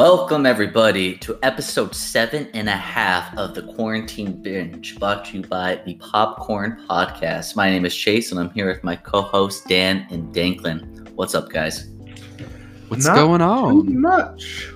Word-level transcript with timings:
Welcome, 0.00 0.46
everybody, 0.46 1.18
to 1.18 1.38
episode 1.42 1.94
seven 1.94 2.48
and 2.54 2.70
a 2.70 2.74
half 2.74 3.36
of 3.36 3.54
the 3.54 3.60
Quarantine 3.74 4.40
Binge, 4.40 4.98
brought 4.98 5.26
to 5.26 5.36
you 5.36 5.42
by 5.46 5.82
the 5.84 5.96
Popcorn 5.96 6.82
Podcast. 6.88 7.54
My 7.54 7.68
name 7.68 7.84
is 7.84 7.94
Chase, 7.94 8.30
and 8.30 8.40
I'm 8.40 8.48
here 8.52 8.66
with 8.68 8.82
my 8.82 8.96
co 8.96 9.20
hosts, 9.20 9.62
Dan 9.68 10.06
and 10.08 10.34
Danklin. 10.34 11.10
What's 11.16 11.34
up, 11.34 11.50
guys? 11.50 11.90
What's 12.88 13.04
Not 13.04 13.16
going 13.16 13.40
Too 13.40 13.44
on? 13.44 14.00
much. 14.00 14.72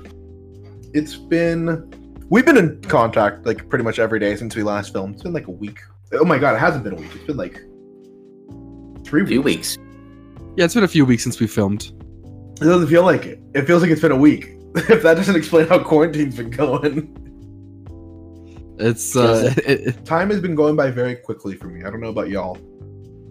It's 0.92 1.16
been 1.16 1.90
we've 2.28 2.44
been 2.44 2.58
in 2.58 2.82
contact 2.82 3.46
like 3.46 3.66
pretty 3.70 3.82
much 3.82 3.98
every 3.98 4.20
day 4.20 4.36
since 4.36 4.54
we 4.54 4.62
last 4.62 4.92
filmed. 4.92 5.14
It's 5.14 5.22
been 5.22 5.32
like 5.32 5.46
a 5.46 5.52
week. 5.52 5.78
Oh 6.12 6.26
my 6.26 6.36
god, 6.38 6.54
it 6.54 6.58
hasn't 6.58 6.84
been 6.84 6.92
a 6.92 6.96
week. 6.96 7.10
It's 7.14 7.24
been 7.24 7.38
like 7.38 7.62
three 9.06 9.22
A 9.22 9.26
few 9.26 9.40
weeks. 9.40 9.78
weeks. 9.78 10.52
Yeah, 10.58 10.66
it's 10.66 10.74
been 10.74 10.84
a 10.84 10.88
few 10.88 11.06
weeks 11.06 11.22
since 11.22 11.40
we 11.40 11.46
filmed. 11.46 11.92
It 12.60 12.64
doesn't 12.66 12.88
feel 12.88 13.04
like 13.04 13.24
it. 13.24 13.40
It 13.54 13.62
feels 13.62 13.80
like 13.80 13.90
it's 13.90 14.02
been 14.02 14.12
a 14.12 14.16
week. 14.16 14.50
if 14.90 15.02
that 15.02 15.14
doesn't 15.14 15.36
explain 15.36 15.66
how 15.68 15.78
quarantine's 15.82 16.36
been 16.36 16.50
going. 16.50 17.20
It's 18.78 19.14
uh, 19.16 19.54
it, 19.66 19.86
it- 19.86 20.04
Time 20.04 20.30
has 20.30 20.40
been 20.40 20.54
going 20.54 20.76
by 20.76 20.90
very 20.90 21.14
quickly 21.16 21.56
for 21.56 21.68
me. 21.68 21.84
I 21.84 21.90
don't 21.90 22.00
know 22.00 22.08
about 22.08 22.28
y'all. 22.28 22.58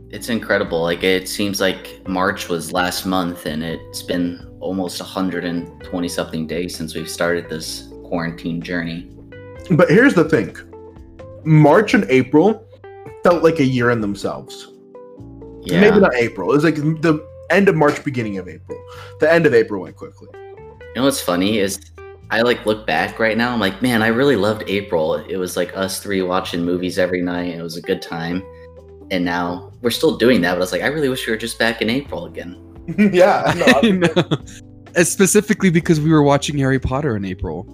It's 0.09 0.29
incredible. 0.29 0.81
Like, 0.81 1.03
it 1.03 1.27
seems 1.27 1.59
like 1.59 2.07
March 2.07 2.47
was 2.47 2.71
last 2.71 3.05
month, 3.05 3.47
and 3.47 3.63
it's 3.63 4.03
been 4.03 4.47
almost 4.59 5.01
120 5.01 6.07
something 6.07 6.45
days 6.47 6.75
since 6.75 6.93
we've 6.93 7.09
started 7.09 7.49
this 7.49 7.89
quarantine 8.05 8.61
journey. 8.61 9.09
But 9.71 9.89
here's 9.89 10.13
the 10.13 10.25
thing. 10.29 10.55
March 11.43 11.93
and 11.95 12.05
April 12.09 12.65
felt 13.23 13.43
like 13.43 13.59
a 13.59 13.65
year 13.65 13.89
in 13.89 14.01
themselves. 14.01 14.71
Yeah. 15.63 15.81
Maybe 15.81 15.99
not 15.99 16.13
April. 16.15 16.51
It 16.51 16.55
was 16.55 16.63
like 16.63 16.75
the 16.75 17.25
end 17.49 17.67
of 17.67 17.75
March, 17.75 18.03
beginning 18.03 18.37
of 18.37 18.47
April. 18.47 18.79
The 19.19 19.31
end 19.31 19.45
of 19.45 19.53
April 19.53 19.81
went 19.81 19.95
quickly. 19.95 20.29
You 20.93 21.01
know 21.01 21.05
what's 21.05 21.21
funny 21.21 21.57
is 21.57 21.79
I 22.29 22.41
like 22.41 22.67
look 22.67 22.85
back 22.85 23.17
right 23.17 23.35
now. 23.35 23.51
I'm 23.51 23.59
like, 23.59 23.81
man, 23.81 24.03
I 24.03 24.09
really 24.09 24.35
loved 24.35 24.63
April. 24.67 25.15
It 25.15 25.37
was 25.37 25.57
like 25.57 25.75
us 25.75 25.99
three 25.99 26.21
watching 26.21 26.63
movies 26.63 26.99
every 26.99 27.19
night. 27.19 27.55
It 27.55 27.63
was 27.63 27.77
a 27.77 27.81
good 27.81 27.99
time. 27.99 28.43
And 29.09 29.25
now 29.25 29.71
we're 29.81 29.89
still 29.89 30.17
doing 30.17 30.41
that, 30.41 30.51
but 30.51 30.57
I 30.57 30.59
was 30.59 30.71
like, 30.71 30.83
I 30.83 30.87
really 30.87 31.09
wish 31.09 31.25
we 31.25 31.33
were 31.33 31.37
just 31.37 31.57
back 31.57 31.81
in 31.81 31.89
April 31.89 32.25
again. 32.25 32.55
yeah. 33.11 33.53
no, 33.57 33.65
I 33.81 33.91
know. 33.91 35.03
Specifically 35.03 35.71
because 35.71 35.99
we 35.99 36.11
were 36.11 36.21
watching 36.21 36.59
Harry 36.59 36.79
Potter 36.79 37.15
in 37.17 37.25
April. 37.25 37.65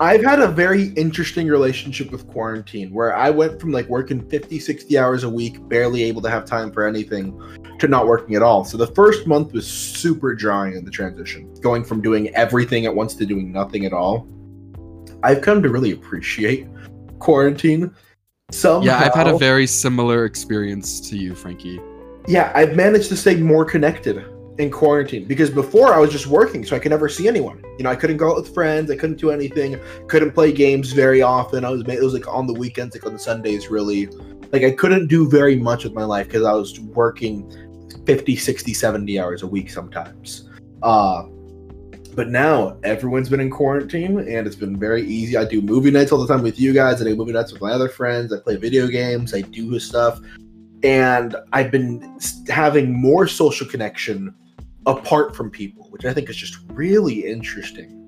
I've 0.00 0.24
had 0.24 0.40
a 0.40 0.48
very 0.48 0.86
interesting 0.94 1.48
relationship 1.48 2.10
with 2.10 2.26
quarantine 2.28 2.92
where 2.92 3.14
I 3.14 3.30
went 3.30 3.60
from 3.60 3.72
like 3.72 3.86
working 3.88 4.26
50, 4.28 4.58
60 4.58 4.98
hours 4.98 5.24
a 5.24 5.28
week, 5.28 5.66
barely 5.68 6.02
able 6.04 6.22
to 6.22 6.30
have 6.30 6.44
time 6.44 6.72
for 6.72 6.86
anything, 6.86 7.40
to 7.78 7.88
not 7.88 8.06
working 8.06 8.34
at 8.34 8.42
all. 8.42 8.64
So 8.64 8.76
the 8.76 8.86
first 8.88 9.26
month 9.26 9.52
was 9.52 9.66
super 9.66 10.34
drawing 10.34 10.76
in 10.76 10.84
the 10.84 10.90
transition, 10.90 11.52
going 11.60 11.84
from 11.84 12.00
doing 12.00 12.34
everything 12.34 12.86
at 12.86 12.94
once 12.94 13.14
to 13.16 13.26
doing 13.26 13.52
nothing 13.52 13.84
at 13.84 13.92
all. 13.92 14.26
I've 15.22 15.42
come 15.42 15.62
to 15.62 15.68
really 15.68 15.92
appreciate 15.92 16.66
quarantine. 17.18 17.94
Somehow, 18.50 18.84
Yeah, 18.84 18.98
I've 18.98 19.14
had 19.14 19.28
a 19.28 19.38
very 19.38 19.66
similar 19.66 20.24
experience 20.24 21.00
to 21.10 21.16
you, 21.16 21.34
Frankie. 21.34 21.80
yeah, 22.26 22.50
I've 22.54 22.74
managed 22.74 23.08
to 23.10 23.16
stay 23.16 23.36
more 23.36 23.64
connected 23.64 24.24
in 24.58 24.70
quarantine 24.70 25.24
because 25.26 25.50
before 25.50 25.94
I 25.94 25.98
was 25.98 26.10
just 26.10 26.26
working, 26.26 26.64
so 26.64 26.76
I 26.76 26.78
could 26.78 26.90
never 26.90 27.08
see 27.08 27.26
anyone. 27.26 27.62
You 27.78 27.84
know, 27.84 27.90
I 27.90 27.96
couldn't 27.96 28.18
go 28.18 28.30
out 28.30 28.36
with 28.36 28.54
friends, 28.54 28.90
I 28.90 28.96
couldn't 28.96 29.18
do 29.18 29.30
anything, 29.30 29.80
couldn't 30.08 30.32
play 30.32 30.52
games 30.52 30.92
very 30.92 31.22
often. 31.22 31.64
I 31.64 31.70
was 31.70 31.82
it 31.82 32.02
was 32.02 32.12
like 32.12 32.28
on 32.28 32.46
the 32.46 32.52
weekends, 32.52 32.94
like 32.94 33.06
on 33.06 33.18
Sundays, 33.18 33.68
really. 33.68 34.08
Like 34.52 34.64
I 34.64 34.70
couldn't 34.72 35.06
do 35.06 35.28
very 35.28 35.56
much 35.56 35.84
with 35.84 35.94
my 35.94 36.04
life 36.04 36.26
because 36.26 36.44
I 36.44 36.52
was 36.52 36.78
working 36.80 37.50
50, 38.04 38.36
60, 38.36 38.74
70 38.74 39.20
hours 39.20 39.42
a 39.42 39.46
week 39.46 39.70
sometimes. 39.70 40.48
Uh 40.82 41.24
but 42.14 42.28
now 42.28 42.76
everyone's 42.84 43.30
been 43.30 43.40
in 43.40 43.48
quarantine 43.48 44.18
and 44.18 44.46
it's 44.46 44.56
been 44.56 44.78
very 44.78 45.02
easy. 45.06 45.34
I 45.34 45.46
do 45.46 45.62
movie 45.62 45.90
nights 45.90 46.12
all 46.12 46.18
the 46.18 46.28
time 46.28 46.42
with 46.42 46.60
you 46.60 46.74
guys. 46.74 47.00
I 47.00 47.04
do 47.06 47.16
movie 47.16 47.32
nights 47.32 47.52
with 47.52 47.62
my 47.62 47.72
other 47.72 47.88
friends. 47.88 48.34
I 48.34 48.38
play 48.38 48.56
video 48.56 48.86
games. 48.86 49.32
I 49.32 49.40
do 49.40 49.78
stuff 49.78 50.20
and 50.82 51.36
I've 51.52 51.70
been 51.70 52.18
having 52.48 52.92
more 52.92 53.26
social 53.26 53.66
connection 53.66 54.34
apart 54.86 55.34
from 55.36 55.50
people, 55.50 55.86
which 55.90 56.04
I 56.04 56.12
think 56.12 56.28
is 56.30 56.36
just 56.36 56.58
really 56.68 57.26
interesting. 57.26 57.98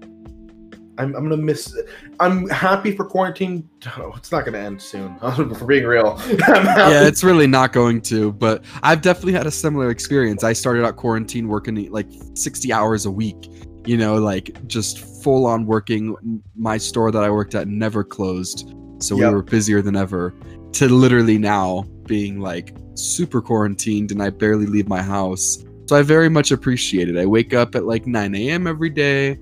I'm, 0.96 1.14
I'm 1.16 1.24
gonna 1.24 1.36
miss. 1.36 1.76
I'm 2.20 2.48
happy 2.50 2.94
for 2.94 3.04
quarantine. 3.04 3.68
Oh, 3.98 4.12
it's 4.16 4.30
not 4.30 4.44
gonna 4.44 4.58
end 4.58 4.80
soon. 4.80 5.18
for 5.54 5.66
being 5.66 5.84
real, 5.84 6.20
Yeah, 6.48 7.04
it's 7.04 7.24
really 7.24 7.48
not 7.48 7.72
going 7.72 8.00
to, 8.02 8.32
but 8.32 8.64
I've 8.82 9.02
definitely 9.02 9.32
had 9.32 9.46
a 9.46 9.50
similar 9.50 9.90
experience. 9.90 10.44
I 10.44 10.52
started 10.52 10.84
out 10.84 10.94
quarantine 10.94 11.48
working 11.48 11.90
like 11.90 12.06
60 12.34 12.72
hours 12.72 13.06
a 13.06 13.10
week, 13.10 13.50
you 13.86 13.96
know, 13.96 14.16
like 14.16 14.64
just 14.68 15.00
full 15.24 15.46
on 15.46 15.66
working. 15.66 16.14
My 16.54 16.78
store 16.78 17.10
that 17.10 17.24
I 17.24 17.30
worked 17.30 17.56
at 17.56 17.66
never 17.66 18.04
closed, 18.04 18.72
so 19.00 19.16
Yep. 19.18 19.28
we 19.28 19.34
were 19.34 19.42
busier 19.42 19.82
than 19.82 19.96
ever, 19.96 20.32
to 20.74 20.88
literally 20.88 21.38
now 21.38 21.82
being 22.06 22.38
like 22.38 22.72
super 22.94 23.42
quarantined 23.42 24.12
and 24.12 24.22
I 24.22 24.30
barely 24.30 24.66
leave 24.66 24.86
my 24.88 25.02
house. 25.02 25.58
So 25.87 25.97
I 25.97 26.03
very 26.03 26.28
much 26.28 26.50
appreciate 26.50 27.09
it. 27.09 27.17
I 27.17 27.27
wake 27.27 27.53
up 27.55 27.75
at 27.75 27.84
like 27.84 28.06
9 28.06 28.34
a.m. 28.34 28.67
every 28.67 28.91
day. 28.91 29.39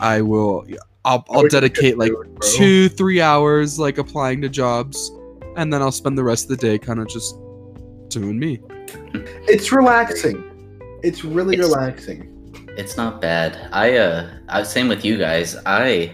I 0.00 0.22
will, 0.22 0.64
I'll, 1.04 1.24
I'll 1.28 1.42
wish 1.42 1.52
I 1.54 1.60
could 1.60 1.74
dedicate 1.74 1.98
like 1.98 2.10
do 2.10 2.22
it, 2.22 2.40
two, 2.56 2.88
three 2.88 3.20
hours 3.20 3.78
like 3.78 3.98
applying 3.98 4.40
to 4.42 4.48
jobs, 4.48 5.10
and 5.56 5.72
then 5.72 5.82
I'll 5.82 5.92
spend 5.92 6.16
the 6.16 6.24
rest 6.24 6.50
of 6.50 6.58
the 6.58 6.66
day 6.66 6.78
kind 6.78 7.00
of 7.00 7.08
just 7.08 7.36
doing 8.08 8.38
me. 8.38 8.60
It's 9.46 9.72
relaxing. 9.72 10.42
It's 11.02 11.22
really 11.24 11.54
It's- 11.56 11.68
relaxing. 11.68 12.30
it's 12.78 12.96
not 12.96 13.20
bad. 13.20 13.68
I 13.72 13.98
uh 13.98 14.30
I 14.48 14.60
was 14.60 14.70
same 14.70 14.88
with 14.88 15.04
you 15.04 15.18
guys. 15.18 15.54
I 15.66 16.12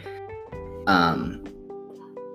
um 0.88 1.39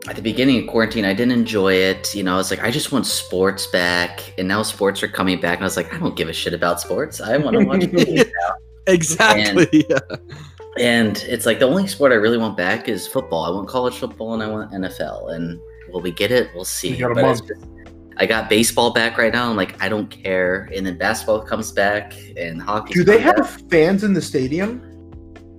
at 0.07 0.16
the 0.16 0.21
beginning 0.21 0.59
of 0.61 0.67
quarantine 0.67 1.05
I 1.05 1.13
didn't 1.13 1.31
enjoy 1.33 1.73
it. 1.73 2.13
You 2.13 2.23
know, 2.23 2.33
I 2.33 2.38
was 2.38 2.51
like, 2.51 2.61
I 2.61 2.71
just 2.71 2.91
want 2.91 3.05
sports 3.05 3.67
back. 3.67 4.33
And 4.38 4.47
now 4.47 4.61
sports 4.63 5.01
are 5.03 5.07
coming 5.07 5.39
back. 5.39 5.57
And 5.57 5.63
I 5.63 5.66
was 5.66 5.77
like, 5.77 5.93
I 5.93 5.97
don't 5.97 6.16
give 6.16 6.29
a 6.29 6.33
shit 6.33 6.53
about 6.53 6.79
sports. 6.79 7.21
I 7.21 7.38
want 7.38 7.57
to 7.57 7.66
watch 7.66 7.81
movies. 7.91 8.25
Exactly. 8.88 9.85
yeah. 9.89 9.99
And 10.79 11.17
it's 11.27 11.45
like 11.45 11.59
the 11.59 11.66
only 11.67 11.88
sport 11.88 12.11
I 12.11 12.16
really 12.16 12.38
want 12.38 12.57
back 12.57 12.88
is 12.88 13.07
football. 13.07 13.45
I 13.45 13.49
want 13.49 13.67
college 13.67 13.95
football 13.95 14.33
and 14.33 14.43
I 14.43 14.47
want 14.47 14.71
NFL. 14.71 15.33
And 15.33 15.59
will 15.91 16.01
we 16.01 16.11
get 16.11 16.31
it? 16.31 16.49
We'll 16.53 16.66
see. 16.66 16.91
We 16.91 16.97
got 16.97 17.16
But 17.16 17.22
just- 17.39 17.51
I 18.17 18.25
got 18.25 18.49
baseball 18.49 18.93
back 18.93 19.17
right 19.17 19.33
now. 19.33 19.49
I'm 19.49 19.57
like, 19.57 19.81
I 19.83 19.89
don't 19.89 20.07
care. 20.09 20.69
And 20.73 20.85
then 20.85 20.97
basketball 20.97 21.41
comes 21.41 21.72
back 21.73 22.13
and 22.37 22.61
hockey. 22.61 22.93
Do 22.93 23.03
they 23.03 23.19
have 23.19 23.61
fans 23.69 24.03
in 24.05 24.13
the 24.13 24.22
stadium? 24.22 24.81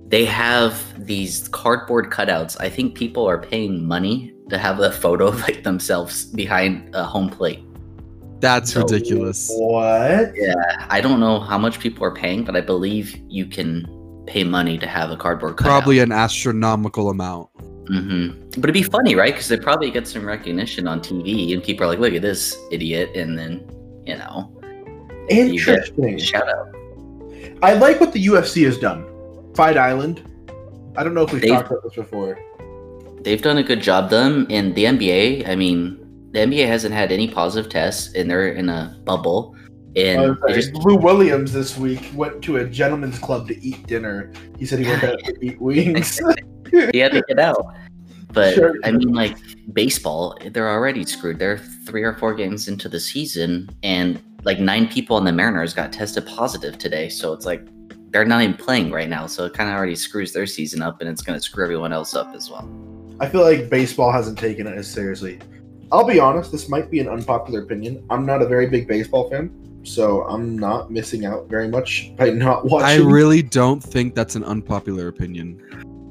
They 0.07 0.25
have 0.25 1.05
these 1.05 1.47
cardboard 1.49 2.09
cutouts. 2.11 2.55
I 2.59 2.69
think 2.69 2.95
people 2.95 3.25
are 3.27 3.37
paying 3.37 3.85
money 3.85 4.33
to 4.49 4.57
have 4.57 4.79
a 4.79 4.91
photo 4.91 5.27
of 5.27 5.41
like 5.41 5.63
themselves 5.63 6.25
behind 6.25 6.95
a 6.95 7.03
home 7.03 7.29
plate. 7.29 7.63
That's 8.39 8.71
So- 8.73 8.81
ridiculous. 8.81 9.49
What? 9.51 10.31
Yeah, 10.35 10.85
I 10.89 11.01
don't 11.01 11.19
know 11.19 11.39
how 11.39 11.57
much 11.57 11.79
people 11.79 12.03
are 12.05 12.13
paying, 12.13 12.43
but 12.43 12.55
I 12.55 12.61
believe 12.61 13.17
you 13.27 13.45
can 13.47 13.85
pay 14.27 14.43
money 14.43 14.77
to 14.77 14.87
have 14.87 15.09
a 15.11 15.17
cardboard 15.17 15.57
cutout. 15.57 15.69
Probably 15.69 15.99
an 15.99 16.11
astronomical 16.11 17.09
amount. 17.09 17.49
hmm 17.87 18.27
But 18.57 18.65
it'd 18.65 18.73
be 18.73 18.83
funny, 18.83 19.15
right? 19.15 19.33
Because 19.33 19.47
they 19.47 19.57
probably 19.57 19.89
get 19.91 20.07
some 20.07 20.25
recognition 20.25 20.87
on 20.87 20.99
TV, 21.01 21.53
and 21.53 21.63
people 21.63 21.85
are 21.85 21.89
like, 21.89 21.99
"Look 21.99 22.13
at 22.13 22.21
this 22.21 22.55
idiot," 22.71 23.11
and 23.15 23.37
then 23.37 23.61
you 24.05 24.15
know, 24.17 24.51
Interesting. 25.29 26.15
a 26.15 26.19
shout 26.19 26.47
out. 26.47 26.67
I 27.61 27.73
like 27.73 27.99
what 27.99 28.13
the 28.13 28.23
UFC 28.25 28.63
has 28.65 28.77
done. 28.77 29.05
Fight 29.57 29.75
Island. 29.75 30.21
I 30.95 31.03
don't 31.03 31.15
know 31.15 31.23
if 31.23 31.33
we've 31.33 31.41
They've- 31.41 31.51
talked 31.51 31.71
about 31.71 31.81
this 31.83 31.95
before. 31.95 32.37
They've 33.21 33.41
done 33.41 33.57
a 33.57 33.63
good 33.63 33.81
job. 33.81 34.11
Them 34.11 34.45
in 34.49 34.75
the 34.75 34.85
NBA. 34.85 35.47
I 35.47 35.55
mean, 35.55 35.97
the 36.31 36.41
NBA 36.41 36.67
hasn't 36.67 36.93
had 36.93 37.11
any 37.11 37.27
positive 37.27 37.67
tests, 37.67 38.13
and 38.13 38.29
they're 38.29 38.49
in 38.49 38.69
a 38.69 38.95
bubble. 39.03 39.55
And 39.95 40.37
just 40.49 40.73
Lou 40.75 40.95
Williams 40.95 41.53
this 41.53 41.75
week 41.75 42.11
went 42.13 42.43
to 42.43 42.57
a 42.57 42.65
gentleman's 42.65 43.17
club 43.17 43.47
to 43.47 43.59
eat 43.59 43.87
dinner. 43.87 44.31
He 44.59 44.67
said 44.67 44.77
he 44.77 44.85
went 44.85 45.03
out 45.03 45.17
to 45.23 45.35
eat 45.43 45.59
wings. 45.59 46.21
he 46.93 46.99
had 46.99 47.13
to 47.13 47.23
get 47.27 47.39
out. 47.39 47.65
But 48.31 48.53
Sure. 48.53 48.75
I 48.83 48.91
mean, 48.91 49.11
like 49.11 49.37
baseball, 49.73 50.37
they're 50.51 50.69
already 50.69 51.03
screwed. 51.03 51.39
They're 51.39 51.57
three 51.87 52.03
or 52.03 52.13
four 52.13 52.35
games 52.35 52.67
into 52.67 52.87
the 52.89 52.99
season, 52.99 53.71
and 53.81 54.21
like 54.43 54.59
nine 54.59 54.87
people 54.87 55.15
on 55.15 55.25
the 55.25 55.31
Mariners 55.31 55.73
got 55.73 55.91
tested 55.91 56.27
positive 56.27 56.77
today. 56.77 57.09
So 57.09 57.33
it's 57.33 57.47
like 57.47 57.67
they're 58.17 58.25
not 58.25 58.41
even 58.41 58.55
playing 58.55 58.91
right 58.91 59.07
now. 59.07 59.27
So 59.27 59.45
it 59.45 59.53
kind 59.53 59.69
of 59.69 59.75
already 59.75 59.95
screws 59.95 60.33
their 60.33 60.47
season 60.47 60.81
up, 60.81 61.01
and 61.01 61.09
it's 61.09 61.21
going 61.21 61.37
to 61.37 61.43
screw 61.43 61.63
everyone 61.63 61.93
else 61.93 62.15
up 62.15 62.33
as 62.33 62.49
well. 62.49 62.67
I 63.19 63.29
feel 63.29 63.41
like 63.41 63.69
baseball 63.69 64.11
hasn't 64.11 64.39
taken 64.39 64.65
it 64.65 64.75
as 64.75 64.89
seriously. 64.89 65.39
I'll 65.91 66.03
be 66.03 66.19
honest, 66.19 66.51
this 66.51 66.67
might 66.67 66.89
be 66.89 66.99
an 66.99 67.07
unpopular 67.07 67.61
opinion. 67.61 68.03
I'm 68.09 68.25
not 68.25 68.41
a 68.41 68.47
very 68.47 68.67
big 68.67 68.87
baseball 68.87 69.29
fan, 69.29 69.51
so 69.83 70.23
I'm 70.23 70.57
not 70.57 70.89
missing 70.89 71.25
out 71.25 71.47
very 71.47 71.67
much 71.67 72.11
by 72.17 72.29
not 72.47 72.65
watching. 72.65 72.87
I 72.87 72.95
really 72.95 73.43
don't 73.43 73.81
think 73.81 74.15
that's 74.15 74.35
an 74.35 74.43
unpopular 74.43 75.07
opinion. 75.07 75.61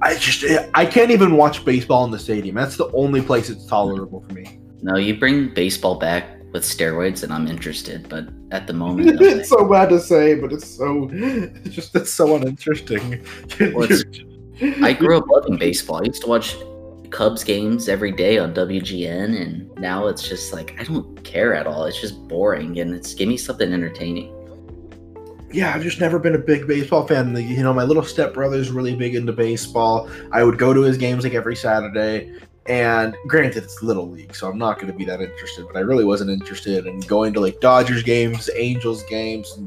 I 0.00 0.14
just 0.14 0.44
I 0.74 0.86
can't 0.86 1.10
even 1.10 1.36
watch 1.36 1.64
baseball 1.64 2.04
in 2.04 2.12
the 2.12 2.20
stadium. 2.20 2.54
That's 2.54 2.76
the 2.76 2.90
only 2.92 3.20
place 3.20 3.50
it's 3.50 3.66
tolerable 3.66 4.24
for 4.28 4.32
me. 4.32 4.60
No, 4.82 4.96
you 4.96 5.18
bring 5.18 5.52
baseball 5.52 5.98
back 5.98 6.35
with 6.56 6.64
steroids, 6.64 7.22
and 7.22 7.32
I'm 7.32 7.46
interested. 7.46 8.08
But 8.08 8.28
at 8.50 8.66
the 8.66 8.72
moment, 8.82 9.20
no 9.20 9.26
it's 9.26 9.48
so 9.50 9.68
bad 9.68 9.90
to 9.90 10.00
say, 10.00 10.34
but 10.34 10.52
it's 10.52 10.66
so 10.68 11.08
it's 11.12 11.74
just 11.74 11.94
it's 11.94 12.12
so 12.12 12.34
uninteresting. 12.36 13.22
Well, 13.74 13.88
I 14.82 14.92
grew 14.94 15.18
up 15.18 15.28
loving 15.28 15.58
baseball. 15.58 16.00
I 16.02 16.06
used 16.06 16.22
to 16.22 16.28
watch 16.28 16.56
Cubs 17.10 17.44
games 17.44 17.88
every 17.88 18.10
day 18.10 18.38
on 18.38 18.54
WGN, 18.54 19.40
and 19.40 19.74
now 19.78 20.06
it's 20.06 20.26
just 20.28 20.52
like 20.52 20.74
I 20.80 20.84
don't 20.84 21.22
care 21.24 21.54
at 21.54 21.66
all. 21.66 21.84
It's 21.84 22.00
just 22.00 22.26
boring, 22.26 22.78
and 22.80 22.94
it's 22.94 23.14
give 23.14 23.28
me 23.28 23.36
something 23.36 23.72
entertaining. 23.72 24.32
yeah, 25.52 25.72
I've 25.74 25.82
just 25.82 26.00
never 26.00 26.18
been 26.18 26.34
a 26.34 26.38
big 26.52 26.66
baseball 26.66 27.06
fan. 27.06 27.32
The- 27.34 27.42
You 27.42 27.62
know, 27.62 27.72
my 27.72 27.84
little 27.84 28.02
stepbrother's 28.02 28.70
really 28.70 28.96
big 28.96 29.14
into 29.14 29.32
baseball. 29.32 30.08
I 30.32 30.42
would 30.42 30.58
go 30.58 30.72
to 30.74 30.80
his 30.82 30.96
games 30.96 31.22
like 31.24 31.34
every 31.34 31.54
Saturday. 31.56 32.32
And 32.68 33.16
granted, 33.26 33.62
it's 33.64 33.82
little 33.82 34.08
league, 34.10 34.34
so 34.34 34.48
I'm 34.50 34.58
not 34.58 34.76
going 34.80 34.88
to 34.92 34.92
be 34.98 35.04
that 35.04 35.20
interested. 35.20 35.66
But 35.66 35.76
I 35.76 35.80
really 35.80 36.04
wasn't 36.04 36.30
interested 36.30 36.86
in 36.86 37.00
going 37.00 37.32
to 37.34 37.40
like 37.40 37.60
Dodgers 37.60 38.02
games, 38.02 38.50
Angels 38.56 39.04
games, 39.04 39.58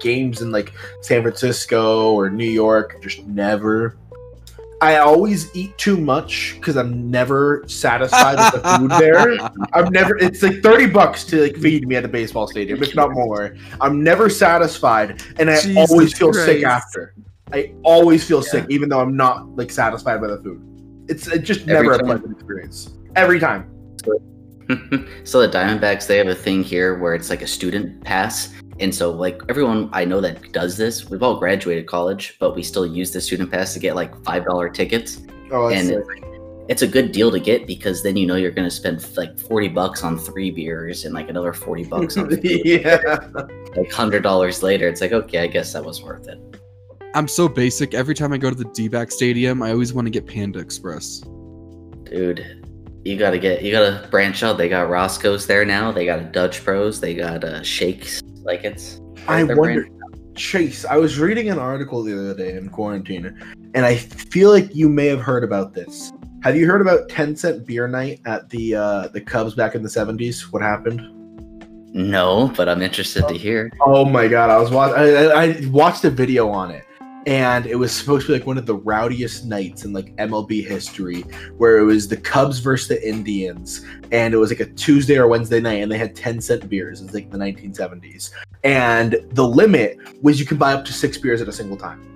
games 0.00 0.40
in 0.40 0.50
like 0.50 0.72
San 1.02 1.22
Francisco 1.22 2.12
or 2.12 2.30
New 2.30 2.48
York. 2.48 3.00
Just 3.02 3.24
never. 3.26 3.96
I 4.82 4.96
always 4.96 5.54
eat 5.54 5.76
too 5.76 5.98
much 5.98 6.54
because 6.56 6.78
I'm 6.78 7.10
never 7.10 7.62
satisfied 7.66 8.36
with 8.38 8.62
the 8.62 8.78
food 8.78 8.90
there. 8.98 9.38
I'm 9.74 9.92
never. 9.92 10.16
It's 10.16 10.42
like 10.42 10.62
thirty 10.62 10.86
bucks 10.86 11.24
to 11.24 11.42
like 11.42 11.56
feed 11.56 11.86
me 11.86 11.96
at 11.96 12.02
the 12.02 12.08
baseball 12.08 12.46
stadium, 12.46 12.82
if 12.82 12.94
not 12.94 13.12
more. 13.12 13.54
I'm 13.82 14.02
never 14.02 14.30
satisfied, 14.30 15.22
and 15.38 15.50
I 15.50 15.60
Jesus 15.60 15.90
always 15.90 16.16
feel 16.16 16.32
sick 16.32 16.64
after. 16.64 17.14
I 17.52 17.74
always 17.82 18.24
feel 18.26 18.38
Yeah. 18.42 18.50
sick, 18.50 18.66
even 18.70 18.88
though 18.88 19.00
I'm 19.00 19.16
not 19.16 19.54
like 19.56 19.70
satisfied 19.70 20.22
by 20.22 20.28
the 20.28 20.38
food. 20.38 20.66
It's, 21.10 21.26
it's 21.26 21.46
just 21.46 21.68
Every 21.68 21.88
never 21.88 21.92
a 21.94 21.98
pleasant 21.98 22.32
experience. 22.32 22.90
Every 23.16 23.40
time. 23.40 23.68
so 25.24 25.40
the 25.44 25.48
Diamondbacks, 25.48 26.06
they 26.06 26.16
have 26.18 26.28
a 26.28 26.34
thing 26.34 26.62
here 26.62 26.96
where 26.96 27.14
it's 27.14 27.28
like 27.28 27.42
a 27.42 27.46
student 27.46 28.04
pass. 28.04 28.54
And 28.78 28.94
so 28.94 29.10
like 29.10 29.42
everyone 29.48 29.90
I 29.92 30.04
know 30.04 30.20
that 30.20 30.52
does 30.52 30.76
this, 30.76 31.10
we've 31.10 31.22
all 31.22 31.36
graduated 31.36 31.86
college, 31.86 32.36
but 32.38 32.54
we 32.54 32.62
still 32.62 32.86
use 32.86 33.10
the 33.10 33.20
student 33.20 33.50
pass 33.50 33.74
to 33.74 33.80
get 33.80 33.96
like 33.96 34.14
five 34.24 34.44
dollar 34.44 34.68
tickets. 34.68 35.20
Oh, 35.50 35.68
and 35.68 35.90
it's, 35.90 36.08
it's 36.68 36.82
a 36.82 36.86
good 36.86 37.10
deal 37.10 37.32
to 37.32 37.40
get 37.40 37.66
because 37.66 38.04
then 38.04 38.16
you 38.16 38.26
know 38.26 38.36
you're 38.36 38.52
gonna 38.52 38.70
spend 38.70 39.04
like 39.16 39.36
forty 39.36 39.68
bucks 39.68 40.04
on 40.04 40.16
three 40.16 40.52
beers 40.52 41.04
and 41.04 41.12
like 41.12 41.28
another 41.28 41.52
forty 41.52 41.84
bucks 41.84 42.16
on 42.16 42.30
yeah. 42.42 43.18
like 43.76 43.90
hundred 43.90 44.22
dollars 44.22 44.62
later. 44.62 44.88
It's 44.88 45.00
like 45.00 45.12
okay, 45.12 45.40
I 45.40 45.48
guess 45.48 45.72
that 45.72 45.84
was 45.84 46.02
worth 46.02 46.28
it. 46.28 46.38
I'm 47.14 47.26
so 47.26 47.48
basic. 47.48 47.92
Every 47.94 48.14
time 48.14 48.32
I 48.32 48.38
go 48.38 48.50
to 48.50 48.56
the 48.56 48.66
D-back 48.66 49.10
stadium, 49.10 49.62
I 49.62 49.72
always 49.72 49.92
want 49.92 50.06
to 50.06 50.10
get 50.10 50.26
Panda 50.26 50.60
Express. 50.60 51.20
Dude, 52.04 52.64
you 53.04 53.16
gotta 53.16 53.38
get 53.38 53.62
you 53.62 53.72
gotta 53.72 54.06
branch 54.08 54.42
out. 54.42 54.58
They 54.58 54.68
got 54.68 54.88
Roscoe's 54.88 55.46
there 55.46 55.64
now. 55.64 55.90
They 55.90 56.04
got 56.04 56.20
a 56.20 56.24
Dutch 56.24 56.64
Bros. 56.64 57.00
They 57.00 57.14
got 57.14 57.42
uh, 57.42 57.62
Shakes. 57.62 58.22
Like 58.42 58.64
it's. 58.64 59.00
I 59.26 59.42
wonder, 59.42 59.54
brand- 59.82 60.00
Chase. 60.36 60.84
I 60.84 60.96
was 60.96 61.18
reading 61.18 61.50
an 61.50 61.58
article 61.58 62.02
the 62.02 62.18
other 62.18 62.34
day 62.34 62.56
in 62.56 62.68
quarantine, 62.68 63.36
and 63.74 63.84
I 63.84 63.96
feel 63.96 64.50
like 64.50 64.74
you 64.74 64.88
may 64.88 65.06
have 65.06 65.20
heard 65.20 65.44
about 65.44 65.74
this. 65.74 66.12
Have 66.42 66.56
you 66.56 66.66
heard 66.66 66.80
about 66.80 67.08
ten 67.08 67.34
cent 67.36 67.66
beer 67.66 67.88
night 67.88 68.20
at 68.24 68.48
the 68.50 68.76
uh, 68.76 69.08
the 69.08 69.20
Cubs 69.20 69.54
back 69.54 69.74
in 69.74 69.82
the 69.82 69.90
seventies? 69.90 70.52
What 70.52 70.62
happened? 70.62 71.02
No, 71.92 72.52
but 72.56 72.68
I'm 72.68 72.82
interested 72.82 73.26
to 73.26 73.34
hear. 73.34 73.70
Oh 73.84 74.04
my 74.04 74.28
god, 74.28 74.48
I 74.48 74.58
was 74.58 74.70
watching. 74.70 74.96
I, 74.96 75.24
I 75.24 75.44
I 75.44 75.66
watched 75.66 76.04
a 76.04 76.10
video 76.10 76.48
on 76.48 76.70
it, 76.70 76.84
and 77.26 77.66
it 77.66 77.76
was 77.76 77.92
supposed 77.92 78.26
to 78.26 78.32
be 78.32 78.38
like 78.38 78.46
one 78.46 78.56
of 78.56 78.66
the 78.66 78.74
rowdiest 78.74 79.44
nights 79.44 79.84
in 79.84 79.92
like 79.92 80.14
MLB 80.16 80.66
history, 80.66 81.22
where 81.58 81.78
it 81.78 81.84
was 81.84 82.08
the 82.08 82.16
Cubs 82.16 82.58
versus 82.58 82.88
the 82.88 83.08
Indians, 83.08 83.84
and 84.10 84.32
it 84.32 84.38
was 84.38 84.50
like 84.50 84.60
a 84.60 84.66
Tuesday 84.66 85.18
or 85.18 85.28
Wednesday 85.28 85.60
night, 85.60 85.82
and 85.82 85.92
they 85.92 85.98
had 85.98 86.16
ten 86.16 86.40
cent 86.40 86.68
beers. 86.68 87.00
It's 87.00 87.12
like 87.12 87.30
the 87.30 87.38
1970s, 87.38 88.30
and 88.64 89.16
the 89.32 89.46
limit 89.46 89.98
was 90.22 90.40
you 90.40 90.46
could 90.46 90.58
buy 90.58 90.72
up 90.72 90.84
to 90.86 90.92
six 90.92 91.18
beers 91.18 91.40
at 91.42 91.48
a 91.48 91.52
single 91.52 91.76
time. 91.76 92.06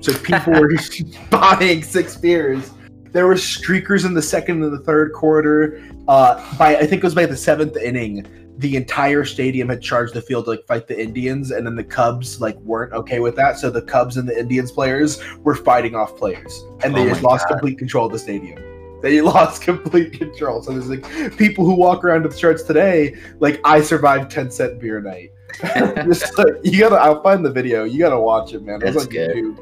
So 0.00 0.12
people 0.18 0.52
were 0.52 0.70
buying 1.30 1.82
six 1.82 2.16
beers. 2.16 2.70
There 3.10 3.26
were 3.26 3.34
streakers 3.34 4.04
in 4.04 4.14
the 4.14 4.22
second 4.22 4.62
and 4.62 4.72
the 4.72 4.82
third 4.82 5.12
quarter. 5.12 5.82
Uh, 6.08 6.56
by 6.56 6.76
I 6.76 6.86
think 6.86 7.02
it 7.02 7.04
was 7.04 7.14
by 7.14 7.26
the 7.26 7.36
seventh 7.36 7.76
inning, 7.76 8.26
the 8.58 8.76
entire 8.76 9.24
stadium 9.24 9.68
had 9.68 9.82
charged 9.82 10.14
the 10.14 10.20
field 10.22 10.44
to 10.44 10.52
like 10.52 10.66
fight 10.66 10.86
the 10.86 11.00
Indians, 11.00 11.50
and 11.50 11.66
then 11.66 11.74
the 11.74 11.84
Cubs 11.84 12.40
like 12.40 12.56
weren't 12.60 12.92
okay 12.92 13.20
with 13.20 13.34
that. 13.36 13.58
So 13.58 13.70
the 13.70 13.82
Cubs 13.82 14.16
and 14.16 14.28
the 14.28 14.38
Indians 14.38 14.70
players 14.72 15.20
were 15.38 15.54
fighting 15.56 15.94
off 15.94 16.16
players, 16.16 16.64
and 16.84 16.94
they 16.94 17.02
Oh 17.02 17.08
just 17.08 17.22
lost 17.22 17.48
God. 17.48 17.54
complete 17.56 17.78
control 17.78 18.06
of 18.06 18.12
the 18.12 18.18
stadium. 18.18 18.62
They 19.02 19.20
lost 19.34 19.62
complete 19.62 20.12
control. 20.14 20.62
So 20.62 20.72
there's 20.72 20.88
like 20.88 21.36
people 21.36 21.64
who 21.64 21.74
walk 21.74 22.04
around 22.04 22.22
with 22.22 22.38
shirts 22.38 22.62
today, 22.62 23.16
like 23.40 23.60
I 23.64 23.80
survived 23.82 24.30
10 24.30 24.50
cent 24.50 24.80
beer 24.80 25.00
night. 25.00 25.30
Just, 26.04 26.36
like, 26.38 26.48
you 26.64 26.80
gotta, 26.80 26.96
I'll 26.96 27.22
find 27.22 27.44
the 27.44 27.50
video. 27.52 27.84
You 27.84 27.98
gotta 27.98 28.18
watch 28.18 28.54
it, 28.54 28.62
man. 28.62 28.80
It 28.82 28.86
was 28.86 28.94
That's 28.94 29.06
on 29.06 29.12
good. 29.12 29.36
YouTube. 29.36 29.58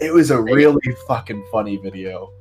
It 0.00 0.12
was 0.12 0.30
a 0.30 0.40
really 0.40 0.80
fucking 1.08 1.44
funny 1.50 1.76
video. 1.78 2.32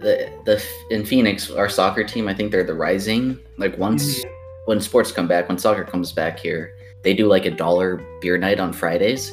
the 0.00 0.30
the 0.44 0.62
in 0.90 1.04
Phoenix, 1.06 1.50
our 1.50 1.68
soccer 1.68 2.04
team, 2.04 2.28
I 2.28 2.34
think 2.34 2.50
they're 2.52 2.62
the 2.64 2.74
Rising. 2.74 3.38
Like 3.58 3.78
once 3.78 4.22
when 4.66 4.80
sports 4.80 5.10
come 5.10 5.26
back, 5.26 5.48
when 5.48 5.58
soccer 5.58 5.84
comes 5.84 6.12
back 6.12 6.38
here, 6.38 6.76
they 7.02 7.14
do 7.14 7.26
like 7.26 7.46
a 7.46 7.50
dollar 7.50 8.02
beer 8.20 8.36
night 8.36 8.60
on 8.60 8.72
Fridays, 8.72 9.32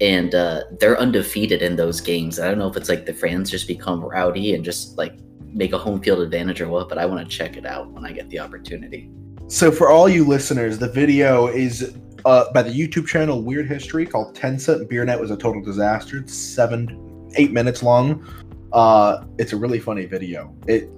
and 0.00 0.34
uh, 0.34 0.62
they're 0.80 0.98
undefeated 0.98 1.62
in 1.62 1.76
those 1.76 2.00
games. 2.00 2.40
I 2.40 2.48
don't 2.48 2.58
know 2.58 2.68
if 2.68 2.76
it's 2.76 2.88
like 2.88 3.06
the 3.06 3.14
fans 3.14 3.50
just 3.50 3.68
become 3.68 4.04
rowdy 4.04 4.54
and 4.54 4.64
just 4.64 4.96
like 4.98 5.14
make 5.40 5.72
a 5.72 5.78
home 5.78 6.00
field 6.00 6.20
advantage 6.20 6.60
or 6.60 6.68
what, 6.68 6.88
but 6.88 6.98
I 6.98 7.06
want 7.06 7.20
to 7.20 7.36
check 7.36 7.56
it 7.56 7.66
out 7.66 7.90
when 7.90 8.04
I 8.04 8.12
get 8.12 8.28
the 8.30 8.38
opportunity. 8.38 9.10
So 9.48 9.70
for 9.70 9.90
all 9.90 10.08
you 10.08 10.24
listeners, 10.24 10.78
the 10.78 10.88
video 10.88 11.48
is 11.48 11.94
uh, 12.24 12.52
by 12.52 12.62
the 12.62 12.70
YouTube 12.70 13.06
channel 13.06 13.42
Weird 13.42 13.66
History 13.66 14.06
called 14.06 14.34
10 14.34 14.58
Cent 14.58 14.88
Beer 14.88 15.04
Night 15.04 15.20
was 15.20 15.30
a 15.30 15.36
total 15.36 15.62
disaster. 15.62 16.18
It's 16.18 16.34
seven, 16.34 17.30
eight 17.36 17.52
minutes 17.52 17.82
long. 17.82 18.26
Uh, 18.72 19.24
it's 19.38 19.52
a 19.52 19.56
really 19.56 19.80
funny 19.80 20.06
video. 20.06 20.54
It, 20.66 20.88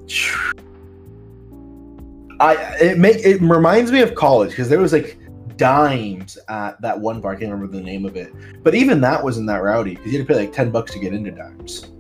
I, 2.43 2.55
it 2.81 2.99
make 2.99 3.19
it 3.25 3.41
reminds 3.41 3.93
me 3.93 4.01
of 4.01 4.15
college 4.15 4.51
because 4.51 4.69
there 4.69 4.81
was 4.81 4.93
like 4.93 5.17
dimes 5.57 6.37
at 6.49 6.81
that 6.81 6.99
one 6.99 7.21
bar. 7.21 7.33
I 7.33 7.37
can't 7.37 7.53
remember 7.53 7.77
the 7.77 7.83
name 7.83 8.05
of 8.05 8.17
it, 8.17 8.33
but 8.63 8.75
even 8.75 9.01
that 9.03 9.23
wasn't 9.23 9.47
that 9.47 9.63
rowdy 9.63 9.95
because 9.95 10.13
you 10.13 10.19
had 10.19 10.27
to 10.27 10.35
pay 10.35 10.41
like 10.41 10.53
10 10.53 10.71
bucks 10.71 10.93
to 10.93 10.99
get 10.99 11.15
into 11.15 11.31
dimes. 11.31 11.93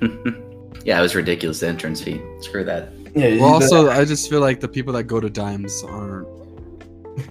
yeah, 0.84 0.98
it 0.98 1.02
was 1.02 1.14
ridiculous 1.14 1.60
the 1.60 1.66
entrance 1.66 2.02
fee. 2.02 2.20
Screw 2.40 2.62
that. 2.64 2.92
Yeah. 3.14 3.40
Well, 3.40 3.54
also, 3.54 3.90
I 3.90 4.04
just 4.04 4.30
feel 4.30 4.40
like 4.40 4.60
the 4.60 4.68
people 4.68 4.92
that 4.92 5.04
go 5.04 5.18
to 5.18 5.28
dimes 5.28 5.82
aren't. 5.82 6.28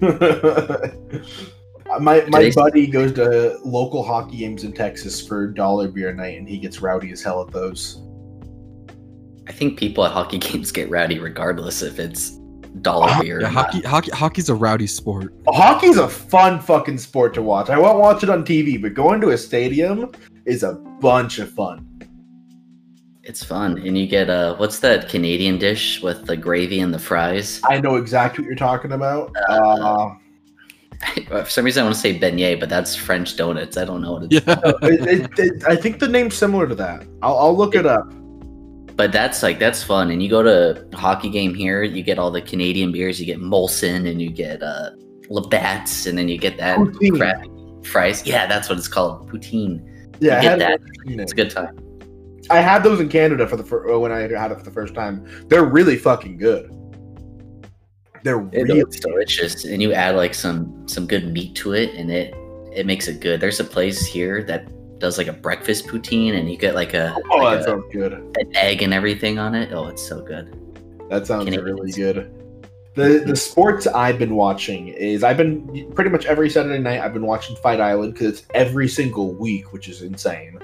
my 2.00 2.20
my 2.28 2.42
they- 2.42 2.50
buddy 2.50 2.86
goes 2.86 3.12
to 3.14 3.58
local 3.64 4.02
hockey 4.02 4.36
games 4.36 4.64
in 4.64 4.72
Texas 4.72 5.26
for 5.26 5.46
dollar 5.46 5.88
beer 5.88 6.12
night, 6.12 6.38
and 6.38 6.46
he 6.46 6.58
gets 6.58 6.82
rowdy 6.82 7.10
as 7.10 7.22
hell 7.22 7.40
at 7.40 7.50
those. 7.52 8.02
I 9.46 9.52
think 9.52 9.78
people 9.78 10.04
at 10.04 10.12
hockey 10.12 10.38
games 10.50 10.70
get 10.70 10.90
rowdy 10.90 11.18
regardless 11.18 11.82
if 11.82 11.98
it's 11.98 12.39
dollar 12.82 13.22
beer. 13.22 13.40
Yeah, 13.40 13.50
not. 13.50 13.66
hockey, 13.66 13.86
hockey, 13.86 14.10
hockey's 14.10 14.48
a 14.48 14.54
rowdy 14.54 14.86
sport. 14.86 15.32
Hockey's 15.48 15.96
a 15.96 16.08
fun 16.08 16.60
fucking 16.60 16.98
sport 16.98 17.34
to 17.34 17.42
watch. 17.42 17.70
I 17.70 17.78
won't 17.78 17.98
watch 17.98 18.22
it 18.22 18.30
on 18.30 18.44
TV, 18.44 18.80
but 18.80 18.94
going 18.94 19.20
to 19.20 19.30
a 19.30 19.38
stadium 19.38 20.12
is 20.44 20.62
a 20.62 20.74
bunch 20.74 21.38
of 21.38 21.50
fun. 21.50 21.86
It's 23.22 23.44
fun, 23.44 23.78
and 23.78 23.96
you 23.96 24.06
get 24.06 24.30
uh, 24.30 24.56
what's 24.56 24.80
that 24.80 25.08
Canadian 25.08 25.58
dish 25.58 26.02
with 26.02 26.26
the 26.26 26.36
gravy 26.36 26.80
and 26.80 26.92
the 26.92 26.98
fries? 26.98 27.60
I 27.64 27.80
know 27.80 27.96
exactly 27.96 28.42
what 28.42 28.46
you're 28.46 28.56
talking 28.56 28.92
about. 28.92 29.34
Uh, 29.48 30.14
For 31.28 31.46
some 31.46 31.64
reason, 31.64 31.82
I 31.82 31.84
want 31.84 31.94
to 31.94 32.00
say 32.00 32.18
beignet, 32.18 32.60
but 32.60 32.68
that's 32.68 32.94
French 32.94 33.36
donuts. 33.36 33.76
I 33.76 33.84
don't 33.84 34.02
know 34.02 34.14
what 34.14 34.24
it's. 34.24 34.46
Yeah. 34.46 34.60
it, 34.82 35.20
it, 35.20 35.38
it, 35.38 35.64
I 35.64 35.76
think 35.76 35.98
the 35.98 36.08
name's 36.08 36.34
similar 36.34 36.66
to 36.66 36.74
that. 36.76 37.06
I'll, 37.22 37.38
I'll 37.38 37.56
look 37.56 37.74
it 37.74 37.86
up. 37.86 38.12
But 39.00 39.12
that's 39.12 39.42
like 39.42 39.58
that's 39.58 39.82
fun. 39.82 40.10
And 40.10 40.22
you 40.22 40.28
go 40.28 40.42
to 40.42 40.86
a 40.92 40.96
hockey 40.96 41.30
game 41.30 41.54
here, 41.54 41.82
you 41.82 42.02
get 42.02 42.18
all 42.18 42.30
the 42.30 42.42
Canadian 42.42 42.92
beers. 42.92 43.18
You 43.18 43.24
get 43.24 43.38
Molson, 43.40 44.06
and 44.06 44.20
you 44.20 44.28
get 44.28 44.62
uh, 44.62 44.90
Labatt's, 45.30 46.04
and 46.04 46.18
then 46.18 46.28
you 46.28 46.36
get 46.36 46.58
that 46.58 46.78
Poutine. 46.78 47.16
crappy 47.16 47.48
fries. 47.82 48.26
Yeah, 48.26 48.44
that's 48.46 48.68
what 48.68 48.76
it's 48.76 48.88
called, 48.88 49.26
poutine. 49.30 49.80
Yeah, 50.20 50.36
I 50.36 50.42
get 50.42 50.50
had, 50.50 50.60
that. 50.60 50.80
it- 51.06 51.18
It's 51.18 51.32
a 51.32 51.34
good 51.34 51.48
time. 51.50 51.78
I 52.50 52.58
had 52.58 52.82
those 52.82 53.00
in 53.00 53.08
Canada 53.08 53.46
for 53.48 53.56
the 53.56 53.64
fir- 53.64 53.98
when 53.98 54.12
I 54.12 54.18
had 54.20 54.52
it 54.52 54.58
for 54.58 54.64
the 54.64 54.70
first 54.70 54.94
time. 54.94 55.26
They're 55.48 55.64
really 55.64 55.96
fucking 55.96 56.36
good. 56.36 56.70
They're 58.22 58.46
It- 58.52 58.64
really 58.68 58.84
delicious, 59.00 59.64
and 59.64 59.80
you 59.80 59.94
add 59.94 60.14
like 60.14 60.34
some 60.34 60.86
some 60.86 61.06
good 61.06 61.32
meat 61.32 61.54
to 61.54 61.72
it, 61.72 61.94
and 61.94 62.10
it 62.10 62.34
it 62.76 62.84
makes 62.84 63.08
it 63.08 63.20
good. 63.20 63.40
There's 63.40 63.60
a 63.60 63.64
place 63.64 64.04
here 64.04 64.42
that 64.44 64.68
does 65.00 65.18
like 65.18 65.26
a 65.26 65.32
breakfast 65.32 65.86
poutine, 65.86 66.38
and 66.38 66.50
you 66.50 66.56
get 66.56 66.74
like 66.74 66.94
a, 66.94 67.16
Oh, 67.32 67.36
like 67.38 67.58
that 67.58 67.60
a- 67.68 67.70
sounds 67.70 67.84
good. 67.92 68.12
an 68.12 68.32
egg 68.54 68.82
and 68.82 68.94
everything 68.94 69.38
on 69.38 69.54
it. 69.54 69.72
Oh, 69.72 69.88
it's 69.88 70.02
so 70.06 70.20
good. 70.20 70.54
That 71.08 71.26
sounds 71.26 71.44
Canadians. 71.46 71.64
really 71.64 71.92
good. 71.92 72.30
The 72.94 73.22
the 73.26 73.36
sports 73.36 73.86
I've 73.86 74.18
been 74.18 74.34
watching 74.34 74.88
is 74.88 75.22
I've 75.24 75.36
been 75.36 75.92
pretty 75.94 76.10
much 76.10 76.26
every 76.26 76.50
Saturday 76.50 76.78
night 76.82 77.00
I've 77.00 77.12
been 77.12 77.26
watching 77.26 77.56
Fight 77.56 77.80
Island 77.80 78.14
because 78.14 78.40
it's 78.40 78.46
every 78.54 78.88
single 78.88 79.32
week, 79.34 79.72
which 79.72 79.88
is 79.88 80.02
insane. 80.02 80.58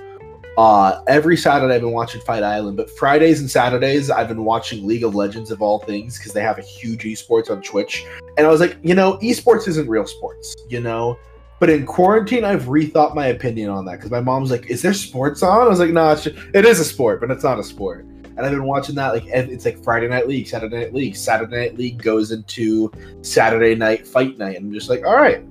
Uh, 0.58 1.02
every 1.06 1.36
Saturday 1.36 1.74
I've 1.74 1.82
been 1.82 1.92
watching 1.92 2.20
Fight 2.22 2.42
Island, 2.42 2.76
but 2.78 2.90
Fridays 2.90 3.40
and 3.40 3.50
Saturdays 3.50 4.10
I've 4.10 4.28
been 4.28 4.44
watching 4.44 4.86
League 4.86 5.04
of 5.04 5.14
Legends 5.14 5.50
of 5.50 5.60
all 5.62 5.80
things 5.80 6.18
because 6.18 6.32
they 6.32 6.40
have 6.42 6.58
a 6.58 6.62
huge 6.62 7.02
esports 7.04 7.50
on 7.50 7.60
Twitch. 7.62 8.04
And 8.38 8.46
I 8.46 8.50
was 8.50 8.60
like, 8.60 8.76
you 8.82 8.94
know, 8.94 9.18
esports 9.18 9.68
isn't 9.68 9.88
real 9.88 10.06
sports, 10.06 10.54
you 10.68 10.80
know. 10.80 11.18
But 11.58 11.70
in 11.70 11.86
quarantine, 11.86 12.44
I've 12.44 12.64
rethought 12.64 13.14
my 13.14 13.28
opinion 13.28 13.70
on 13.70 13.86
that 13.86 13.96
because 13.96 14.10
my 14.10 14.20
mom's 14.20 14.50
like, 14.50 14.66
"Is 14.66 14.82
there 14.82 14.92
sports 14.92 15.42
on?" 15.42 15.62
I 15.62 15.68
was 15.68 15.80
like, 15.80 15.90
"No, 15.90 16.04
nah, 16.04 16.12
it's 16.12 16.26
it 16.26 16.64
is 16.64 16.80
a 16.80 16.84
sport, 16.84 17.20
but 17.20 17.30
it's 17.30 17.44
not 17.44 17.58
a 17.58 17.64
sport." 17.64 18.04
And 18.36 18.40
I've 18.40 18.52
been 18.52 18.64
watching 18.64 18.94
that 18.96 19.14
like 19.14 19.24
it's 19.26 19.64
like 19.64 19.82
Friday 19.82 20.08
Night 20.08 20.28
League, 20.28 20.46
Saturday 20.46 20.76
Night 20.76 20.94
League. 20.94 21.16
Saturday 21.16 21.56
Night 21.56 21.78
League 21.78 22.02
goes 22.02 22.32
into 22.32 22.92
Saturday 23.22 23.74
Night 23.74 24.06
Fight 24.06 24.36
Night. 24.36 24.56
And 24.56 24.66
I'm 24.66 24.72
just 24.74 24.90
like, 24.90 25.06
all 25.06 25.16
right, 25.16 25.42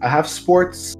I 0.00 0.08
have 0.08 0.28
sports, 0.28 0.94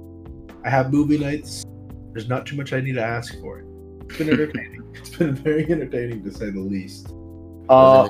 I 0.65 0.69
have 0.69 0.91
movie 0.91 1.17
nights. 1.17 1.63
There's 2.11 2.27
not 2.27 2.45
too 2.45 2.57
much 2.57 2.73
I 2.73 2.81
need 2.81 2.95
to 2.95 3.03
ask 3.03 3.39
for. 3.39 3.63
It's 4.01 4.17
been 4.17 4.29
entertaining. 4.29 4.83
it's 4.93 5.15
been 5.15 5.33
very 5.33 5.63
entertaining 5.71 6.21
to 6.25 6.31
say 6.31 6.49
the 6.49 6.59
least. 6.59 7.13
Uh, 7.69 8.09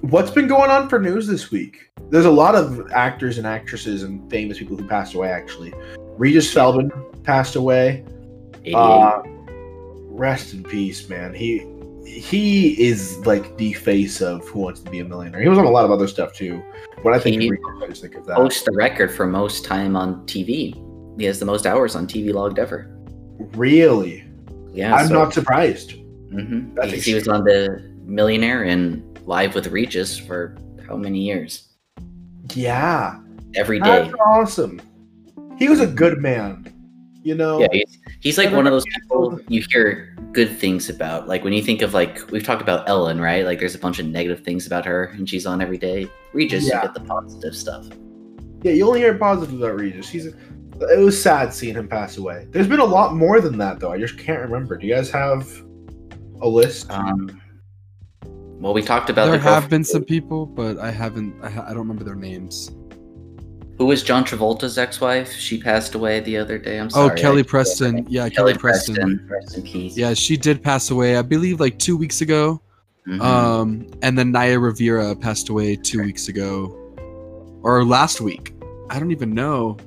what's 0.00 0.30
been 0.30 0.46
going 0.46 0.70
on 0.70 0.88
for 0.88 0.98
news 0.98 1.26
this 1.26 1.50
week? 1.50 1.89
There's 2.10 2.26
a 2.26 2.30
lot 2.30 2.54
of 2.54 2.90
actors 2.92 3.38
and 3.38 3.46
actresses 3.46 4.02
and 4.02 4.28
famous 4.30 4.58
people 4.58 4.76
who 4.76 4.86
passed 4.86 5.14
away. 5.14 5.28
Actually, 5.30 5.72
Regis 6.18 6.52
Philbin 6.52 6.90
passed 7.24 7.56
away. 7.56 8.04
Uh, 8.74 9.22
rest 10.08 10.52
in 10.52 10.62
peace, 10.62 11.08
man. 11.08 11.32
He 11.32 11.66
he 12.04 12.80
is 12.82 13.16
like 13.24 13.56
the 13.56 13.72
face 13.74 14.20
of 14.20 14.46
Who 14.48 14.60
Wants 14.60 14.80
to 14.80 14.90
Be 14.90 14.98
a 14.98 15.04
Millionaire. 15.04 15.40
He 15.40 15.48
was 15.48 15.58
on 15.58 15.64
a 15.64 15.70
lot 15.70 15.84
of 15.84 15.90
other 15.92 16.08
stuff 16.08 16.32
too. 16.34 16.62
When 17.02 17.14
I 17.14 17.18
think 17.18 17.40
he 17.40 17.46
of 17.46 17.52
Regis, 17.52 17.66
I 17.82 17.86
just 17.86 18.02
think 18.02 18.14
of 18.16 18.26
that. 18.26 18.36
The 18.36 18.72
record 18.72 19.10
for 19.12 19.26
most 19.26 19.64
time 19.64 19.96
on 19.96 20.26
TV. 20.26 20.74
He 21.18 21.24
has 21.26 21.38
the 21.38 21.44
most 21.46 21.66
hours 21.66 21.94
on 21.94 22.06
TV 22.06 22.32
logged 22.32 22.58
ever. 22.58 22.90
Really? 23.54 24.24
Yeah, 24.72 24.94
I'm 24.94 25.08
so- 25.08 25.14
not 25.14 25.32
surprised. 25.32 25.94
Mhm. 26.32 26.84
He, 26.90 26.98
he 27.00 27.14
was 27.14 27.28
on 27.28 27.44
the 27.44 27.82
Millionaire 28.04 28.64
and 28.64 29.04
Live 29.26 29.54
with 29.54 29.66
Regis 29.68 30.18
for 30.18 30.56
how 30.88 30.96
many 30.96 31.20
years? 31.20 31.69
Yeah, 32.56 33.18
Every 33.54 33.80
day. 33.80 34.02
that's 34.02 34.14
awesome. 34.26 34.80
He 35.58 35.68
was 35.68 35.80
a 35.80 35.86
good 35.86 36.18
man. 36.18 36.72
You 37.22 37.34
know. 37.34 37.60
Yeah, 37.60 37.68
he's, 37.72 37.98
he's 38.20 38.38
like 38.38 38.50
one 38.50 38.66
of 38.66 38.72
those 38.72 38.86
people 38.86 39.38
you 39.48 39.62
hear 39.70 40.16
good 40.32 40.56
things 40.58 40.88
about. 40.88 41.28
Like 41.28 41.44
when 41.44 41.52
you 41.52 41.62
think 41.62 41.82
of 41.82 41.92
like 41.92 42.30
we've 42.30 42.42
talked 42.44 42.62
about 42.62 42.88
Ellen, 42.88 43.20
right? 43.20 43.44
Like 43.44 43.58
there's 43.58 43.74
a 43.74 43.78
bunch 43.78 43.98
of 43.98 44.06
negative 44.06 44.42
things 44.44 44.66
about 44.66 44.86
her, 44.86 45.04
and 45.06 45.28
she's 45.28 45.44
on 45.46 45.60
every 45.60 45.76
day. 45.78 46.08
Regis, 46.32 46.66
Yeah. 46.66 46.76
you 46.76 46.82
get 46.88 46.94
the 46.94 47.00
positive 47.00 47.54
stuff. 47.54 47.86
Yeah, 48.62 48.72
you 48.72 48.86
only 48.86 49.00
hear 49.00 49.14
positive 49.18 49.60
about 49.60 49.78
Regis. 49.78 50.08
He's. 50.08 50.26
It 50.26 50.98
was 50.98 51.20
sad 51.22 51.52
seeing 51.52 51.74
him 51.74 51.88
pass 51.88 52.16
away. 52.16 52.46
There's 52.52 52.66
been 52.68 52.80
a 52.80 52.84
lot 52.86 53.14
more 53.14 53.42
than 53.42 53.58
that 53.58 53.80
though. 53.80 53.92
I 53.92 53.98
just 53.98 54.16
can't 54.16 54.40
remember. 54.40 54.78
Do 54.78 54.86
you 54.86 54.94
guys 54.94 55.10
have 55.10 55.46
a 56.40 56.48
list? 56.48 56.90
Um, 56.90 57.38
well, 58.60 58.72
we 58.74 58.82
talked 58.82 59.10
about 59.10 59.26
there 59.26 59.38
the 59.38 59.42
have 59.42 59.68
been 59.68 59.84
some 59.84 60.04
people, 60.04 60.46
but 60.46 60.78
I 60.78 60.90
haven't. 60.90 61.34
I, 61.42 61.50
ha- 61.50 61.64
I 61.66 61.70
don't 61.70 61.78
remember 61.78 62.04
their 62.04 62.14
names. 62.14 62.70
who 63.78 63.86
was 63.86 64.02
John 64.02 64.24
Travolta's 64.24 64.76
ex-wife. 64.78 65.32
She 65.32 65.58
passed 65.60 65.94
away 65.94 66.20
the 66.20 66.36
other 66.36 66.58
day. 66.58 66.78
I'm 66.78 66.90
sorry. 66.90 67.12
Oh. 67.18 67.22
Kelly 67.22 67.40
I- 67.40 67.44
Preston. 67.44 68.06
Yeah, 68.08 68.28
Kelly 68.28 68.52
Kelly, 68.52 68.54
Preston. 68.58 69.26
Preston. 69.26 69.62
Rest. 69.64 69.96
Yeah, 69.96 70.12
she 70.14 70.36
did 70.36 70.62
pass 70.62 70.90
away. 70.90 71.16
I 71.16 71.22
believe 71.22 71.58
like 71.60 71.78
two 71.78 71.96
weeks 71.96 72.20
ago. 72.20 72.60
Mhm. 73.08 73.20
Um, 73.22 73.86
and 74.02 74.16
then 74.18 74.30
Naya 74.30 74.58
Rivera 74.60 75.16
passed 75.16 75.48
away 75.48 75.74
two 75.74 76.02
weeks 76.02 76.28
ago, 76.28 76.76
or 77.62 77.82
last 77.84 78.20
week. 78.20 78.52
I 78.90 78.98
don't 78.98 79.10
even 79.10 79.32
know, 79.32 79.78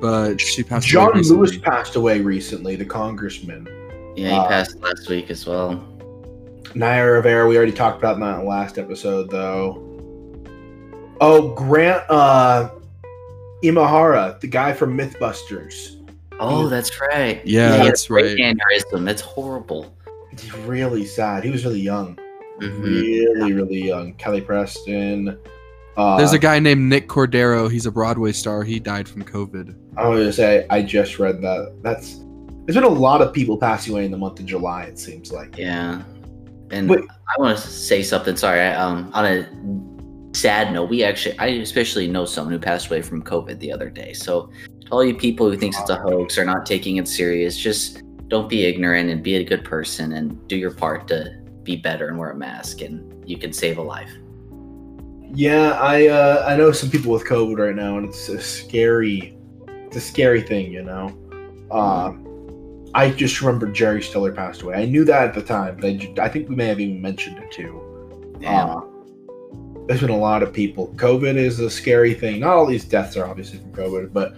but 0.00 0.40
she 0.40 0.64
passed 0.64 0.92
away. 0.92 1.12
John 1.12 1.22
Lewis 1.22 1.56
passed 1.58 1.94
away 1.94 2.20
recently. 2.20 2.74
The 2.74 2.84
congressman. 2.84 3.68
yeah, 4.16 4.28
he 4.30 4.34
uh, 4.34 4.48
passed 4.48 4.80
last 4.82 5.08
week 5.08 5.30
as 5.30 5.46
well. 5.46 5.70
Naya 6.74 7.04
Rivera. 7.04 7.46
We 7.46 7.56
already 7.56 7.72
talked 7.72 7.98
about 7.98 8.18
that 8.18 8.34
in 8.34 8.40
the 8.40 8.48
last 8.48 8.78
episode, 8.78 9.30
though. 9.30 9.88
Oh, 11.20 11.54
Grant 11.54 12.02
uh, 12.08 12.70
Imahara, 13.62 14.40
the 14.40 14.48
guy 14.48 14.72
from 14.72 14.96
MythBusters. 14.96 15.98
Oh, 16.40 16.68
that's 16.68 17.00
right. 17.00 17.40
Yeah, 17.46 17.72
he 17.72 17.78
had 17.78 17.86
that's 17.86 18.06
a 18.06 18.08
brain 18.08 18.38
right. 18.38 18.56
Aneurysm. 18.56 19.04
That's 19.04 19.22
horrible. 19.22 19.96
It's 20.32 20.52
really 20.54 21.04
sad. 21.04 21.44
He 21.44 21.50
was 21.50 21.64
really 21.64 21.80
young. 21.80 22.18
Mhm. 22.60 22.82
Really, 22.82 23.52
really 23.52 23.86
young. 23.86 24.14
Kelly 24.14 24.40
Preston. 24.40 25.38
Uh, 25.96 26.16
There's 26.16 26.32
a 26.32 26.38
guy 26.38 26.58
named 26.58 26.88
Nick 26.88 27.08
Cordero. 27.08 27.70
He's 27.70 27.86
a 27.86 27.90
Broadway 27.92 28.32
star. 28.32 28.64
He 28.64 28.80
died 28.80 29.08
from 29.08 29.24
COVID. 29.24 29.74
I 29.96 30.08
was 30.08 30.20
gonna 30.20 30.32
say 30.32 30.66
I 30.70 30.82
just 30.82 31.18
read 31.18 31.42
that. 31.42 31.74
That's 31.82 32.20
there's 32.64 32.76
been 32.76 32.84
a 32.84 32.88
lot 32.88 33.20
of 33.20 33.32
people 33.32 33.58
passing 33.58 33.92
away 33.92 34.04
in 34.04 34.10
the 34.10 34.16
month 34.16 34.40
of 34.40 34.46
July. 34.46 34.84
It 34.84 34.98
seems 34.98 35.32
like. 35.32 35.58
Yeah. 35.58 36.02
And 36.72 36.88
Wait. 36.88 37.04
I 37.04 37.40
want 37.40 37.56
to 37.56 37.62
say 37.62 38.02
something. 38.02 38.34
Sorry. 38.34 38.60
I, 38.60 38.74
um, 38.74 39.10
on 39.12 39.26
a 39.26 40.36
sad 40.36 40.72
note, 40.72 40.88
we 40.88 41.04
actually, 41.04 41.38
I 41.38 41.46
especially 41.46 42.08
know 42.08 42.24
someone 42.24 42.52
who 42.52 42.58
passed 42.58 42.88
away 42.88 43.02
from 43.02 43.22
COVID 43.22 43.58
the 43.58 43.70
other 43.70 43.90
day. 43.90 44.14
So, 44.14 44.50
to 44.80 44.88
all 44.90 45.04
you 45.04 45.14
people 45.14 45.50
who 45.50 45.56
thinks 45.56 45.78
it's 45.78 45.90
a 45.90 45.96
hoax 45.96 46.38
or 46.38 46.44
not 46.44 46.66
taking 46.66 46.96
it 46.96 47.06
serious, 47.06 47.56
just 47.56 48.02
don't 48.28 48.48
be 48.48 48.64
ignorant 48.64 49.10
and 49.10 49.22
be 49.22 49.36
a 49.36 49.44
good 49.44 49.64
person 49.64 50.12
and 50.12 50.48
do 50.48 50.56
your 50.56 50.72
part 50.72 51.06
to 51.08 51.38
be 51.62 51.76
better 51.76 52.08
and 52.08 52.18
wear 52.18 52.30
a 52.30 52.36
mask, 52.36 52.80
and 52.80 53.28
you 53.28 53.36
can 53.36 53.52
save 53.52 53.78
a 53.78 53.82
life. 53.82 54.10
Yeah, 55.34 55.72
I 55.72 56.08
uh, 56.08 56.44
I 56.46 56.56
know 56.56 56.72
some 56.72 56.90
people 56.90 57.12
with 57.12 57.24
COVID 57.24 57.58
right 57.58 57.76
now, 57.76 57.98
and 57.98 58.08
it's 58.08 58.28
a 58.28 58.40
scary, 58.40 59.36
it's 59.68 59.96
a 59.96 60.00
scary 60.00 60.42
thing, 60.42 60.72
you 60.72 60.82
know. 60.82 61.16
Uh, 61.70 62.12
I 62.94 63.10
just 63.10 63.40
remember 63.40 63.66
Jerry 63.68 64.02
Stiller 64.02 64.32
passed 64.32 64.62
away. 64.62 64.74
I 64.74 64.84
knew 64.84 65.04
that 65.04 65.28
at 65.28 65.34
the 65.34 65.42
time, 65.42 65.76
but 65.76 65.86
I, 65.86 65.96
ju- 65.96 66.14
I 66.20 66.28
think 66.28 66.48
we 66.48 66.54
may 66.54 66.66
have 66.66 66.80
even 66.80 67.00
mentioned 67.00 67.38
it 67.38 67.50
too. 67.50 68.36
Damn. 68.40 68.70
Uh, 68.70 68.80
there's 69.86 70.00
been 70.00 70.10
a 70.10 70.16
lot 70.16 70.42
of 70.42 70.52
people. 70.52 70.88
COVID 70.96 71.36
is 71.36 71.58
a 71.58 71.70
scary 71.70 72.14
thing. 72.14 72.40
Not 72.40 72.54
all 72.54 72.66
these 72.66 72.84
deaths 72.84 73.16
are 73.16 73.26
obviously 73.26 73.58
from 73.58 73.72
COVID, 73.72 74.12
but 74.12 74.34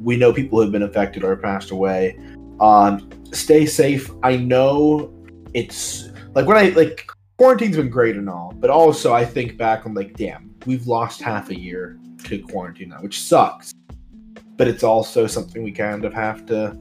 we 0.00 0.16
know 0.16 0.32
people 0.32 0.58
who 0.58 0.62
have 0.62 0.72
been 0.72 0.82
affected 0.82 1.22
or 1.22 1.36
passed 1.36 1.70
away. 1.70 2.18
Um, 2.60 3.10
stay 3.32 3.66
safe. 3.66 4.10
I 4.22 4.36
know 4.36 5.12
it's 5.54 6.08
like 6.34 6.46
when 6.46 6.56
I 6.56 6.70
like 6.70 7.10
quarantine's 7.36 7.76
been 7.76 7.90
great 7.90 8.16
and 8.16 8.28
all, 8.28 8.52
but 8.56 8.70
also 8.70 9.12
I 9.12 9.24
think 9.24 9.56
back 9.56 9.86
on 9.86 9.94
like, 9.94 10.16
damn, 10.16 10.54
we've 10.66 10.86
lost 10.86 11.20
half 11.20 11.50
a 11.50 11.58
year 11.58 11.98
to 12.24 12.40
quarantine 12.42 12.88
now, 12.88 13.02
which 13.02 13.22
sucks. 13.22 13.72
But 14.56 14.66
it's 14.66 14.82
also 14.82 15.26
something 15.26 15.62
we 15.62 15.72
kind 15.72 16.04
of 16.04 16.12
have 16.12 16.44
to 16.46 16.76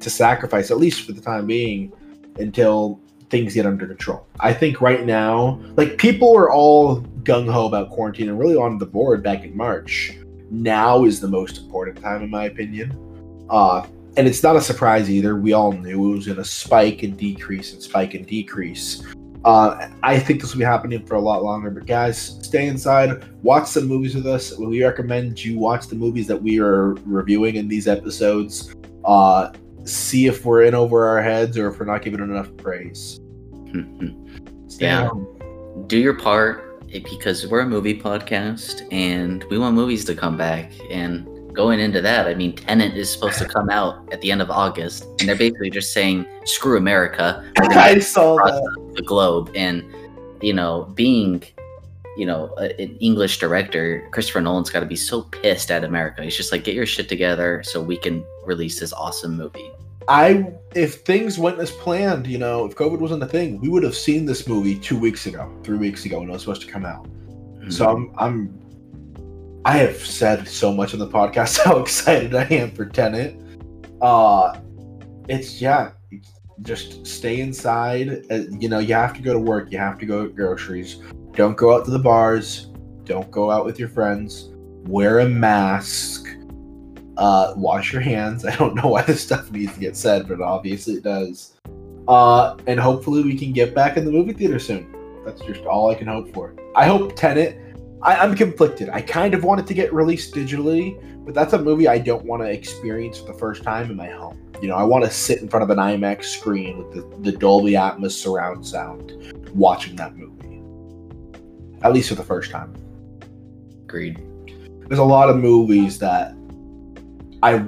to 0.00 0.10
sacrifice, 0.10 0.70
at 0.70 0.78
least 0.78 1.06
for 1.06 1.12
the 1.12 1.20
time 1.20 1.46
being, 1.46 1.92
until 2.38 3.00
things 3.30 3.54
get 3.54 3.66
under 3.66 3.86
control. 3.86 4.26
I 4.40 4.52
think 4.52 4.80
right 4.80 5.04
now, 5.04 5.60
like 5.76 5.98
people 5.98 6.32
were 6.32 6.50
all 6.50 7.02
gung 7.22 7.50
ho 7.50 7.66
about 7.66 7.90
quarantine 7.90 8.28
and 8.28 8.38
really 8.38 8.56
on 8.56 8.78
the 8.78 8.86
board 8.86 9.22
back 9.22 9.44
in 9.44 9.56
March. 9.56 10.16
Now 10.50 11.04
is 11.04 11.20
the 11.20 11.28
most 11.28 11.58
important 11.58 12.00
time, 12.02 12.22
in 12.22 12.30
my 12.30 12.44
opinion. 12.44 12.96
Uh, 13.50 13.86
and 14.16 14.26
it's 14.26 14.42
not 14.42 14.56
a 14.56 14.60
surprise 14.60 15.10
either. 15.10 15.36
We 15.36 15.52
all 15.52 15.72
knew 15.72 16.12
it 16.12 16.16
was 16.16 16.26
going 16.26 16.38
to 16.38 16.44
spike 16.44 17.02
and 17.02 17.16
decrease 17.16 17.72
and 17.72 17.82
spike 17.82 18.14
and 18.14 18.26
decrease. 18.26 19.04
Uh, 19.44 19.88
I 20.02 20.18
think 20.18 20.40
this 20.40 20.52
will 20.52 20.58
be 20.58 20.64
happening 20.64 21.06
for 21.06 21.14
a 21.14 21.20
lot 21.20 21.44
longer. 21.44 21.70
But 21.70 21.86
guys, 21.86 22.38
stay 22.42 22.66
inside, 22.66 23.24
watch 23.42 23.68
some 23.68 23.86
movies 23.86 24.14
with 24.14 24.26
us. 24.26 24.56
We 24.58 24.82
recommend 24.82 25.44
you 25.44 25.58
watch 25.58 25.86
the 25.86 25.94
movies 25.94 26.26
that 26.26 26.42
we 26.42 26.58
are 26.58 26.94
reviewing 27.04 27.56
in 27.56 27.68
these 27.68 27.86
episodes. 27.86 28.74
Uh, 29.04 29.52
see 29.84 30.26
if 30.26 30.44
we're 30.44 30.62
in 30.64 30.74
over 30.74 31.06
our 31.06 31.22
heads 31.22 31.56
or 31.58 31.68
if 31.68 31.78
we're 31.78 31.86
not 31.86 32.02
giving 32.02 32.20
it 32.20 32.24
enough 32.24 32.54
praise. 32.56 33.20
Stay 34.68 34.86
Yeah. 34.86 35.08
home. 35.08 35.26
do 35.86 35.98
your 35.98 36.14
part 36.14 36.82
eh, 36.92 37.00
because 37.10 37.46
we're 37.46 37.60
a 37.60 37.66
movie 37.66 37.98
podcast 38.00 38.86
and 38.92 39.44
we 39.50 39.58
want 39.58 39.74
movies 39.74 40.04
to 40.06 40.14
come 40.14 40.36
back. 40.36 40.70
And 40.90 41.26
going 41.54 41.80
into 41.80 42.00
that, 42.02 42.26
I 42.26 42.34
mean, 42.34 42.54
Tenet 42.54 42.96
is 42.96 43.10
supposed 43.10 43.38
to 43.38 43.44
come 43.56 43.70
out 43.70 44.12
at 44.12 44.20
the 44.20 44.30
end 44.30 44.42
of 44.42 44.50
August, 44.50 45.04
and 45.18 45.28
they're 45.28 45.36
basically 45.36 45.70
just 45.70 45.92
saying, 45.92 46.24
"Screw 46.44 46.76
America." 46.76 47.44
I 47.58 47.98
saw 47.98 48.36
that. 48.36 48.92
the 48.94 49.02
globe 49.02 49.50
and 49.54 49.82
you 50.40 50.52
know 50.52 50.84
being 50.94 51.42
you 52.16 52.24
know 52.26 52.54
an 52.56 52.96
english 53.00 53.38
director 53.38 54.06
christopher 54.12 54.40
nolan's 54.40 54.70
got 54.70 54.80
to 54.80 54.86
be 54.86 54.94
so 54.96 55.22
pissed 55.22 55.70
at 55.72 55.82
america 55.84 56.22
he's 56.22 56.36
just 56.36 56.50
like 56.52 56.62
get 56.64 56.74
your 56.74 56.86
shit 56.86 57.08
together 57.08 57.60
so 57.64 57.80
we 57.82 57.96
can 57.96 58.24
release 58.48 58.80
this 58.80 58.92
awesome 58.92 59.36
movie 59.36 59.70
I 60.08 60.50
if 60.74 61.02
things 61.02 61.38
went 61.38 61.58
as 61.58 61.70
planned, 61.70 62.26
you 62.26 62.38
know, 62.38 62.64
if 62.64 62.74
COVID 62.74 62.98
wasn't 62.98 63.22
a 63.22 63.26
thing, 63.26 63.60
we 63.60 63.68
would 63.68 63.82
have 63.82 63.94
seen 63.94 64.24
this 64.24 64.48
movie 64.48 64.74
two 64.74 64.98
weeks 64.98 65.26
ago, 65.26 65.52
three 65.62 65.76
weeks 65.76 66.06
ago 66.06 66.20
when 66.20 66.30
it 66.30 66.32
was 66.32 66.42
supposed 66.42 66.62
to 66.62 66.66
come 66.66 66.86
out. 66.86 67.06
So 67.68 67.86
I'm 67.86 68.12
I'm 68.16 69.60
I 69.66 69.76
have 69.76 69.98
said 69.98 70.48
so 70.48 70.72
much 70.72 70.94
on 70.94 70.98
the 70.98 71.08
podcast 71.08 71.58
how 71.64 71.78
excited 71.78 72.34
I 72.34 72.44
am 72.44 72.70
for 72.70 72.86
Tenet. 72.86 73.38
Uh 74.00 74.58
it's 75.28 75.60
yeah, 75.60 75.90
just 76.62 77.06
stay 77.06 77.40
inside. 77.40 78.24
Uh, 78.30 78.44
you 78.58 78.70
know, 78.70 78.78
you 78.78 78.94
have 78.94 79.12
to 79.12 79.20
go 79.20 79.34
to 79.34 79.38
work, 79.38 79.70
you 79.70 79.76
have 79.76 79.98
to 79.98 80.06
go 80.06 80.26
get 80.26 80.36
groceries. 80.36 81.02
Don't 81.32 81.56
go 81.56 81.76
out 81.76 81.84
to 81.84 81.90
the 81.90 81.98
bars. 81.98 82.68
Don't 83.04 83.30
go 83.30 83.50
out 83.50 83.66
with 83.66 83.78
your 83.78 83.90
friends. 83.90 84.48
Wear 84.86 85.18
a 85.18 85.28
mask. 85.28 86.27
Uh, 87.18 87.52
wash 87.56 87.92
your 87.92 88.00
hands. 88.00 88.44
I 88.46 88.54
don't 88.56 88.74
know 88.74 88.88
why 88.88 89.02
this 89.02 89.22
stuff 89.22 89.50
needs 89.50 89.74
to 89.74 89.80
get 89.80 89.96
said, 89.96 90.28
but 90.28 90.40
obviously 90.40 90.94
it 90.94 91.02
does. 91.02 91.54
Uh, 92.06 92.56
and 92.66 92.80
hopefully 92.80 93.22
we 93.22 93.36
can 93.36 93.52
get 93.52 93.74
back 93.74 93.96
in 93.96 94.04
the 94.04 94.10
movie 94.10 94.32
theater 94.32 94.58
soon. 94.58 94.94
That's 95.24 95.42
just 95.42 95.66
all 95.66 95.90
I 95.90 95.94
can 95.94 96.06
hope 96.06 96.32
for. 96.32 96.54
I 96.74 96.86
hope 96.86 97.14
Tenet. 97.16 97.60
I, 98.00 98.16
I'm 98.16 98.34
conflicted. 98.34 98.88
I 98.88 99.02
kind 99.02 99.34
of 99.34 99.44
want 99.44 99.60
it 99.60 99.66
to 99.66 99.74
get 99.74 99.92
released 99.92 100.32
digitally, 100.32 100.96
but 101.24 101.34
that's 101.34 101.52
a 101.52 101.58
movie 101.58 101.88
I 101.88 101.98
don't 101.98 102.24
want 102.24 102.42
to 102.42 102.48
experience 102.48 103.18
for 103.18 103.32
the 103.32 103.38
first 103.38 103.62
time 103.62 103.90
in 103.90 103.96
my 103.96 104.08
home. 104.08 104.40
You 104.62 104.68
know, 104.68 104.76
I 104.76 104.84
want 104.84 105.04
to 105.04 105.10
sit 105.10 105.42
in 105.42 105.48
front 105.48 105.64
of 105.64 105.70
an 105.70 105.78
IMAX 105.78 106.24
screen 106.24 106.78
with 106.78 106.94
the, 106.94 107.30
the 107.30 107.36
Dolby 107.36 107.72
Atmos 107.72 108.12
surround 108.12 108.66
sound 108.66 109.12
watching 109.52 109.96
that 109.96 110.16
movie. 110.16 110.62
At 111.82 111.92
least 111.92 112.08
for 112.08 112.14
the 112.14 112.24
first 112.24 112.50
time. 112.50 112.74
Agreed. 113.84 114.22
There's 114.86 114.98
a 114.98 115.04
lot 115.04 115.28
of 115.28 115.36
movies 115.36 115.98
that 115.98 116.34
I 117.42 117.64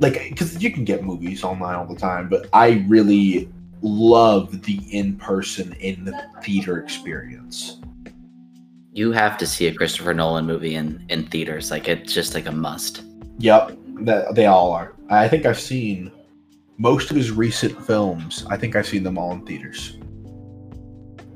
like 0.00 0.30
because 0.30 0.62
you 0.62 0.70
can 0.70 0.84
get 0.84 1.04
movies 1.04 1.44
online 1.44 1.74
all 1.74 1.86
the 1.86 1.98
time, 1.98 2.28
but 2.28 2.48
I 2.52 2.84
really 2.88 3.48
love 3.82 4.62
the 4.62 4.78
in 4.96 5.16
person 5.16 5.72
in 5.74 6.04
the 6.04 6.24
theater 6.42 6.78
experience. 6.78 7.80
You 8.92 9.12
have 9.12 9.38
to 9.38 9.46
see 9.46 9.66
a 9.68 9.74
Christopher 9.74 10.14
Nolan 10.14 10.46
movie 10.46 10.74
in 10.74 11.04
in 11.08 11.26
theaters. 11.26 11.70
Like 11.70 11.88
it's 11.88 12.12
just 12.12 12.34
like 12.34 12.46
a 12.46 12.52
must. 12.52 13.02
Yep, 13.38 13.76
that 14.02 14.34
they 14.34 14.46
all 14.46 14.72
are. 14.72 14.94
I 15.08 15.28
think 15.28 15.46
I've 15.46 15.60
seen 15.60 16.10
most 16.78 17.10
of 17.10 17.16
his 17.16 17.30
recent 17.30 17.84
films. 17.86 18.44
I 18.48 18.56
think 18.56 18.76
I've 18.76 18.86
seen 18.86 19.02
them 19.02 19.18
all 19.18 19.32
in 19.32 19.44
theaters, 19.44 19.98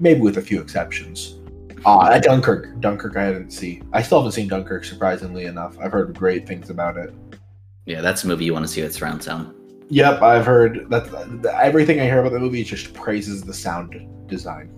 maybe 0.00 0.20
with 0.20 0.38
a 0.38 0.42
few 0.42 0.60
exceptions. 0.60 1.36
Uh, 1.84 2.18
Dunkirk, 2.18 2.80
Dunkirk, 2.80 3.16
I 3.16 3.30
didn't 3.30 3.50
see. 3.50 3.82
I 3.92 4.00
still 4.00 4.20
haven't 4.20 4.32
seen 4.32 4.48
Dunkirk. 4.48 4.84
Surprisingly 4.84 5.44
enough, 5.44 5.78
I've 5.78 5.92
heard 5.92 6.16
great 6.16 6.46
things 6.46 6.70
about 6.70 6.96
it. 6.96 7.12
Yeah, 7.86 8.00
that's 8.00 8.24
a 8.24 8.26
movie 8.26 8.44
you 8.46 8.52
want 8.52 8.64
to 8.66 8.72
see 8.72 8.82
with 8.82 8.94
surround 8.94 9.22
sound. 9.22 9.54
Yep, 9.90 10.22
I've 10.22 10.46
heard 10.46 10.86
that. 10.90 11.10
that- 11.42 11.60
Everything 11.62 12.00
I 12.00 12.04
hear 12.04 12.20
about 12.20 12.32
the 12.32 12.38
movie 12.40 12.64
just 12.64 12.94
praises 12.94 13.42
the 13.42 13.52
sound 13.52 13.94
design. 14.26 14.70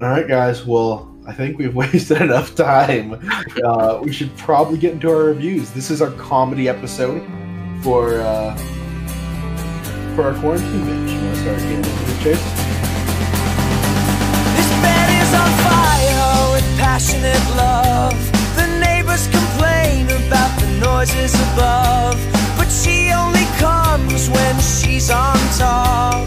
All 0.00 0.08
right, 0.08 0.26
guys. 0.26 0.64
Well, 0.66 1.14
I 1.26 1.32
think 1.32 1.58
we've 1.58 1.74
wasted 1.82 2.22
enough 2.22 2.54
time. 2.54 3.20
Uh, 3.64 4.00
we 4.02 4.12
should 4.12 4.34
probably 4.38 4.78
get 4.78 4.94
into 4.94 5.10
our 5.10 5.24
reviews. 5.24 5.70
This 5.72 5.90
is 5.90 6.00
our 6.00 6.10
comedy 6.12 6.68
episode 6.68 7.22
for 7.82 8.14
uh, 8.20 8.56
for 10.16 10.22
our 10.24 10.34
quarantine 10.40 10.84
binge. 10.86 11.10
You 11.10 11.20
want 11.20 11.34
to 11.36 11.40
start 11.42 11.58
getting 11.58 11.76
into 11.76 11.88
the 11.90 12.14
chase? 12.24 12.42
This 14.56 14.70
bed 14.80 15.08
is 15.22 15.34
on 15.34 15.50
fire 15.62 16.52
with 16.54 16.78
passionate 16.78 17.56
love. 17.56 18.41
Noises 20.82 21.34
above, 21.52 22.18
but 22.58 22.68
she 22.68 23.10
only 23.12 23.46
comes 23.58 24.28
when 24.28 24.54
she's 24.60 25.10
on 25.10 25.38
top. 25.56 26.26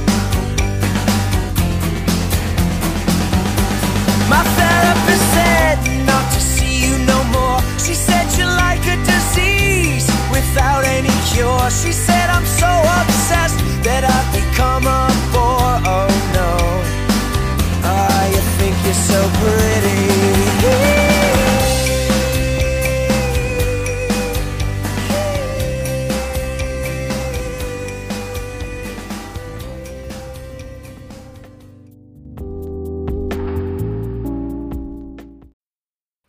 My 4.31 4.43
therapist 4.57 5.25
said 5.35 5.77
not 6.05 6.25
to 6.33 6.39
see 6.39 6.73
you 6.85 6.97
no 7.05 7.19
more. 7.35 7.59
She 7.85 7.93
said 7.93 8.25
you're 8.37 8.55
like 8.67 8.83
a 8.87 8.97
disease 9.13 10.07
without 10.31 10.83
any 10.85 11.15
cure. 11.31 11.69
She 11.69 11.91
said 11.91 12.29
I'm 12.29 12.45
so 12.45 12.71
obsessed 12.99 13.59
that 13.83 14.03
I've 14.15 14.29
become 14.39 14.87
a 14.87 15.03
bore. 15.33 15.77
Oh 15.95 16.09
no. 16.37 16.51
Ah, 17.83 18.25
you 18.33 18.41
think 18.57 18.75
you're 18.85 19.03
so 19.11 19.19
pretty. 19.39 20.94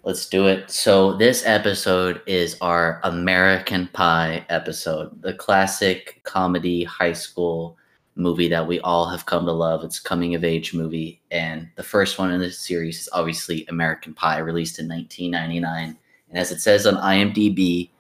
Let's 0.07 0.29
do 0.29 0.47
it. 0.47 0.71
So 0.71 1.15
this 1.15 1.45
episode 1.45 2.23
is 2.27 2.57
our 2.61 3.01
American 3.03 3.89
Pie 3.89 4.47
episode, 4.49 5.21
the 5.21 5.35
classic 5.35 6.21
comedy 6.23 6.85
high 6.85 7.13
school 7.13 7.77
movie 8.15 8.49
that 8.51 8.69
we 8.69 8.79
all 8.83 9.09
have 9.09 9.27
come 9.27 9.45
to 9.47 9.53
love. 9.53 9.83
It's 9.83 9.99
a 9.99 10.03
coming 10.05 10.37
of 10.37 10.45
age 10.45 10.73
movie, 10.73 11.21
and 11.33 11.69
the 11.75 11.83
first 11.83 12.21
one 12.21 12.31
in 12.31 12.39
this 12.39 12.57
series 12.57 13.01
is 13.01 13.09
obviously 13.13 13.67
American 13.67 14.15
Pie, 14.15 14.39
released 14.39 14.79
in 14.79 14.87
1999. 14.87 15.99
And 16.29 16.39
as 16.39 16.53
it 16.53 16.61
says 16.61 16.87
on 16.87 16.95
IMDb, 16.99 17.91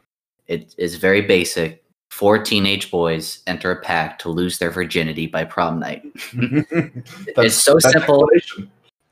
it 0.46 0.76
is 0.78 0.94
very 0.94 1.22
basic. 1.22 1.82
Four 2.10 2.38
teenage 2.38 2.88
boys 2.88 3.42
enter 3.48 3.72
a 3.72 3.82
pact 3.82 4.20
to 4.22 4.28
lose 4.28 4.58
their 4.58 4.70
virginity 4.70 5.26
by 5.26 5.42
prom 5.42 5.80
night. 5.80 6.04
it's 6.34 7.56
so 7.56 7.80
simple, 7.80 8.28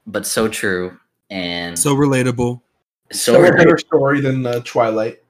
but 0.07 0.25
so 0.25 0.47
true, 0.47 0.97
and 1.29 1.77
So 1.77 1.97
relatable. 1.97 2.61
So 3.15 3.45
a 3.45 3.53
better 3.53 3.79
story 3.79 4.21
than 4.21 4.45
uh, 4.47 4.61
Twilight. 4.65 5.21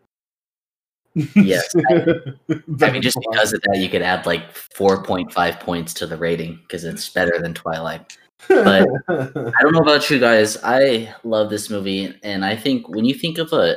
Yes, 1.36 1.72
I 1.90 2.34
Better 2.66 2.92
mean, 2.92 3.02
just 3.02 3.18
because 3.30 3.52
of 3.52 3.60
that, 3.62 3.78
you 3.78 3.88
could 3.88 4.02
add 4.02 4.26
like 4.26 4.52
4.5 4.52 5.60
points 5.60 5.94
to 5.94 6.06
the 6.06 6.16
rating 6.16 6.58
because 6.62 6.82
it's 6.84 7.08
better 7.08 7.38
than 7.40 7.54
Twilight. 7.54 8.16
but- 8.48 8.88
I 9.08 9.62
don't 9.62 9.72
know 9.72 9.80
about 9.80 10.10
you 10.10 10.18
guys. 10.18 10.56
I 10.64 11.14
love 11.22 11.50
this 11.50 11.70
movie. 11.70 12.12
And 12.24 12.44
I 12.44 12.56
think 12.56 12.88
when 12.88 13.04
you 13.04 13.14
think 13.14 13.38
of 13.38 13.52
a, 13.52 13.76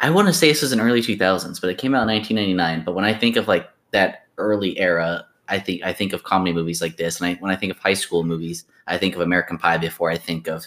I 0.00 0.10
want 0.10 0.26
to 0.26 0.34
say 0.34 0.48
this 0.48 0.62
was 0.62 0.72
in 0.72 0.80
early 0.80 1.00
2000s, 1.00 1.60
but 1.60 1.70
it 1.70 1.78
came 1.78 1.94
out 1.94 2.02
in 2.02 2.08
1999. 2.08 2.84
But 2.84 2.94
when 2.96 3.04
I 3.04 3.14
think 3.14 3.36
of 3.36 3.46
like 3.46 3.70
that 3.92 4.26
early 4.36 4.76
era, 4.80 5.24
I 5.48 5.60
think 5.60 5.82
I 5.84 5.92
think 5.92 6.12
of 6.12 6.24
comedy 6.24 6.52
movies 6.52 6.82
like 6.82 6.96
this. 6.96 7.20
And 7.20 7.28
I, 7.28 7.34
when 7.34 7.52
I 7.52 7.56
think 7.56 7.70
of 7.70 7.78
high 7.78 7.94
school 7.94 8.24
movies, 8.24 8.64
I 8.88 8.98
think 8.98 9.14
of 9.14 9.20
American 9.20 9.56
Pie 9.56 9.78
before 9.78 10.10
I 10.10 10.16
think 10.16 10.48
of 10.48 10.66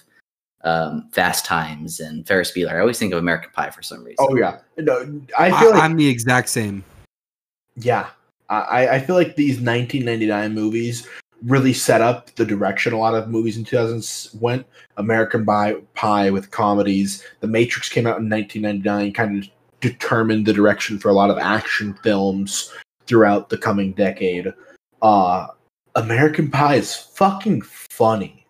um, 0.66 1.08
Fast 1.12 1.46
Times 1.46 2.00
and 2.00 2.28
Ferris 2.28 2.52
Bueller. 2.52 2.74
I 2.74 2.80
always 2.80 3.00
think 3.00 3.14
of 3.14 3.20
American 3.20 3.52
Pie 3.54 3.70
for 3.70 3.82
some 3.82 4.04
reason. 4.04 4.18
oh 4.20 4.36
yeah, 4.36 4.60
no, 4.78 5.22
I 5.38 5.48
I 5.48 5.60
feel 5.60 5.72
like 5.72 5.84
am 5.84 5.96
the 5.96 6.08
exact 6.08 6.50
same. 6.50 6.84
Yeah, 7.78 8.08
I, 8.50 8.88
I 8.88 9.00
feel 9.00 9.16
like 9.16 9.36
these 9.36 9.60
1999 9.60 10.54
movies 10.54 11.08
really 11.44 11.74
set 11.74 12.02
up 12.02 12.34
the 12.36 12.46
direction 12.46 12.94
a 12.94 12.98
lot 12.98 13.14
of 13.14 13.30
movies 13.30 13.58
in 13.58 13.64
2000s 13.64 14.34
went. 14.40 14.66
American 14.98 15.46
Pie, 15.46 15.76
Pie 15.94 16.32
with 16.32 16.52
comedies. 16.52 17.24
The 17.42 17.48
Matrix 17.48 17.90
came 17.90 18.08
out 18.08 18.20
in 18.20 18.30
1999, 18.30 19.14
kind 19.14 19.44
of 19.44 19.50
determined 19.82 20.46
the 20.46 20.54
direction 20.54 20.98
for 20.98 21.10
a 21.10 21.14
lot 21.14 21.30
of 21.30 21.38
action 21.38 21.94
films 22.02 22.72
throughout 23.08 23.50
the 23.50 23.58
coming 23.58 23.92
decade. 23.92 24.54
Uh, 25.02 25.48
American 25.96 26.50
Pie 26.50 26.76
is 26.76 26.96
fucking 26.96 27.62
funny. 27.62 28.45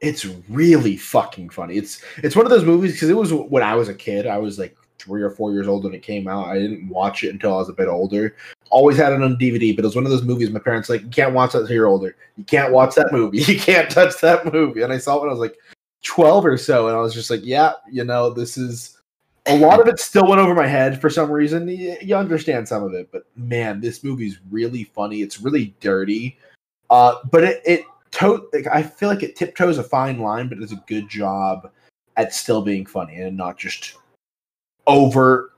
It's 0.00 0.26
really 0.48 0.96
fucking 0.96 1.50
funny. 1.50 1.76
It's 1.76 2.02
it's 2.18 2.36
one 2.36 2.44
of 2.44 2.50
those 2.50 2.64
movies 2.64 2.92
because 2.92 3.08
it 3.08 3.16
was 3.16 3.32
when 3.32 3.62
I 3.62 3.74
was 3.74 3.88
a 3.88 3.94
kid. 3.94 4.26
I 4.26 4.38
was 4.38 4.58
like 4.58 4.76
three 4.98 5.22
or 5.22 5.30
four 5.30 5.52
years 5.52 5.68
old 5.68 5.84
when 5.84 5.94
it 5.94 6.02
came 6.02 6.28
out. 6.28 6.48
I 6.48 6.58
didn't 6.58 6.88
watch 6.88 7.24
it 7.24 7.30
until 7.30 7.54
I 7.54 7.58
was 7.58 7.68
a 7.68 7.74
bit 7.74 7.88
older. 7.88 8.36
Always 8.70 8.96
had 8.96 9.12
it 9.12 9.22
on 9.22 9.36
DVD, 9.36 9.74
but 9.74 9.84
it 9.84 9.88
was 9.88 9.96
one 9.96 10.04
of 10.04 10.10
those 10.10 10.22
movies 10.22 10.50
my 10.50 10.58
parents 10.58 10.88
like, 10.88 11.02
you 11.02 11.08
can't 11.08 11.32
watch 11.32 11.52
that 11.52 11.60
until 11.60 11.76
you're 11.76 11.86
older. 11.86 12.16
You 12.36 12.44
can't 12.44 12.72
watch 12.72 12.94
that 12.96 13.12
movie. 13.12 13.38
You 13.46 13.58
can't 13.58 13.90
touch 13.90 14.20
that 14.20 14.52
movie. 14.52 14.82
And 14.82 14.92
I 14.92 14.98
saw 14.98 15.16
it 15.16 15.20
when 15.20 15.28
I 15.28 15.32
was 15.32 15.40
like 15.40 15.56
12 16.02 16.44
or 16.44 16.58
so, 16.58 16.88
and 16.88 16.96
I 16.96 17.00
was 17.00 17.14
just 17.14 17.30
like, 17.30 17.40
yeah, 17.44 17.72
you 17.90 18.04
know, 18.04 18.30
this 18.30 18.56
is 18.58 18.98
a 19.46 19.56
lot 19.58 19.80
of 19.80 19.86
it 19.86 20.00
still 20.00 20.26
went 20.26 20.40
over 20.40 20.54
my 20.54 20.66
head 20.66 21.00
for 21.00 21.08
some 21.08 21.30
reason. 21.30 21.68
You, 21.68 22.16
understand 22.16 22.66
some 22.66 22.82
of 22.82 22.94
it, 22.94 23.08
but 23.12 23.24
man, 23.36 23.80
this 23.80 24.02
movie's 24.02 24.40
really 24.50 24.84
funny. 24.84 25.22
It's 25.22 25.40
really 25.40 25.74
dirty. 25.80 26.38
Uh, 26.90 27.16
but 27.30 27.44
it, 27.44 27.62
it 27.64 27.84
to- 28.18 28.48
like, 28.52 28.66
I 28.72 28.82
feel 28.82 29.08
like 29.08 29.22
it 29.22 29.36
tiptoes 29.36 29.78
a 29.78 29.82
fine 29.84 30.18
line, 30.18 30.48
but 30.48 30.58
does 30.58 30.72
a 30.72 30.82
good 30.86 31.08
job 31.08 31.70
at 32.16 32.34
still 32.34 32.62
being 32.62 32.86
funny 32.86 33.16
and 33.16 33.36
not 33.36 33.58
just 33.58 33.96
over 34.86 35.52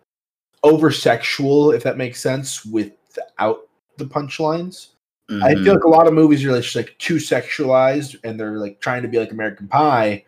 over 0.64 0.90
sexual, 0.90 1.70
if 1.70 1.84
that 1.84 1.96
makes 1.96 2.20
sense, 2.20 2.64
without 2.64 3.68
the 3.96 4.04
punchlines. 4.04 4.88
I 5.30 5.54
Mhm. 5.54 5.62
feel 5.64 5.74
like 5.74 5.84
a 5.84 5.88
lot 5.88 6.08
of 6.08 6.14
movies 6.14 6.44
are 6.44 6.60
just 6.60 6.74
like 6.74 6.96
too 6.98 7.16
sexualized 7.16 8.16
and 8.24 8.40
they're 8.40 8.58
like 8.58 8.80
trying 8.80 9.02
to 9.02 9.08
be 9.08 9.18
like 9.18 9.30
American 9.30 9.68
Pie, 9.68 10.24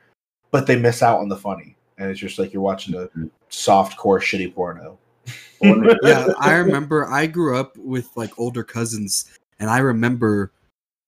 but 0.52 0.66
they 0.66 0.76
miss 0.76 1.02
out 1.02 1.18
on 1.18 1.28
the 1.28 1.36
funny. 1.36 1.74
And 1.98 2.10
it's 2.10 2.20
just 2.20 2.38
like 2.38 2.52
you're 2.52 2.62
watching 2.62 2.94
a 2.94 3.08
soft 3.48 3.96
core 3.98 4.20
shitty 4.20 4.54
porno. 4.54 4.98
yeah, 5.60 6.28
I 6.38 6.52
remember 6.56 7.06
I 7.06 7.26
grew 7.26 7.56
up 7.56 7.76
with 7.76 8.08
like 8.14 8.38
older 8.38 8.62
cousins, 8.62 9.30
and 9.58 9.68
I 9.68 9.78
remember 9.78 10.52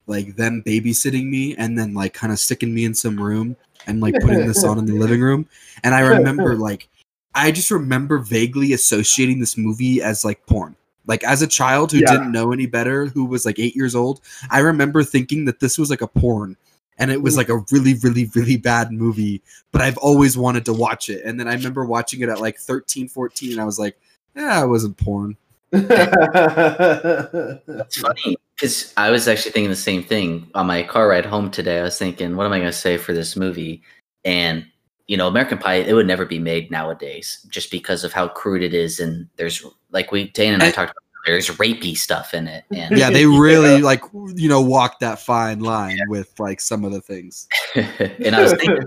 like 0.07 0.37
them 0.37 0.63
babysitting 0.65 1.29
me 1.29 1.57
and 1.57 1.79
then 1.79 1.95
like 1.95 2.15
kind 2.15 2.33
of 2.33 2.39
sticking 2.39 2.75
me 2.75 2.85
in 2.85 2.95
some 2.95 3.21
room 3.21 3.57
and 3.87 4.01
like 4.01 4.15
putting 4.21 4.47
this 4.47 4.65
on 4.65 4.79
in 4.79 4.87
the 4.87 4.95
living 4.95 5.21
room. 5.21 5.49
And 5.83 5.95
I 5.95 6.01
remember 6.17 6.55
like 6.57 6.89
I 7.35 7.51
just 7.51 7.71
remember 7.71 8.19
vaguely 8.19 8.73
associating 8.73 9.41
this 9.41 9.57
movie 9.57 10.03
as 10.03 10.25
like 10.25 10.45
porn. 10.47 10.77
Like 11.07 11.25
as 11.25 11.43
a 11.43 11.47
child 11.47 11.91
who 11.93 11.99
Yeah. 11.99 12.13
didn't 12.13 12.33
know 12.33 12.53
any 12.53 12.67
better, 12.67 13.07
who 13.07 13.25
was 13.25 13.45
like 13.47 13.59
eight 13.59 13.75
years 13.75 13.95
old, 13.95 14.21
I 14.51 14.61
remember 14.61 15.03
thinking 15.03 15.47
that 15.47 15.61
this 15.61 15.79
was 15.79 15.91
like 15.91 16.03
a 16.03 16.07
porn. 16.07 16.57
and 16.99 17.11
it 17.11 17.23
was 17.23 17.35
mm. 17.35 17.39
like 17.39 17.49
a 17.49 17.65
really, 17.73 17.95
really, 17.95 18.31
really 18.35 18.59
bad 18.59 18.93
movie, 18.93 19.43
but 19.73 19.81
I've 19.81 19.97
always 19.97 20.37
wanted 20.37 20.67
to 20.67 20.75
watch 20.75 21.09
it. 21.09 21.23
And 21.25 21.41
then 21.41 21.49
I 21.49 21.55
remember 21.55 21.87
watching 21.87 22.21
it 22.21 22.29
at 22.29 22.39
like 22.41 22.59
13, 22.59 23.09
14, 23.09 23.53
and 23.53 23.61
I 23.61 23.65
was 23.65 23.79
like, 23.79 23.97
yeah, 24.37 24.63
it 24.63 24.67
wasn't 24.67 24.99
porn. 24.99 25.39
That's 25.71 25.97
funny 27.97 28.37
because 28.63 28.95
I 28.97 29.11
was 29.11 29.27
actually 29.27 29.51
thinking 29.51 29.71
the 29.71 29.77
same 29.77 30.05
thing 30.05 30.49
on 30.55 30.69
my 30.69 30.85
car 30.85 31.09
ride 31.09 31.27
home 31.27 31.51
today. 31.51 31.81
I 31.81 31.83
was 31.83 31.99
thinking, 31.99 32.37
what 32.37 32.47
am 32.47 32.53
I 32.53 32.59
going 32.59 32.71
to 32.71 32.77
say 32.77 32.97
for 32.97 33.13
this 33.13 33.35
movie? 33.35 33.83
And 34.25 34.65
you 35.09 35.17
know, 35.17 35.27
American 35.27 35.59
Pie, 35.59 35.75
it 35.75 35.95
would 35.95 36.07
never 36.07 36.25
be 36.25 36.39
made 36.39 36.71
nowadays 36.71 37.45
just 37.51 37.73
because 37.73 38.05
of 38.05 38.13
how 38.13 38.29
crude 38.29 38.63
it 38.63 38.73
is. 38.73 39.01
And 39.01 39.29
there's 39.35 39.67
like 39.91 40.13
we 40.13 40.29
Dane 40.29 40.55
and 40.55 40.63
I 40.63 40.67
And- 40.67 40.75
talked 40.75 40.93
about. 40.93 40.99
There's 41.25 41.51
rapey 41.51 41.97
stuff 41.97 42.35
in 42.35 42.49
it, 42.49 42.65
and 42.75 42.99
Yeah, 42.99 43.09
they 43.11 43.27
really 43.47 43.81
like 43.81 44.03
you 44.35 44.49
know 44.49 44.61
walked 44.61 44.99
that 45.01 45.21
fine 45.21 45.61
line 45.61 45.99
with 46.09 46.33
like 46.41 46.61
some 46.61 46.85
of 46.85 46.91
the 46.91 47.01
things. 47.01 47.47
and 47.77 48.35
I 48.35 48.43
was 48.43 48.53
thinking, 48.55 48.81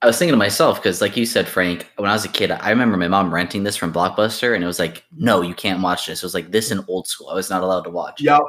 I 0.00 0.06
was 0.06 0.16
thinking 0.16 0.32
to 0.32 0.36
myself 0.36 0.78
because, 0.78 1.00
like 1.00 1.16
you 1.16 1.26
said, 1.26 1.48
Frank, 1.48 1.90
when 1.96 2.08
I 2.08 2.12
was 2.12 2.24
a 2.24 2.28
kid, 2.28 2.52
I 2.52 2.70
remember 2.70 2.96
my 2.96 3.08
mom 3.08 3.34
renting 3.34 3.64
this 3.64 3.76
from 3.76 3.92
Blockbuster, 3.92 4.54
and 4.54 4.62
it 4.62 4.66
was 4.68 4.78
like, 4.78 5.02
no, 5.16 5.42
you 5.42 5.54
can't 5.54 5.82
watch 5.82 6.06
this. 6.06 6.22
It 6.22 6.26
was 6.26 6.34
like 6.34 6.52
this 6.52 6.70
in 6.70 6.84
old 6.86 7.08
school. 7.08 7.30
I 7.30 7.34
was 7.34 7.50
not 7.50 7.64
allowed 7.64 7.82
to 7.82 7.90
watch. 7.90 8.20
Yup. 8.20 8.42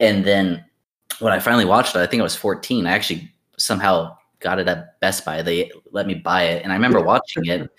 And 0.00 0.24
then 0.24 0.64
when 1.18 1.32
I 1.32 1.38
finally 1.38 1.64
watched 1.64 1.94
it, 1.94 2.00
I 2.00 2.06
think 2.06 2.20
I 2.20 2.24
was 2.24 2.36
14. 2.36 2.86
I 2.86 2.92
actually 2.92 3.32
somehow 3.56 4.16
got 4.40 4.58
it 4.58 4.68
at 4.68 5.00
Best 5.00 5.24
Buy. 5.24 5.42
They 5.42 5.70
let 5.90 6.06
me 6.06 6.14
buy 6.14 6.44
it. 6.44 6.62
And 6.62 6.72
I 6.72 6.76
remember 6.76 7.00
watching 7.00 7.46
it. 7.46 7.70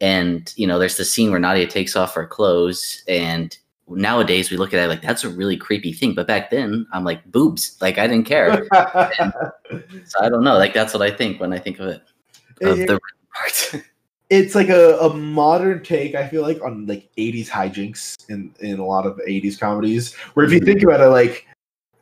And, 0.00 0.52
you 0.56 0.66
know, 0.66 0.78
there's 0.78 0.96
the 0.96 1.04
scene 1.04 1.30
where 1.30 1.40
Nadia 1.40 1.66
takes 1.66 1.96
off 1.96 2.14
her 2.14 2.26
clothes. 2.26 3.02
And 3.08 3.56
nowadays 3.88 4.50
we 4.50 4.56
look 4.56 4.74
at 4.74 4.84
it 4.84 4.88
like 4.88 5.02
that's 5.02 5.24
a 5.24 5.28
really 5.28 5.56
creepy 5.56 5.92
thing. 5.92 6.14
But 6.14 6.26
back 6.26 6.50
then 6.50 6.86
I'm 6.92 7.04
like, 7.04 7.24
boobs. 7.30 7.76
Like 7.80 7.98
I 7.98 8.06
didn't 8.06 8.26
care. 8.26 8.66
so 8.72 10.20
I 10.20 10.28
don't 10.28 10.44
know. 10.44 10.58
Like 10.58 10.74
that's 10.74 10.92
what 10.92 11.02
I 11.02 11.10
think 11.10 11.40
when 11.40 11.52
I 11.52 11.58
think 11.58 11.78
of 11.80 11.88
it. 11.88 12.02
Of 12.62 12.80
It- 12.80 12.88
the 12.88 13.00
part. 13.32 13.84
it's 14.30 14.54
like 14.54 14.70
a, 14.70 14.96
a 15.00 15.14
modern 15.14 15.82
take 15.82 16.14
i 16.14 16.26
feel 16.26 16.40
like 16.40 16.60
on 16.62 16.86
like 16.86 17.10
80s 17.18 17.46
hijinks 17.48 18.16
in 18.30 18.54
in 18.60 18.78
a 18.78 18.84
lot 18.84 19.06
of 19.06 19.20
80s 19.28 19.58
comedies 19.60 20.14
where 20.32 20.46
if 20.46 20.52
you 20.52 20.60
mm-hmm. 20.60 20.66
think 20.66 20.82
about 20.82 21.00
it 21.00 21.08
like 21.08 21.46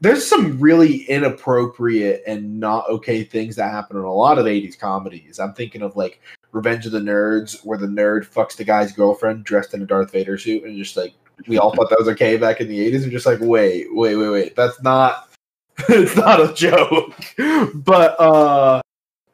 there's 0.02 0.26
some 0.26 0.58
really 0.58 1.04
inappropriate 1.04 2.24
and 2.26 2.58
not 2.58 2.88
okay 2.88 3.22
things 3.22 3.54
that 3.54 3.70
happen 3.70 3.96
in 3.96 4.02
a 4.02 4.12
lot 4.12 4.36
of 4.36 4.46
80s 4.46 4.76
comedies. 4.76 5.38
I'm 5.38 5.54
thinking 5.54 5.80
of 5.80 5.94
like 5.96 6.20
revenge 6.50 6.86
of 6.86 6.92
the 6.92 6.98
nerds 6.98 7.64
where 7.64 7.78
the 7.78 7.86
nerd 7.86 8.26
fucks 8.26 8.56
the 8.56 8.64
guy's 8.64 8.90
girlfriend 8.90 9.44
dressed 9.44 9.74
in 9.74 9.82
a 9.82 9.86
darth 9.86 10.10
vader 10.10 10.36
suit 10.36 10.64
and 10.64 10.76
just 10.76 10.96
like 10.96 11.14
we 11.46 11.56
all 11.56 11.72
thought 11.72 11.88
that 11.88 12.00
was 12.00 12.08
okay 12.08 12.36
back 12.36 12.60
in 12.60 12.68
the 12.68 12.90
80s 12.90 13.04
we're 13.04 13.10
just 13.10 13.26
like 13.26 13.38
wait 13.40 13.94
wait 13.94 14.16
wait 14.16 14.28
wait. 14.28 14.56
That's 14.56 14.82
not 14.82 15.30
it's 15.88 16.16
not 16.16 16.40
a 16.40 16.52
joke. 16.52 17.14
But 17.74 18.20
uh 18.20 18.82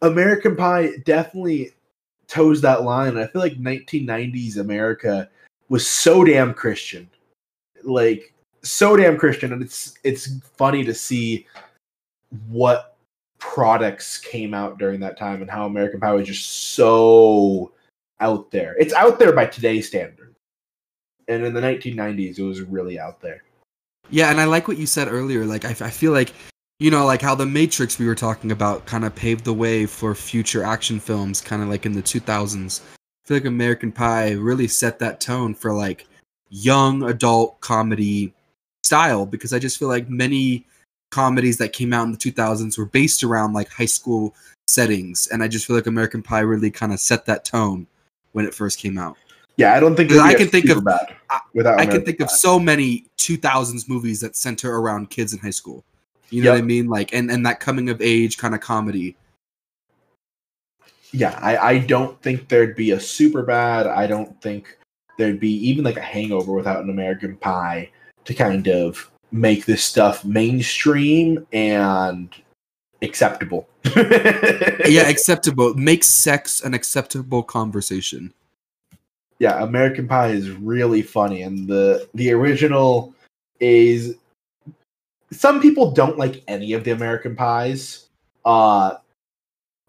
american 0.03 0.55
pie 0.55 0.91
definitely 1.07 1.73
toes 2.27 2.61
that 2.61 2.83
line. 2.83 3.17
I 3.17 3.27
feel 3.27 3.41
like 3.41 3.55
1990s 3.55 4.59
America 4.59 5.31
was 5.71 5.87
so 5.87 6.25
damn 6.25 6.53
Christian, 6.53 7.09
like 7.85 8.35
so 8.63 8.97
damn 8.97 9.17
Christian, 9.17 9.53
and 9.53 9.63
it's 9.63 9.95
it's 10.05 10.39
funny 10.57 10.85
to 10.85 10.95
see 10.95 11.47
what 12.49 12.97
products 13.39 14.19
came 14.19 14.53
out 14.53 14.79
during 14.79 15.01
that 15.01 15.17
time 15.17 15.41
and 15.41 15.51
how 15.51 15.67
American 15.67 16.01
Pie 16.01 16.13
was 16.13 16.27
just 16.27 16.47
so 16.75 17.73
out 18.21 18.51
there. 18.51 18.77
It's 18.79 18.95
out 18.95 19.19
there 19.19 19.33
by 19.33 19.47
today's 19.47 19.87
standards, 19.87 20.37
and 21.29 21.45
in 21.45 21.55
the 21.55 21.61
1990s, 21.61 22.39
it 22.39 22.43
was 22.43 22.61
really 22.63 22.99
out 22.99 23.21
there. 23.21 23.43
Yeah, 24.11 24.31
and 24.31 24.41
I 24.41 24.45
like 24.45 24.69
what 24.69 24.79
you 24.79 24.87
said 24.87 25.09
earlier. 25.09 25.45
Like, 25.45 25.65
I, 25.65 25.71
I 25.71 25.91
feel 25.91 26.13
like, 26.13 26.33
you 26.79 26.91
know, 26.91 27.05
like 27.05 27.21
how 27.21 27.35
the 27.35 27.47
Matrix 27.47 27.99
we 27.99 28.07
were 28.07 28.15
talking 28.15 28.53
about 28.53 28.87
kind 28.87 29.05
of 29.05 29.15
paved 29.15 29.45
the 29.45 29.53
way 29.53 29.87
for 29.87 30.15
future 30.15 30.65
action 30.65 30.99
films, 30.99 31.41
kind 31.41 31.63
of 31.63 31.69
like 31.69 31.85
in 31.85 31.93
the 31.93 32.03
2000s. 32.03 32.81
I 32.81 33.29
feel 33.29 33.37
like 33.37 33.45
American 33.45 33.93
Pie 33.93 34.33
really 34.33 34.67
set 34.67 34.99
that 35.01 35.21
tone 35.21 35.55
for 35.55 35.75
like 35.75 36.07
young 36.49 37.03
adult 37.03 37.61
comedy 37.61 38.33
style 38.85 39.27
because 39.27 39.53
I 39.53 39.59
just 39.59 39.79
feel 39.79 39.89
like 39.89 40.09
many 40.09 40.67
comedies 41.11 41.57
that 41.59 41.73
came 41.73 41.93
out 41.93 42.05
in 42.05 42.13
the 42.13 42.19
2000s 42.19 42.77
were 42.79 42.87
based 42.87 43.25
around 43.25 43.53
like 43.53 43.71
high 43.71 43.87
school 43.87 44.35
settings, 44.67 45.27
and 45.29 45.43
I 45.43 45.49
just 45.49 45.67
feel 45.67 45.77
like 45.77 45.87
American 45.87 46.23
Pie 46.23 46.41
really 46.41 46.71
kind 46.71 46.93
of 46.93 47.01
set 47.01 47.25
that 47.27 47.45
tone 47.45 47.87
when 48.33 48.45
it 48.45 48.55
first 48.55 48.79
came 48.79 48.99
out. 48.99 49.17
Yeah, 49.57 49.75
I 49.75 49.81
don't 49.81 49.97
think 49.97 50.13
I 50.13 50.35
can 50.35 50.49
think 50.49 50.69
of- 50.69 50.87
I- 50.87 51.41
without. 51.55 51.81
I 51.81 51.87
can 51.87 52.05
think 52.05 52.21
of 52.21 52.31
so 52.31 52.61
many 52.61 53.07
2000s 53.19 53.89
movies 53.89 54.21
that 54.21 54.37
center 54.37 54.79
around 54.79 55.11
kids 55.11 55.33
in 55.33 55.41
high 55.41 55.51
school. 55.51 55.85
You 56.31 56.43
know 56.45 56.53
what 56.53 56.59
I 56.59 56.63
mean? 56.63 56.89
Like, 56.89 57.13
and 57.15 57.31
and 57.31 57.45
that 57.47 57.59
coming 57.59 57.89
of 57.89 58.01
age 58.03 58.37
kind 58.39 58.55
of 58.55 58.61
comedy. 58.61 59.17
yeah, 61.13 61.39
I, 61.41 61.57
I 61.57 61.79
don't 61.79 62.21
think 62.23 62.49
there'd 62.49 62.77
be 62.77 62.91
a 62.91 63.01
super 63.01 63.43
bad. 63.43 63.87
I 63.87 64.07
don't 64.07 64.41
think 64.43 64.77
there'd 65.17 65.41
be 65.41 65.53
even 65.69 65.85
like 65.85 65.97
a 65.97 66.03
hangover 66.03 66.53
without 66.53 66.85
an 66.85 66.91
American 66.91 67.37
Pie 67.39 67.91
to 68.29 68.35
kind 68.35 68.69
of 68.69 69.11
make 69.33 69.65
this 69.65 69.83
stuff 69.83 70.23
mainstream 70.25 71.47
and 71.53 72.35
acceptable. 73.03 73.69
Yeah, 74.87 75.09
acceptable. 75.09 75.75
Make 75.75 76.05
sex 76.05 76.63
an 76.63 76.75
acceptable 76.75 77.43
conversation. 77.43 78.33
yeah, 79.39 79.63
American 79.63 80.07
Pie 80.07 80.29
is 80.29 80.51
really 80.51 81.03
funny, 81.03 81.43
and 81.43 81.67
the 81.67 82.09
the 82.15 82.33
original 82.33 83.15
is. 83.61 84.15
Some 85.31 85.61
people 85.61 85.91
don't 85.91 86.17
like 86.17 86.43
any 86.49 86.73
of 86.73 86.85
the 86.85 86.93
American 86.93 87.37
Pies. 87.37 88.09
Uh, 88.45 88.97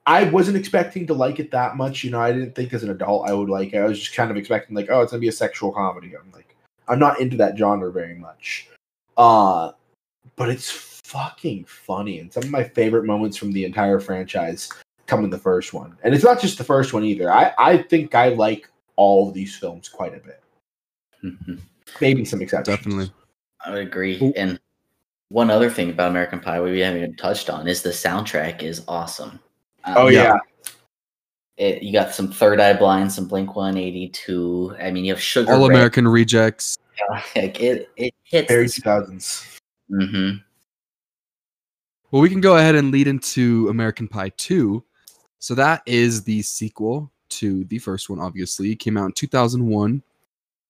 I 0.06 0.24
wasn't 0.26 0.58
expecting 0.58 1.08
to 1.08 1.14
like 1.14 1.40
it 1.40 1.52
that 1.52 1.78
much. 1.78 2.04
You 2.04 2.12
know, 2.12 2.20
I 2.22 2.32
didn't 2.32 2.56
think 2.56 2.74
as 2.74 2.84
an 2.84 2.90
adult 2.90 3.30
I 3.30 3.34
would 3.34 3.50
like 3.50 3.74
it. 3.74 3.78
I 3.78 3.86
was 3.86 4.00
just 4.00 4.16
kind 4.16 4.32
of 4.32 4.38
expecting 4.38 4.76
like, 4.76 4.90
oh, 4.90 5.02
it's 5.02 5.12
gonna 5.12 5.22
be 5.22 5.28
a 5.28 5.32
sexual 5.32 5.72
comedy. 5.72 6.14
I'm 6.16 6.32
like, 6.32 6.49
I'm 6.90 7.00
not 7.00 7.20
into 7.20 7.38
that 7.38 7.58
genre 7.58 7.92
very 7.92 8.16
much. 8.16 8.68
Uh, 9.18 9.72
but 10.36 10.50
it's 10.50 10.70
fucking 10.72 11.66
funny, 11.66 12.20
and 12.20 12.32
some 12.32 12.44
of 12.44 12.52
my 12.52 12.64
favorite 12.64 13.06
moments 13.06 13.38
from 13.38 13.52
the 13.52 13.64
entire 13.64 14.00
franchise 14.00 14.70
come 15.08 15.24
in 15.24 15.30
the 15.30 15.38
first 15.38 15.74
one. 15.74 15.98
And 16.04 16.14
it's 16.14 16.24
not 16.24 16.40
just 16.40 16.58
the 16.58 16.64
first 16.64 16.94
one 16.94 17.04
either. 17.04 17.32
I 17.32 17.54
I 17.58 17.78
think 17.78 18.16
I 18.16 18.30
like 18.30 18.70
all 18.96 19.28
of 19.28 19.34
these 19.34 19.56
films 19.56 19.90
quite 19.90 20.14
a 20.14 20.20
bit. 20.20 20.42
Maybe 22.02 22.26
some 22.26 22.42
exceptions. 22.42 22.78
Definitely. 22.78 23.12
I 23.66 23.72
would 23.72 23.88
agree. 23.88 24.34
And 24.36 24.60
one 25.30 25.50
other 25.50 25.70
thing 25.70 25.90
about 25.90 26.12
American 26.12 26.40
Pie 26.40 26.62
we 26.62 26.80
haven't 26.80 27.02
even 27.02 27.16
touched 27.16 27.50
on 27.50 27.68
is 27.68 27.82
the 27.82 27.90
soundtrack 27.90 28.64
is 28.64 28.84
awesome. 28.88 29.40
Um, 29.84 29.94
Oh 29.98 30.08
Yeah. 30.08 30.38
Yeah. 31.60 31.68
it, 31.68 31.84
you 31.84 31.94
got 31.94 32.16
some 32.16 32.32
Third 32.32 32.60
Eye 32.60 32.74
Blind, 32.74 33.12
some 33.12 33.28
Blink 33.28 33.56
One 33.56 33.78
Eighty 33.78 34.10
Two. 34.10 34.76
I 34.82 34.92
mean, 34.92 35.06
you 35.06 35.14
have 35.14 35.22
Sugar 35.22 35.54
All 35.54 35.68
Ray. 35.68 35.76
American 35.76 36.08
Rejects. 36.08 36.78
Like 37.36 37.62
it, 37.62 37.90
it 37.96 38.14
hits. 38.24 38.48
Very 38.48 38.66
2000s. 38.66 39.60
hmm 39.90 40.32
Well, 42.12 42.22
we 42.22 42.30
can 42.30 42.42
go 42.42 42.58
ahead 42.58 42.76
and 42.76 42.92
lead 42.92 43.08
into 43.08 43.68
American 43.70 44.08
Pie 44.08 44.30
2. 44.30 44.84
So 45.40 45.56
that 45.56 45.82
is 45.86 46.24
the 46.24 46.42
sequel 46.42 47.12
to 47.30 47.64
the 47.66 47.80
first 47.80 48.10
one, 48.10 48.20
obviously. 48.20 48.72
It 48.72 48.80
came 48.80 48.98
out 48.98 49.06
in 49.06 49.12
2001. 49.14 50.04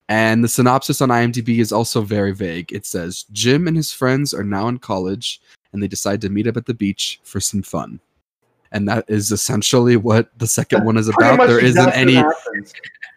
And 0.10 0.43
the 0.43 0.47
synopsis 0.47 1.02
on 1.02 1.10
IMDb 1.10 1.60
is 1.60 1.71
also 1.71 2.02
very 2.02 2.32
vague. 2.32 2.73
It 2.73 2.86
says 2.86 3.25
Jim 3.32 3.67
and 3.67 3.78
his 3.78 3.91
friends 3.91 4.34
are 4.34 4.43
now 4.43 4.67
in 4.67 4.80
college 4.80 5.39
and 5.71 5.84
they 5.84 5.88
decide 5.88 6.19
to 6.21 6.30
meet 6.30 6.47
up 6.47 6.58
at 6.58 6.65
the 6.65 6.73
beach 6.73 7.19
for 7.23 7.39
some 7.39 7.62
fun. 7.62 7.99
And 8.72 8.88
that 8.88 9.06
is 9.08 9.32
essentially 9.32 9.96
what 9.98 10.30
the 10.38 10.48
second 10.48 10.86
one 10.86 10.98
is 10.98 11.08
about. 11.08 11.40
There 11.48 11.64
isn't 11.64 11.92
any 11.92 12.24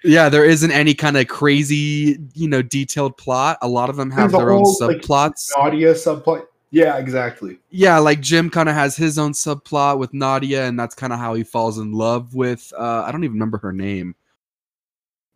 yeah, 0.05 0.29
there 0.29 0.45
isn't 0.45 0.71
any 0.71 0.95
kind 0.95 1.17
of 1.17 1.29
crazy, 1.29 2.19
you 2.35 2.49
know, 2.49 2.63
detailed 2.63 3.17
plot. 3.17 3.59
A 3.63 3.69
lot 3.69 3.91
of 3.91 3.97
them 3.97 4.11
have 4.11 4.33
There's 4.33 4.43
a 4.43 4.45
their 4.45 4.53
own 4.53 4.63
whole, 4.63 4.77
like, 4.81 4.99
subplots. 4.99 5.51
Nadia 5.57 5.95
subplot. 5.95 6.47
Yeah, 6.71 6.97
exactly. 6.97 7.59
yeah, 7.69 7.99
like 7.99 8.21
Jim 8.21 8.49
kind 8.49 8.67
of 8.67 8.75
has 8.75 8.97
his 8.97 9.19
own 9.19 9.33
subplot 9.33 9.99
with 9.99 10.15
Nadia, 10.15 10.65
and 10.67 10.81
that's 10.81 10.95
kind 10.95 11.13
of 11.13 11.19
how 11.19 11.35
he 11.35 11.45
falls 11.45 11.77
in 11.77 11.93
love 11.93 12.35
with. 12.35 12.73
Uh, 12.77 13.03
I 13.07 13.13
don't 13.13 13.25
even 13.25 13.35
remember 13.35 13.59
her 13.59 13.75
name, 13.75 14.15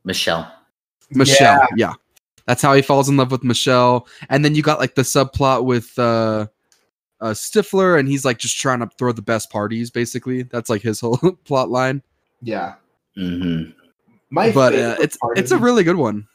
Michelle. 0.03 0.51
Michelle. 1.11 1.61
Yeah. 1.77 1.93
that's 2.47 2.63
how 2.63 2.73
he 2.73 2.81
falls 2.81 3.09
in 3.09 3.17
love 3.17 3.31
with 3.31 3.45
Michelle. 3.45 4.09
And 4.31 4.45
then 4.45 4.55
you 4.55 4.63
got 4.63 4.79
like 4.79 4.95
the 4.95 5.03
subplot 5.03 5.65
with 5.65 5.97
uh, 5.99 6.47
uh, 7.21 7.31
Stifler, 7.31 7.99
and 7.99 8.09
he's 8.09 8.25
like 8.25 8.39
just 8.39 8.59
trying 8.59 8.81
to 8.81 8.89
throw 8.99 9.13
the 9.13 9.23
best 9.23 9.51
parties. 9.51 9.91
Basically, 9.91 10.43
that's 10.43 10.69
like 10.71 10.83
his 10.83 11.01
whole 11.05 11.17
plot 11.45 11.71
line. 11.71 12.03
Yeah. 12.43 12.75
hmm 13.17 13.65
My 14.31 14.53
but 14.53 14.75
uh, 14.75 14.97
it's 15.01 15.17
it's 15.37 15.51
a 15.53 15.59
really 15.59 15.85
good 15.85 15.97
one. 15.97 16.27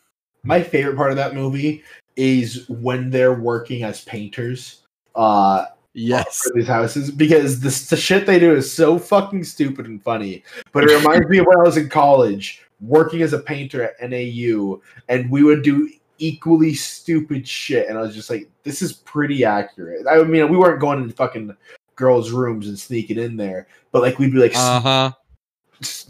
my 0.44 0.64
favorite 0.64 0.96
part 0.98 1.12
of 1.12 1.18
that 1.18 1.36
movie 1.36 1.84
is 2.16 2.68
when 2.70 3.10
they're 3.10 3.34
working 3.40 3.84
as 3.84 4.04
painters 4.06 4.82
uh 5.16 5.66
Yes. 5.94 6.44
for 6.44 6.54
these 6.56 6.68
houses 6.68 7.12
because 7.12 7.60
the, 7.60 7.70
the 7.96 8.00
shit 8.02 8.26
they 8.26 8.40
do 8.40 8.54
is 8.56 8.72
so 8.72 8.98
fucking 8.98 9.44
stupid 9.44 9.86
and 9.88 10.02
funny 10.02 10.44
but 10.72 10.84
it 10.86 10.96
reminds 10.98 11.28
me 11.28 11.38
of 11.40 11.46
when 11.46 11.60
i 11.60 11.64
was 11.64 11.76
in 11.78 11.90
college 11.90 12.62
working 12.80 13.22
as 13.22 13.34
a 13.34 13.40
painter 13.40 13.84
at 13.84 14.10
nau 14.10 14.78
and 15.10 15.30
we 15.30 15.44
would 15.44 15.64
do 15.64 15.90
equally 16.22 16.74
stupid 16.74 17.48
shit 17.48 17.90
and 17.90 17.98
i 17.98 18.02
was 18.02 18.16
just 18.16 18.30
like 18.30 18.48
this 18.64 18.82
is 18.82 18.94
pretty 18.94 19.44
accurate 19.44 20.06
i 20.10 20.22
mean 20.24 20.50
we 20.50 20.58
weren't 20.58 20.80
going 20.80 21.02
into 21.02 21.16
fucking 21.16 21.56
girls' 22.02 22.32
rooms 22.32 22.68
and 22.68 22.78
sneaking 22.78 23.20
in 23.20 23.38
there. 23.38 23.68
But 23.92 24.02
like 24.02 24.18
we'd 24.20 24.32
be 24.34 24.40
like, 24.40 24.56
Uh 24.56 24.80
huh. 24.82 25.12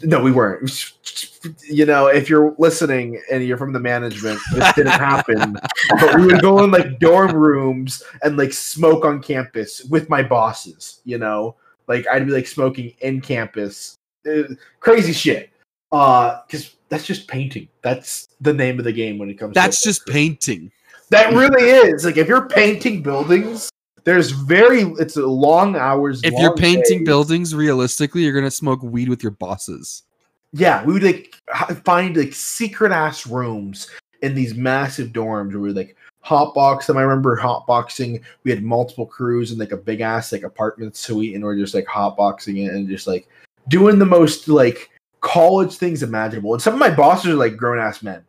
no, 0.02 0.20
we 0.20 0.32
weren't. 0.32 0.92
You 1.68 1.86
know, 1.86 2.06
if 2.06 2.30
you're 2.30 2.54
listening 2.58 3.20
and 3.28 3.44
you're 3.44 3.56
from 3.56 3.72
the 3.72 3.80
management, 3.80 4.38
this 4.54 4.72
didn't 4.74 4.92
happen. 4.92 5.56
But 6.00 6.14
we 6.14 6.26
would 6.26 6.40
go 6.40 6.62
in 6.62 6.70
like 6.70 7.00
dorm 7.00 7.32
rooms 7.32 8.00
and 8.22 8.36
like 8.36 8.52
smoke 8.52 9.04
on 9.04 9.20
campus 9.20 9.84
with 9.86 10.08
my 10.08 10.22
bosses. 10.22 11.00
You 11.04 11.18
know, 11.18 11.56
like 11.88 12.06
I'd 12.06 12.26
be 12.26 12.32
like 12.32 12.46
smoking 12.46 12.94
in 13.00 13.20
campus, 13.20 13.96
Uh, 14.24 14.54
crazy 14.78 15.12
shit. 15.12 15.50
Uh, 15.90 16.42
because 16.46 16.76
that's 16.92 17.06
just 17.06 17.26
painting. 17.26 17.68
That's 17.80 18.28
the 18.42 18.52
name 18.52 18.78
of 18.78 18.84
the 18.84 18.92
game 18.92 19.16
when 19.16 19.30
it 19.30 19.38
comes. 19.38 19.54
To 19.54 19.60
That's 19.60 19.80
to 19.80 19.88
just 19.88 20.06
painting. 20.06 20.70
that 21.08 21.32
really 21.32 21.70
is 21.70 22.04
like 22.04 22.18
if 22.18 22.28
you're 22.28 22.46
painting 22.48 23.02
buildings. 23.02 23.70
There's 24.04 24.32
very 24.32 24.82
it's 24.98 25.16
a 25.16 25.26
long 25.26 25.74
hours. 25.76 26.20
If 26.22 26.34
you're 26.34 26.54
painting 26.54 26.98
days. 26.98 27.06
buildings, 27.06 27.54
realistically, 27.54 28.24
you're 28.24 28.34
gonna 28.34 28.50
smoke 28.50 28.82
weed 28.82 29.08
with 29.08 29.22
your 29.22 29.30
bosses. 29.30 30.02
yeah, 30.52 30.84
we 30.84 30.92
would 30.92 31.02
like 31.02 31.34
find 31.84 32.14
like 32.16 32.34
secret 32.34 32.92
ass 32.92 33.26
rooms 33.26 33.88
in 34.20 34.34
these 34.34 34.54
massive 34.54 35.12
dorms 35.12 35.52
where 35.52 35.60
we 35.60 35.72
like 35.72 35.96
hotbox 36.22 36.86
them. 36.86 36.98
I 36.98 37.02
remember 37.02 37.38
hotboxing. 37.38 38.20
We 38.44 38.50
had 38.50 38.62
multiple 38.62 39.06
crews 39.06 39.50
in 39.50 39.58
like 39.58 39.72
a 39.72 39.78
big 39.78 40.02
ass 40.02 40.30
like 40.30 40.42
apartment 40.42 40.94
suite, 40.96 41.34
and 41.36 41.42
we're 41.42 41.56
just 41.56 41.74
like 41.74 41.86
hotboxing 41.86 42.66
it 42.66 42.74
and 42.74 42.86
just 42.86 43.06
like 43.06 43.28
doing 43.68 43.98
the 43.98 44.04
most 44.04 44.46
like 44.48 44.90
college 45.22 45.76
things 45.76 46.02
imaginable. 46.02 46.52
And 46.52 46.62
some 46.62 46.74
of 46.74 46.80
my 46.80 46.90
bosses 46.90 47.30
are 47.30 47.36
like 47.36 47.56
grown 47.56 47.78
ass 47.78 48.02
men, 48.02 48.22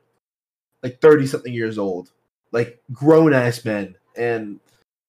like 0.82 1.02
thirty 1.02 1.28
something 1.28 1.54
years 1.54 1.78
old, 1.78 2.12
like 2.52 2.82
grown 2.94 3.34
ass 3.34 3.66
men, 3.66 3.96
and 4.16 4.60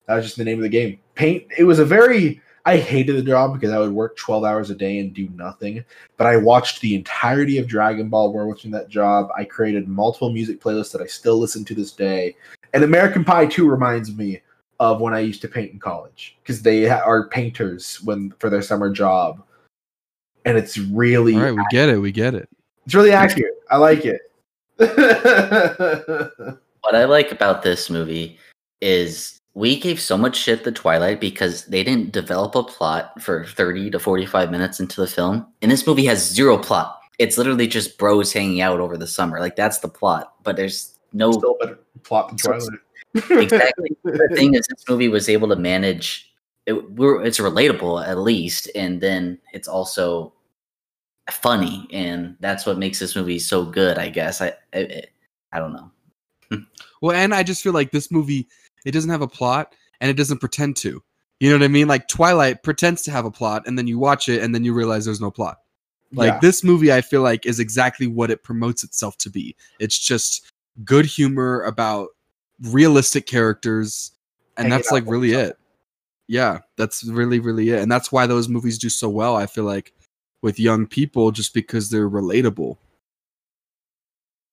that 0.07 0.17
was 0.17 0.25
just 0.25 0.37
the 0.37 0.45
name 0.45 0.59
of 0.59 0.65
the 0.65 0.69
game. 0.69 0.99
Paint. 1.15 1.45
It 1.57 1.65
was 1.65 1.79
a 1.79 1.85
very. 1.85 2.41
I 2.67 2.79
hated 2.79 3.17
the 3.17 3.23
job 3.23 3.53
because 3.53 3.71
I 3.71 3.79
would 3.79 3.93
work 3.93 4.17
twelve 4.17 4.43
hours 4.43 4.71
a 4.71 4.75
day 4.75 4.99
and 4.99 5.15
do 5.15 5.29
nothing 5.35 5.85
but 6.17 6.27
I 6.27 6.37
watched 6.37 6.81
the 6.81 6.95
entirety 6.95 7.59
of 7.59 7.67
Dragon 7.67 8.09
Ball 8.09 8.33
while 8.33 8.47
watching 8.47 8.71
that 8.73 8.89
job. 8.89 9.29
I 9.37 9.45
created 9.45 9.89
multiple 9.89 10.33
music 10.33 10.61
playlists 10.61 10.93
that 10.93 11.03
I 11.03 11.07
still 11.07 11.39
listen 11.39 11.65
to 11.67 11.75
this 11.75 11.93
day. 11.93 12.37
And 12.73 12.85
American 12.85 13.25
Pie 13.25 13.47
2 13.47 13.69
reminds 13.69 14.15
me 14.15 14.41
of 14.81 15.01
when 15.01 15.15
I 15.15 15.21
used 15.21 15.43
to 15.43 15.49
paint 15.49 15.73
in 15.73 15.79
college 15.79 16.37
because 16.43 16.63
they 16.63 16.89
are 16.89 17.29
painters 17.29 18.01
when 18.05 18.33
for 18.39 18.51
their 18.51 18.63
summer 18.63 18.91
job. 18.91 19.43
And 20.45 20.59
it's 20.59 20.77
really 20.79 21.35
All 21.35 21.43
right, 21.43 21.55
we 21.55 21.65
get 21.71 21.89
it. 21.89 21.99
We 21.99 22.13
get 22.13 22.35
it. 22.35 22.49
it's 22.85 22.95
really 22.95 23.13
accurate. 23.13 23.55
I 23.71 23.79
like 23.79 24.05
it. 24.05 24.21
What 26.85 26.95
I 26.95 27.07
like 27.07 27.33
about 27.33 27.63
this 27.63 27.89
movie 27.89 28.39
is 28.83 29.41
we 29.55 29.81
gave 29.81 29.99
so 29.99 30.19
much 30.19 30.37
shit 30.37 30.65
to 30.65 30.71
Twilight 30.73 31.19
because 31.19 31.65
they 31.65 31.83
didn't 31.83 32.13
develop 32.13 32.55
a 32.55 32.63
plot 32.63 33.23
for 33.23 33.47
30 33.47 33.91
to 33.93 33.99
45 33.99 34.51
minutes 34.51 34.81
into 34.81 35.01
the 35.01 35.07
film. 35.07 35.47
And 35.63 35.71
this 35.73 35.87
movie 35.87 36.05
has 36.05 36.23
zero 36.31 36.59
plot. 36.59 37.01
It's 37.19 37.39
literally 37.39 37.67
just 37.67 37.97
bros 37.97 38.35
hanging 38.35 38.61
out 38.61 38.81
over 38.81 38.99
the 38.99 39.07
summer. 39.07 39.41
Like 39.41 39.57
that's 39.57 39.79
the 39.79 39.89
plot. 39.89 40.35
But 40.43 40.57
there's 40.57 40.99
no 41.15 41.33
Still 41.33 41.57
better 41.59 41.79
plot 42.03 42.29
than 42.29 42.37
Twilight. 42.37 42.81
exactly. 43.31 43.97
the 44.05 44.29
thing 44.35 44.53
is 44.53 44.67
this 44.67 44.85
movie 44.87 45.09
was 45.09 45.31
able 45.31 45.49
to 45.49 45.57
manage 45.57 46.35
it, 46.67 46.75
it's 46.75 47.39
relatable 47.39 48.07
at 48.07 48.19
least 48.19 48.71
and 48.75 49.01
then 49.01 49.39
it's 49.55 49.69
also 49.69 50.34
funny 51.31 51.87
and 51.93 52.37
that's 52.41 52.67
what 52.67 52.79
makes 52.79 52.99
this 52.99 53.17
movie 53.17 53.39
so 53.39 53.65
good 53.65 53.99
i 53.99 54.09
guess 54.09 54.43
i 54.43 54.53
i, 54.75 55.03
I 55.53 55.59
don't 55.59 55.73
know 55.73 55.91
Well, 57.01 57.17
and 57.17 57.35
I 57.35 57.43
just 57.43 57.63
feel 57.63 57.73
like 57.73 57.91
this 57.91 58.11
movie 58.11 58.49
it 58.85 58.93
doesn't 58.93 59.11
have 59.11 59.23
a 59.23 59.29
plot 59.29 59.75
and 60.01 60.11
it 60.11 60.17
doesn't 60.17 60.39
pretend 60.39 60.77
to. 60.79 61.03
You 61.41 61.51
know 61.51 61.57
what 61.57 61.65
I 61.65 61.69
mean? 61.69 61.89
Like 61.89 62.07
Twilight 62.09 62.63
pretends 62.63 63.03
to 63.03 63.11
have 63.11 63.25
a 63.25 63.31
plot 63.31 63.63
and 63.67 63.79
then 63.79 63.87
you 63.87 63.99
watch 63.99 64.29
it 64.29 64.43
and 64.43 64.55
then 64.55 64.65
you 64.65 64.73
realize 64.73 65.05
there's 65.05 65.21
no 65.21 65.31
plot. 65.31 65.59
Like 66.13 66.35
Yeah. 66.35 66.39
this 66.41 66.63
movie 66.63 66.93
I 66.93 67.01
feel 67.01 67.23
like 67.23 67.45
is 67.47 67.59
exactly 67.61 68.07
what 68.07 68.31
it 68.31 68.43
promotes 68.43 68.85
itself 68.85 69.17
to 69.19 69.31
be. 69.31 69.57
It's 69.81 69.99
just 69.99 70.53
good 70.85 71.07
humor 71.07 71.63
about 71.63 72.09
realistic 72.61 73.27
characters 73.27 74.13
and 74.57 74.67
Hanging 74.67 74.71
that's 74.79 74.93
like 74.93 75.05
really 75.07 75.33
it. 75.33 75.57
Yeah, 76.29 76.61
that's 76.77 77.05
really 77.05 77.41
really 77.41 77.71
it. 77.71 77.81
And 77.81 77.91
that's 77.91 78.13
why 78.13 78.27
those 78.27 78.49
movies 78.49 78.79
do 78.79 78.89
so 78.91 79.09
well 79.09 79.35
I 79.35 79.47
feel 79.47 79.65
like 79.65 79.94
with 80.45 80.61
young 80.61 80.87
people 80.87 81.31
just 81.31 81.55
because 81.55 81.89
they're 81.89 82.11
relatable. 82.11 82.77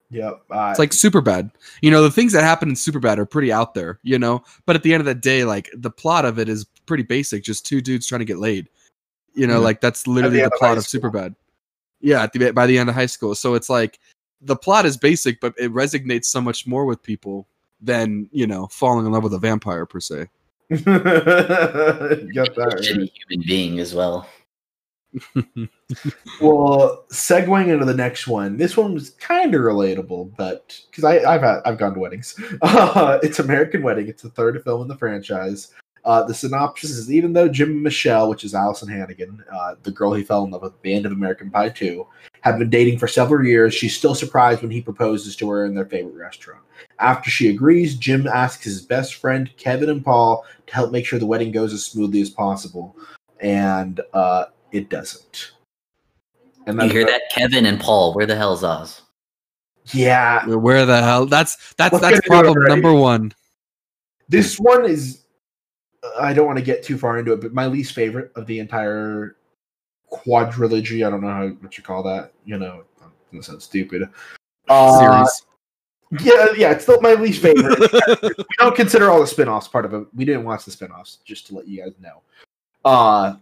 Yep. 0.10 0.41
Uh, 0.49 0.67
It's 0.69 0.80
like 0.80 0.93
super 0.93 1.19
bad. 1.19 1.51
You 1.82 1.91
know, 1.91 2.01
the 2.01 2.10
things 2.10 2.32
that 2.32 2.43
happen 2.43 2.69
in 2.69 2.75
super 2.77 2.99
bad 2.99 3.19
are 3.19 3.25
pretty 3.25 3.51
out 3.51 3.73
there, 3.73 3.99
you 4.01 4.17
know? 4.17 4.41
But 4.65 4.77
at 4.77 4.84
the 4.84 4.93
end 4.93 5.01
of 5.01 5.06
the 5.06 5.13
day, 5.13 5.43
like 5.43 5.69
the 5.73 5.91
plot 5.91 6.23
of 6.23 6.39
it 6.39 6.47
is 6.47 6.65
pretty 6.86 7.04
basic, 7.04 7.43
just 7.43 7.65
two 7.65 7.82
dudes 7.82 8.08
trying 8.08 8.19
to 8.19 8.25
get 8.25 8.39
laid. 8.39 8.69
You 9.34 9.47
know, 9.47 9.60
Mhm. 9.60 9.63
like 9.63 9.82
that's 9.82 10.08
literally 10.08 10.41
end 10.41 10.51
the 10.54 10.58
plot 10.58 10.71
high 10.71 10.77
of 10.77 10.88
super 10.88 11.10
bad. 11.10 11.36
Yeah, 11.99 12.23
at 12.23 12.32
the, 12.32 12.51
by 12.51 12.67
the 12.67 12.77
end 12.77 12.88
of 12.88 12.95
high 12.95 13.06
school. 13.06 13.36
So 13.36 13.54
it's 13.56 13.69
like 13.69 13.99
the 14.39 14.56
plot 14.56 14.86
is 14.86 14.95
basic, 14.95 15.41
but 15.41 15.54
it 15.58 15.73
resonates 15.73 16.25
so 16.25 16.39
much 16.39 16.65
more 16.65 16.86
with 16.86 17.04
people 17.04 17.47
than, 17.82 18.30
you 18.32 18.47
know, 18.47 18.67
falling 18.67 19.06
in 19.06 19.12
love 19.12 19.23
with 19.23 19.34
a 19.34 19.39
vampire 19.39 19.86
per 19.86 19.99
se. 19.99 20.27
you 20.69 20.77
got 20.77 20.95
that. 22.56 22.75
right. 22.80 23.12
human 23.30 23.45
being 23.45 23.80
as 23.80 23.93
well 23.93 24.25
Well, 26.41 27.06
segueing 27.12 27.67
into 27.67 27.86
the 27.86 27.93
next 27.93 28.26
one, 28.28 28.58
this 28.58 28.78
one 28.78 28.93
was 28.93 29.12
kind 29.12 29.54
of 29.54 29.62
relatable, 29.62 30.36
but 30.38 30.80
because 30.89 31.04
I've 31.04 31.41
had 31.41 31.60
I've 31.65 31.78
gone 31.78 31.93
to 31.93 32.00
weddings. 32.00 32.39
Uh, 32.62 33.19
it's 33.21 33.39
American 33.39 33.84
Wedding. 33.84 34.08
It's 34.08 34.24
the 34.24 34.30
third 34.30 34.62
film 34.63 34.82
in 34.84 34.88
the 34.88 34.97
franchise. 34.97 35.74
Uh, 36.04 36.24
the 36.24 36.34
synopsis 36.34 36.91
is 36.91 37.12
even 37.12 37.34
though 37.34 37.47
Jim 37.47 37.71
and 37.71 37.84
Michelle, 37.84 38.30
which 38.30 38.43
is 38.43 38.54
Alyson 38.54 38.89
Hannigan, 38.89 39.43
uh, 39.52 39.76
the 39.84 39.91
girl 39.91 40.13
he 40.13 40.24
fell 40.24 40.43
in 40.43 40.52
love 40.52 40.63
with 40.63 40.74
at 40.74 40.82
the 40.82 40.93
end 40.93 41.06
of 41.06 41.12
American 41.12 41.52
Pie 41.52 41.69
2, 41.69 42.06
have 42.41 42.58
been 42.58 42.69
dating 42.69 42.97
for 42.97 43.08
several 43.08 43.45
years. 43.45 43.74
She's 43.74 43.95
still 43.95 44.15
surprised 44.15 44.62
when 44.62 44.71
he 44.71 44.82
proposes 44.82 45.36
to 45.38 45.50
her 45.50 45.65
in 45.65 45.76
their 45.76 45.86
favorite 45.86 46.15
restaurant. 46.15 46.62
After 47.00 47.30
she 47.30 47.50
agrees, 47.50 47.95
Jim 47.95 48.28
asks 48.28 48.63
his 48.63 48.82
best 48.82 49.15
friend 49.15 49.50
Kevin 49.58 49.89
and 49.89 50.04
Paul 50.04 50.45
to 50.67 50.74
help 50.74 50.91
make 50.91 51.06
sure 51.06 51.19
the 51.19 51.26
wedding 51.26 51.52
goes 51.52 51.74
as 51.74 51.86
smoothly 51.86 52.21
as 52.21 52.32
possible, 52.32 52.95
and 53.39 54.02
uh, 54.13 54.45
it 54.71 54.89
doesn't. 54.89 55.51
And 56.67 56.81
you 56.81 56.89
hear 56.89 57.05
that 57.05 57.23
kevin 57.31 57.65
and 57.65 57.79
paul 57.79 58.13
where 58.13 58.25
the 58.27 58.36
hell's 58.36 58.63
oz 58.63 59.01
Yeah, 59.93 60.45
Where 60.45 60.86
the 60.86 61.01
hell? 61.01 61.25
That's 61.25 61.73
that's 61.73 61.93
Let's 61.93 62.03
that's 62.03 62.19
get 62.19 62.25
into 62.25 62.25
it 62.25 62.29
problem 62.29 62.57
already. 62.57 62.69
number 62.81 62.93
1. 62.93 63.34
this 64.29 64.57
one 64.60 64.86
is. 64.86 65.23
I 66.19 66.34
don't 66.34 66.45
want 66.47 66.57
to 66.60 66.63
get 66.65 66.84
too 66.84 66.97
far 66.97 67.17
into 67.19 67.34
it, 67.34 67.41
but 67.41 67.53
my 67.53 67.67
least 67.67 67.93
favorite 67.93 68.31
of 68.36 68.45
the 68.47 68.60
entire 68.60 69.36
quadrilogy. 70.12 71.05
I 71.05 71.10
don't 71.10 71.21
know 71.21 71.29
how 71.29 71.47
what 71.62 71.77
you 71.77 71.84
call 71.84 72.03
that. 72.03 72.31
You 72.45 72.57
know, 72.57 72.84
that 73.34 73.43
sounds 73.43 73.63
stupid. 73.65 74.10
Uh, 74.67 75.25
Series. 75.25 75.43
Yeah, 76.25 76.47
yeah, 76.57 76.71
it's 76.71 76.84
still 76.84 76.99
my 77.01 77.13
least 77.13 77.41
favorite. 77.41 77.79
we 78.38 78.45
don't 78.57 78.75
consider 78.75 79.10
all 79.10 79.19
the 79.21 79.27
spin-offs 79.27 79.67
part 79.67 79.86
of 79.86 79.93
it. 79.93 80.05
We 80.13 80.25
didn't 80.25 80.43
watch 80.43 80.65
the 80.65 80.71
spin-offs, 80.71 81.19
just 81.23 81.47
to 81.47 81.55
let 81.55 81.67
you 81.67 81.84
guys 81.84 81.93
know. 81.99 82.21
Uh 82.84 83.36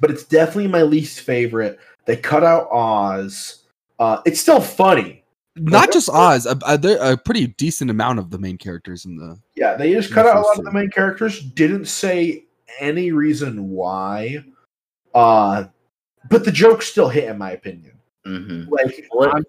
but 0.00 0.10
it's 0.10 0.24
definitely 0.24 0.68
my 0.68 0.82
least 0.82 1.20
favorite. 1.20 1.78
They 2.06 2.16
cut 2.16 2.44
out 2.44 2.68
Oz. 2.70 3.64
Uh 3.98 4.20
it's 4.26 4.40
still 4.40 4.60
funny. 4.60 5.22
Not 5.56 5.92
just 5.92 6.08
Oz, 6.10 6.46
a, 6.46 6.58
a, 6.66 6.76
there 6.76 6.98
a 7.00 7.16
pretty 7.16 7.46
decent 7.48 7.90
amount 7.90 8.18
of 8.18 8.30
the 8.30 8.38
main 8.38 8.58
characters 8.58 9.04
in 9.04 9.16
the 9.16 9.38
Yeah, 9.54 9.76
they 9.76 9.92
just 9.92 10.12
cut 10.12 10.24
the 10.24 10.30
out 10.30 10.36
a 10.36 10.40
lot 10.40 10.46
first 10.48 10.58
of 10.60 10.64
the 10.64 10.72
main 10.72 10.90
characters. 10.90 11.40
Didn't 11.40 11.86
say 11.86 12.44
any 12.80 13.12
reason 13.12 13.70
why. 13.70 14.44
Uh 15.14 15.64
but 16.30 16.44
the 16.44 16.52
jokes 16.52 16.86
still 16.86 17.08
hit 17.08 17.24
in 17.28 17.38
my 17.38 17.52
opinion. 17.52 17.92
hmm 18.24 18.64
Like 18.68 19.06
What- 19.10 19.44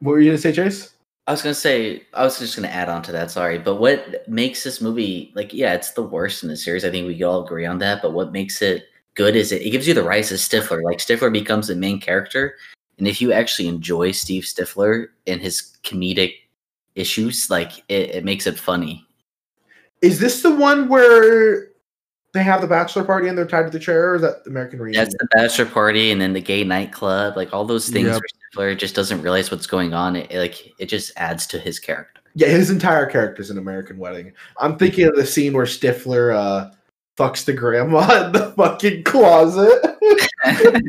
what 0.00 0.12
were 0.12 0.20
you 0.20 0.30
gonna 0.30 0.38
say, 0.38 0.52
Chase? 0.52 0.92
I 1.26 1.32
was 1.32 1.42
gonna 1.42 1.54
say, 1.54 2.02
I 2.14 2.22
was 2.22 2.38
just 2.38 2.54
gonna 2.54 2.68
add 2.68 2.88
on 2.88 3.02
to 3.02 3.12
that. 3.12 3.30
Sorry, 3.32 3.58
but 3.58 3.76
what 3.76 4.28
makes 4.28 4.62
this 4.62 4.80
movie 4.80 5.32
like? 5.34 5.52
Yeah, 5.52 5.72
it's 5.74 5.90
the 5.92 6.02
worst 6.02 6.42
in 6.44 6.48
the 6.50 6.56
series. 6.56 6.84
I 6.84 6.90
think 6.90 7.06
we 7.06 7.16
could 7.16 7.24
all 7.24 7.42
agree 7.44 7.64
on 7.66 7.78
that. 7.78 8.02
But 8.02 8.12
what 8.12 8.30
makes 8.30 8.62
it 8.62 8.84
good 9.16 9.34
is 9.34 9.50
it, 9.50 9.62
it 9.62 9.70
gives 9.70 9.88
you 9.88 9.94
the 9.94 10.04
rise 10.04 10.30
of 10.30 10.38
Stifler. 10.38 10.82
Like 10.82 10.98
Stifler 10.98 11.32
becomes 11.32 11.66
the 11.66 11.74
main 11.74 12.00
character, 12.00 12.54
and 12.98 13.08
if 13.08 13.20
you 13.20 13.32
actually 13.32 13.66
enjoy 13.66 14.12
Steve 14.12 14.44
Stifler 14.44 15.08
and 15.26 15.40
his 15.40 15.76
comedic 15.82 16.34
issues, 16.94 17.50
like 17.50 17.78
it, 17.88 18.10
it 18.14 18.24
makes 18.24 18.46
it 18.46 18.58
funny. 18.58 19.04
Is 20.02 20.20
this 20.20 20.42
the 20.42 20.54
one 20.54 20.88
where 20.88 21.68
they 22.32 22.42
have 22.42 22.60
the 22.60 22.66
bachelor 22.66 23.02
party 23.02 23.28
and 23.28 23.36
they're 23.36 23.46
tied 23.46 23.64
to 23.64 23.70
the 23.70 23.78
chair, 23.78 24.12
or 24.12 24.14
is 24.16 24.22
that 24.22 24.42
American 24.46 24.78
Reunion? 24.78 25.02
That's 25.02 25.16
the 25.18 25.26
bachelor 25.32 25.66
party, 25.66 26.10
and 26.10 26.20
then 26.20 26.32
the 26.32 26.40
gay 26.40 26.64
nightclub, 26.64 27.36
like 27.36 27.52
all 27.52 27.64
those 27.64 27.88
things. 27.88 28.08
Yep. 28.08 28.20
Where 28.54 28.74
Stifler 28.74 28.78
just 28.78 28.94
doesn't 28.94 29.22
realize 29.22 29.50
what's 29.50 29.66
going 29.66 29.94
on. 29.94 30.16
It, 30.16 30.30
it, 30.30 30.38
like 30.38 30.72
it 30.78 30.86
just 30.86 31.12
adds 31.16 31.46
to 31.48 31.58
his 31.58 31.78
character. 31.78 32.20
Yeah, 32.34 32.48
his 32.48 32.68
entire 32.68 33.06
character 33.06 33.40
is 33.40 33.48
an 33.48 33.56
American 33.56 33.96
Wedding. 33.96 34.32
I'm 34.60 34.76
thinking 34.76 35.06
of 35.06 35.16
the 35.16 35.24
scene 35.24 35.54
where 35.54 35.64
Stifler 35.64 36.36
uh, 36.36 36.70
fucks 37.16 37.44
the 37.44 37.52
grandma 37.52 38.24
in 38.26 38.32
the 38.32 38.52
fucking 38.52 39.04
closet. 39.04 39.80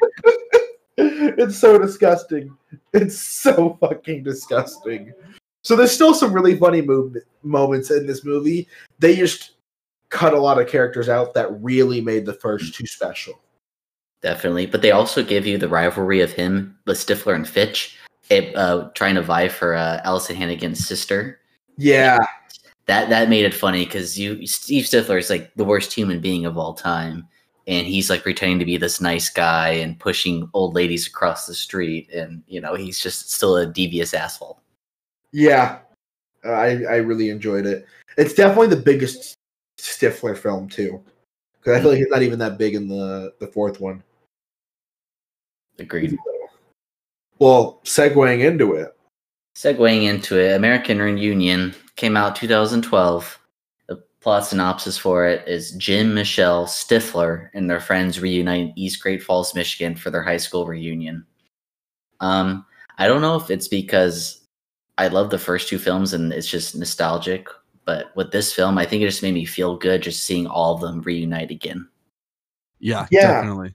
it's 0.97 1.57
so 1.57 1.77
disgusting. 1.77 2.55
It's 2.93 3.19
so 3.19 3.77
fucking 3.79 4.23
disgusting. 4.23 5.13
So 5.63 5.75
there's 5.75 5.91
still 5.91 6.13
some 6.13 6.33
really 6.33 6.57
funny 6.57 6.81
move- 6.81 7.17
moments 7.43 7.91
in 7.91 8.05
this 8.05 8.23
movie. 8.23 8.67
They 8.99 9.15
just 9.15 9.55
cut 10.09 10.33
a 10.33 10.39
lot 10.39 10.59
of 10.59 10.67
characters 10.67 11.09
out 11.09 11.33
that 11.33 11.61
really 11.61 12.01
made 12.01 12.25
the 12.25 12.33
first 12.33 12.73
two 12.75 12.85
special. 12.85 13.39
Definitely, 14.21 14.65
but 14.65 14.81
they 14.81 14.91
also 14.91 15.23
give 15.23 15.45
you 15.45 15.57
the 15.57 15.69
rivalry 15.69 16.21
of 16.21 16.31
him 16.31 16.77
with 16.85 16.97
Stifler 16.97 17.35
and 17.35 17.47
Fitch, 17.47 17.97
it, 18.29 18.55
uh, 18.55 18.89
trying 18.95 19.15
to 19.15 19.21
vie 19.21 19.47
for 19.47 19.75
uh, 19.75 20.01
Alyson 20.03 20.35
Hannigan's 20.35 20.87
sister. 20.87 21.39
Yeah, 21.77 22.17
That 22.87 23.09
that 23.09 23.29
made 23.29 23.45
it 23.45 23.53
funny 23.53 23.85
because 23.85 24.17
you 24.17 24.47
Steve 24.47 24.85
Stifler 24.85 25.19
is 25.19 25.29
like 25.29 25.53
the 25.55 25.65
worst 25.65 25.91
human 25.93 26.21
being 26.21 26.45
of 26.45 26.57
all 26.57 26.73
time, 26.73 27.27
and 27.67 27.85
he's 27.85 28.09
like 28.09 28.23
pretending 28.23 28.59
to 28.59 28.65
be 28.65 28.77
this 28.77 29.01
nice 29.01 29.29
guy 29.29 29.69
and 29.69 29.99
pushing 29.99 30.49
old 30.53 30.73
ladies 30.73 31.05
across 31.05 31.45
the 31.47 31.53
street, 31.53 32.09
and 32.13 32.41
you 32.47 32.61
know 32.61 32.75
he's 32.75 32.99
just 32.99 33.31
still 33.31 33.57
a 33.57 33.65
devious 33.65 34.13
asshole. 34.13 34.61
yeah, 35.33 35.79
Uh, 36.45 36.51
I 36.51 36.67
I 36.83 36.95
really 36.97 37.29
enjoyed 37.29 37.65
it. 37.65 37.85
It's 38.17 38.33
definitely 38.33 38.67
the 38.67 38.81
biggest 38.81 39.35
Stifler 39.79 40.37
film 40.37 40.69
too, 40.69 41.03
because 41.59 41.77
I 41.77 41.81
feel 41.81 41.89
like 41.91 41.99
he's 41.99 42.07
not 42.09 42.23
even 42.23 42.39
that 42.39 42.57
big 42.57 42.73
in 42.73 42.87
the 42.87 43.33
the 43.39 43.47
fourth 43.47 43.81
one. 43.81 44.01
Agreed. 45.77 46.17
Well, 47.39 47.81
segueing 47.83 48.43
into 48.45 48.73
it, 48.75 48.95
Segueing 49.55 50.03
into 50.03 50.39
it, 50.39 50.55
American 50.55 50.99
Reunion 50.99 51.75
came 51.97 52.15
out 52.15 52.35
2012. 52.35 53.39
The 53.89 54.01
plot 54.21 54.45
synopsis 54.45 54.97
for 54.97 55.27
it 55.27 55.45
is 55.47 55.71
Jim, 55.71 56.13
Michelle, 56.13 56.65
Stifler, 56.65 57.49
and 57.53 57.69
their 57.69 57.79
friends 57.81 58.21
reunite 58.21 58.61
in 58.69 58.73
East 58.79 59.01
Great 59.01 59.21
Falls, 59.21 59.53
Michigan 59.53 59.95
for 59.95 60.09
their 60.09 60.23
high 60.23 60.37
school 60.37 60.65
reunion. 60.65 61.25
Um, 62.21 62.65
I 62.97 63.07
don't 63.07 63.21
know 63.21 63.35
if 63.35 63.51
it's 63.51 63.67
because 63.67 64.41
I 64.97 65.07
love 65.09 65.29
the 65.29 65.37
first 65.37 65.67
two 65.67 65.77
films 65.77 66.13
and 66.13 66.31
it's 66.31 66.47
just 66.47 66.75
nostalgic, 66.75 67.47
but 67.85 68.15
with 68.15 68.31
this 68.31 68.53
film, 68.53 68.77
I 68.77 68.85
think 68.85 69.03
it 69.03 69.07
just 69.07 69.23
made 69.23 69.33
me 69.33 69.45
feel 69.45 69.77
good 69.77 70.01
just 70.01 70.23
seeing 70.23 70.47
all 70.47 70.73
of 70.75 70.81
them 70.81 71.01
reunite 71.01 71.51
again. 71.51 71.87
Yeah, 72.79 73.07
Yeah. 73.11 73.33
definitely. 73.33 73.73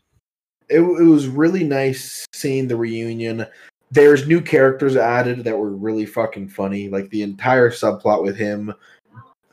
it, 0.68 0.80
it 0.80 1.04
was 1.04 1.28
really 1.28 1.64
nice 1.64 2.24
seeing 2.32 2.66
the 2.68 2.76
reunion. 2.76 3.46
There's 3.92 4.26
new 4.26 4.40
characters 4.40 4.96
added 4.96 5.44
that 5.44 5.57
were 5.57 5.70
really 5.70 6.07
fucking 6.07 6.48
funny. 6.48 6.88
Like 6.88 7.11
the 7.11 7.22
entire 7.22 7.70
subplot 7.70 8.22
with 8.22 8.37
him, 8.37 8.72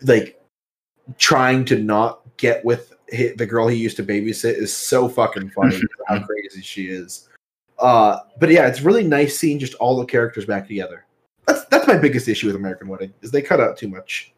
like 0.02 0.41
trying 1.17 1.65
to 1.65 1.78
not 1.78 2.21
get 2.38 2.63
with 2.63 2.95
hi 3.13 3.34
the 3.38 3.45
girl 3.45 3.67
he 3.67 3.78
used 3.78 3.97
to 3.97 4.04
babysit, 4.04 4.54
is 4.54 4.73
so 4.73 5.08
fucking 5.08 5.49
funny. 5.52 5.82
how 6.08 6.23
crazy 6.23 6.62
she 6.62 6.88
is. 6.88 7.28
Uh, 7.78 8.19
but 8.39 8.49
yeah, 8.49 8.67
it's 8.67 8.82
really 8.82 9.04
nice 9.04 9.38
seeing 9.38 9.60
just 9.60 9.75
all 9.75 9.97
the 9.97 10.06
characters 10.06 10.45
back 10.45 10.67
together. 10.67 11.06
That's 11.45 11.65
that's 11.65 11.88
my 11.88 11.97
biggest 11.97 12.28
issue 12.28 12.47
with 12.47 12.56
American 12.56 12.88
Wedding 12.88 13.13
is 13.21 13.32
they 13.32 13.41
cut 13.41 13.60
out 13.60 13.78
too 13.78 13.88
much. 13.89 14.34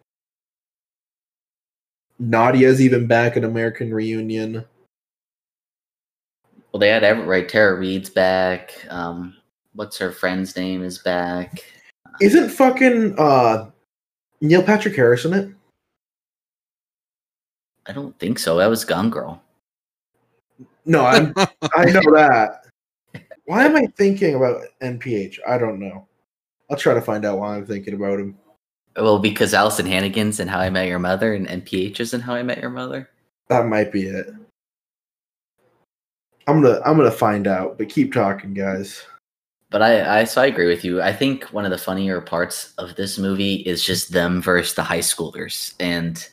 Nadia's 2.19 2.81
even 2.81 3.07
back 3.07 3.37
in 3.37 3.43
American 3.43 3.93
Reunion. 3.93 4.65
Well, 6.71 6.79
they 6.79 6.89
had 6.89 7.03
every 7.03 7.25
right. 7.25 7.49
Tara 7.49 7.77
Reid's 7.77 8.09
back. 8.09 8.73
Um, 8.89 9.35
what's 9.73 9.97
her 9.97 10.12
friend's 10.12 10.55
name 10.55 10.84
is 10.84 10.97
back. 10.97 11.63
Isn't 12.19 12.49
fucking 12.49 13.15
uh 13.17 13.69
Neil 14.41 14.63
Patrick 14.63 14.95
Harris 14.95 15.25
in 15.25 15.34
it? 15.34 15.49
I 17.88 17.93
don't 17.93 18.17
think 18.19 18.39
so. 18.39 18.57
That 18.57 18.69
was 18.69 18.86
Gone 18.86 19.10
Girl. 19.10 19.41
No, 20.86 21.05
I'm 21.05 21.34
I 21.75 21.86
know 21.86 22.01
that. 22.13 22.65
Why 23.45 23.65
am 23.65 23.75
I 23.75 23.88
thinking 23.97 24.36
about 24.36 24.62
NPH? 24.81 25.39
I 25.47 25.57
don't 25.57 25.79
know. 25.79 26.07
I'll 26.69 26.77
try 26.77 26.93
to 26.93 27.01
find 27.01 27.25
out 27.25 27.39
why 27.39 27.57
I'm 27.57 27.65
thinking 27.65 27.95
about 27.95 28.19
him. 28.19 28.38
Well, 28.95 29.19
because 29.19 29.53
Alyson 29.53 29.88
Hannigan's 29.88 30.39
and 30.39 30.49
How 30.49 30.60
I 30.60 30.69
Met 30.69 30.88
Your 30.88 30.99
Mother 30.99 31.34
and 31.34 31.47
NPH 31.47 31.99
is 31.99 32.13
in 32.13 32.21
How 32.21 32.34
I 32.34 32.43
Met 32.43 32.60
Your 32.60 32.69
Mother. 32.69 33.10
That 33.47 33.65
might 33.65 33.91
be 33.91 34.03
it. 34.03 34.27
I'm 36.47 36.62
gonna 36.62 36.81
I'm 36.86 36.97
gonna 36.97 37.12
find 37.12 37.47
out, 37.47 37.77
but 37.77 37.89
keep 37.89 38.13
talking, 38.13 38.53
guys. 38.53 39.03
But 39.71 39.81
I, 39.81 40.19
I, 40.19 40.23
so 40.25 40.41
I 40.41 40.47
agree 40.47 40.67
with 40.67 40.84
you. 40.84 41.01
I 41.01 41.13
think 41.13 41.45
one 41.45 41.63
of 41.63 41.71
the 41.71 41.77
funnier 41.77 42.19
parts 42.19 42.73
of 42.77 42.95
this 42.97 43.17
movie 43.17 43.55
is 43.55 43.84
just 43.84 44.12
them 44.12 44.41
versus 44.41 44.75
the 44.75 44.84
high 44.84 44.99
schoolers, 44.99 45.73
and 45.79 46.27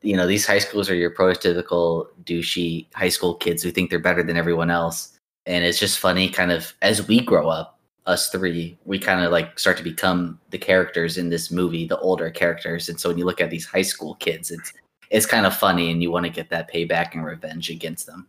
you 0.00 0.16
know 0.16 0.26
these 0.26 0.46
high 0.46 0.58
schoolers 0.58 0.90
are 0.90 0.94
your 0.94 1.10
prototypical 1.10 2.06
douchey 2.24 2.86
high 2.94 3.10
school 3.10 3.34
kids 3.34 3.62
who 3.62 3.70
think 3.70 3.90
they're 3.90 3.98
better 3.98 4.22
than 4.22 4.38
everyone 4.38 4.70
else, 4.70 5.18
and 5.44 5.66
it's 5.66 5.78
just 5.78 5.98
funny. 5.98 6.30
Kind 6.30 6.50
of 6.50 6.72
as 6.80 7.06
we 7.06 7.20
grow 7.20 7.50
up, 7.50 7.78
us 8.06 8.30
three, 8.30 8.78
we 8.86 8.98
kind 8.98 9.22
of 9.22 9.30
like 9.32 9.58
start 9.58 9.76
to 9.76 9.84
become 9.84 10.40
the 10.48 10.58
characters 10.58 11.18
in 11.18 11.28
this 11.28 11.50
movie, 11.50 11.86
the 11.86 11.98
older 11.98 12.30
characters, 12.30 12.88
and 12.88 12.98
so 12.98 13.10
when 13.10 13.18
you 13.18 13.26
look 13.26 13.42
at 13.42 13.50
these 13.50 13.66
high 13.66 13.82
school 13.82 14.14
kids, 14.14 14.50
it's 14.50 14.72
it's 15.10 15.26
kind 15.26 15.44
of 15.44 15.54
funny, 15.54 15.90
and 15.90 16.02
you 16.02 16.10
want 16.10 16.24
to 16.24 16.32
get 16.32 16.48
that 16.48 16.72
payback 16.72 17.12
and 17.12 17.22
revenge 17.22 17.68
against 17.68 18.06
them. 18.06 18.26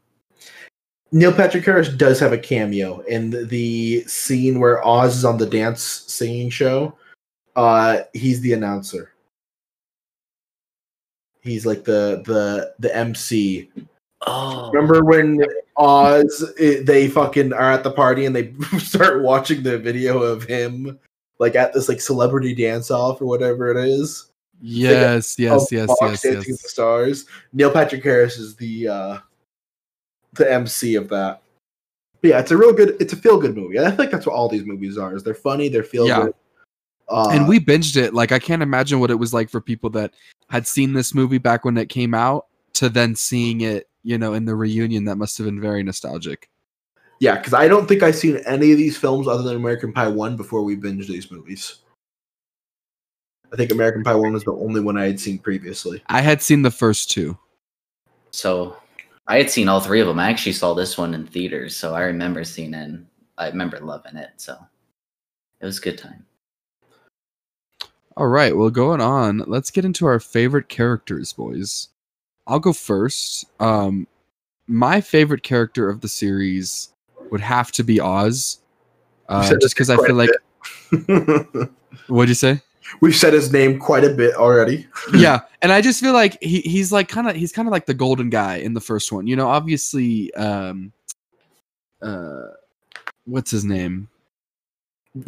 Neil 1.11 1.33
Patrick 1.33 1.65
Harris 1.65 1.89
does 1.89 2.19
have 2.19 2.33
a 2.33 2.37
cameo 2.37 2.99
in 3.01 3.47
the, 3.47 4.03
scene 4.07 4.59
where 4.59 4.85
Oz 4.85 5.17
is 5.17 5.25
on 5.25 5.37
the 5.37 5.45
dance 5.45 5.81
singing 5.81 6.49
show. 6.49 6.95
Uh, 7.55 8.01
he's 8.13 8.41
the 8.41 8.53
announcer. 8.53 9.11
He's 11.41 11.65
like 11.65 11.83
the 11.83 12.21
the 12.25 12.73
the 12.79 12.95
MC. 12.95 13.69
Oh, 14.27 14.69
Remember 14.71 15.03
when 15.03 15.43
Oz 15.77 16.53
i 16.59 16.81
they 16.83 17.07
fucking 17.07 17.53
are 17.53 17.71
at 17.71 17.83
the 17.83 17.91
party 17.91 18.25
and 18.25 18.35
they 18.35 18.53
start 18.77 19.23
watching 19.23 19.63
the 19.63 19.77
video 19.77 20.21
of 20.21 20.43
him 20.43 20.99
like 21.39 21.55
at 21.55 21.73
this 21.73 21.87
like 21.87 22.01
celebrity 22.01 22.53
dance 22.53 22.91
off 22.91 23.21
or 23.21 23.25
whatever 23.25 23.71
it 23.71 23.77
is. 23.77 24.29
Yes, 24.61 25.39
yes, 25.39 25.71
yes, 25.71 25.87
Fox 25.87 26.01
yes, 26.01 26.21
Dancing 26.21 26.39
with 26.39 26.47
yes. 26.49 26.61
the 26.61 26.69
Stars. 26.69 27.25
Neil 27.53 27.71
Patrick 27.71 28.03
Harris 28.03 28.37
is 28.37 28.55
the 28.57 28.89
uh 28.89 29.17
the 30.33 30.51
MC 30.51 30.95
of 30.95 31.09
that. 31.09 31.41
But 32.21 32.27
yeah, 32.29 32.39
it's 32.39 32.51
a 32.51 32.57
real 32.57 32.73
good. 32.73 32.97
It's 32.99 33.13
a 33.13 33.15
feel 33.15 33.39
good 33.39 33.55
movie. 33.55 33.77
And 33.77 33.85
I 33.87 33.91
think 33.91 34.11
that's 34.11 34.25
what 34.25 34.35
all 34.35 34.49
these 34.49 34.65
movies 34.65 34.97
are. 34.97 35.15
Is 35.15 35.23
they're 35.23 35.33
funny, 35.33 35.69
they're 35.69 35.83
feel 35.83 36.07
Yeah. 36.07 36.25
good. 36.25 36.33
Uh, 37.07 37.29
and 37.31 37.47
we 37.47 37.59
binged 37.59 37.95
it. 37.97 38.13
Like 38.13 38.31
I 38.31 38.39
can't 38.39 38.61
imagine 38.61 38.99
what 38.99 39.09
it 39.09 39.15
was 39.15 39.33
like 39.33 39.49
for 39.49 39.59
people 39.61 39.89
that 39.91 40.13
had 40.49 40.67
seen 40.67 40.93
this 40.93 41.13
movie 41.15 41.37
back 41.39 41.65
when 41.65 41.77
it 41.77 41.89
came 41.89 42.13
out 42.13 42.45
to 42.73 42.87
then 42.89 43.15
seeing 43.15 43.61
it, 43.61 43.89
you 44.03 44.17
know, 44.17 44.33
in 44.33 44.45
the 44.45 44.55
reunion. 44.55 45.05
That 45.05 45.15
must 45.15 45.37
have 45.39 45.45
been 45.45 45.59
very 45.61 45.81
nostalgic. 45.81 46.49
yeah, 47.19 47.37
because 47.37 47.53
I 47.53 47.67
don't 47.67 47.87
think 47.87 48.03
I've 48.03 48.15
seen 48.15 48.37
any 48.45 48.71
of 48.71 48.77
these 48.77 48.95
films 48.97 49.27
other 49.27 49.43
than 49.43 49.55
American 49.55 49.91
Pie 49.91 50.07
one 50.09 50.37
before 50.37 50.61
we 50.61 50.75
binged 50.77 51.07
these 51.07 51.31
movies. 51.31 51.77
I 53.51 53.55
think 53.55 53.71
American 53.71 54.03
Pie 54.03 54.15
one 54.15 54.33
was 54.33 54.43
the 54.43 54.53
only 54.53 54.79
one 54.79 54.95
I 54.97 55.05
had 55.05 55.19
seen 55.19 55.39
previously. 55.39 56.03
I 56.07 56.21
had 56.21 56.41
seen 56.41 56.61
the 56.61 56.69
first 56.71 57.09
two. 57.09 57.37
So 58.31 58.77
I 59.29 59.37
had 59.37 59.51
seen 59.51 59.69
all 59.69 59.79
three 59.79 60.01
of 60.01 60.07
them. 60.07 60.17
I 60.17 60.27
actually 60.27 60.53
saw 60.53 60.73
this 60.73 60.97
one 60.97 61.13
in 61.13 61.27
theaters, 61.27 61.77
so 61.77 61.93
I 61.93 62.01
remember 62.01 62.43
seeing 62.43 62.73
it. 62.73 62.83
And 62.83 63.05
I 63.37 63.47
remember 63.47 63.79
loving 63.79 64.15
it. 64.15 64.31
So 64.37 64.57
it 65.61 65.65
was 65.65 65.77
a 65.77 65.81
good 65.81 65.99
time. 65.99 66.25
All 68.17 68.27
right, 68.27 68.57
well, 68.57 68.71
going 68.71 69.01
on, 69.01 69.43
let's 69.45 69.69
get 69.69 69.85
into 69.85 70.07
our 70.07 70.19
favorite 70.19 70.67
characters, 70.67 71.31
boys. 71.31 71.89
I'll 72.47 72.59
go 72.59 72.73
first. 72.73 73.45
Um, 73.61 74.07
my 74.67 74.99
favorite 74.99 75.43
character 75.43 75.89
of 75.89 76.01
the 76.01 76.09
series 76.09 76.89
would 77.29 77.39
have 77.39 77.71
to 77.73 77.83
be 77.83 78.01
Oz, 78.01 78.57
uh, 79.29 79.47
just 79.61 79.75
because 79.75 79.91
I 79.91 79.97
feel 79.97 80.15
like. 80.15 80.31
What'd 82.07 82.29
you 82.29 82.35
say? 82.35 82.61
We've 83.01 83.15
said 83.15 83.33
his 83.33 83.51
name 83.51 83.79
quite 83.79 84.03
a 84.03 84.09
bit 84.09 84.35
already. 84.35 84.87
yeah, 85.13 85.41
and 85.61 85.71
I 85.71 85.81
just 85.81 85.99
feel 85.99 86.13
like 86.13 86.41
he, 86.41 86.61
he's 86.61 86.91
like 86.91 87.07
kind 87.07 87.29
of 87.29 87.35
he's 87.35 87.51
kind 87.51 87.67
of 87.67 87.71
like 87.71 87.85
the 87.85 87.93
golden 87.93 88.29
guy 88.29 88.57
in 88.57 88.73
the 88.73 88.81
first 88.81 89.11
one. 89.11 89.27
You 89.27 89.35
know, 89.35 89.47
obviously, 89.47 90.33
um, 90.35 90.91
uh, 92.01 92.47
what's 93.25 93.51
his 93.51 93.65
name? 93.65 94.09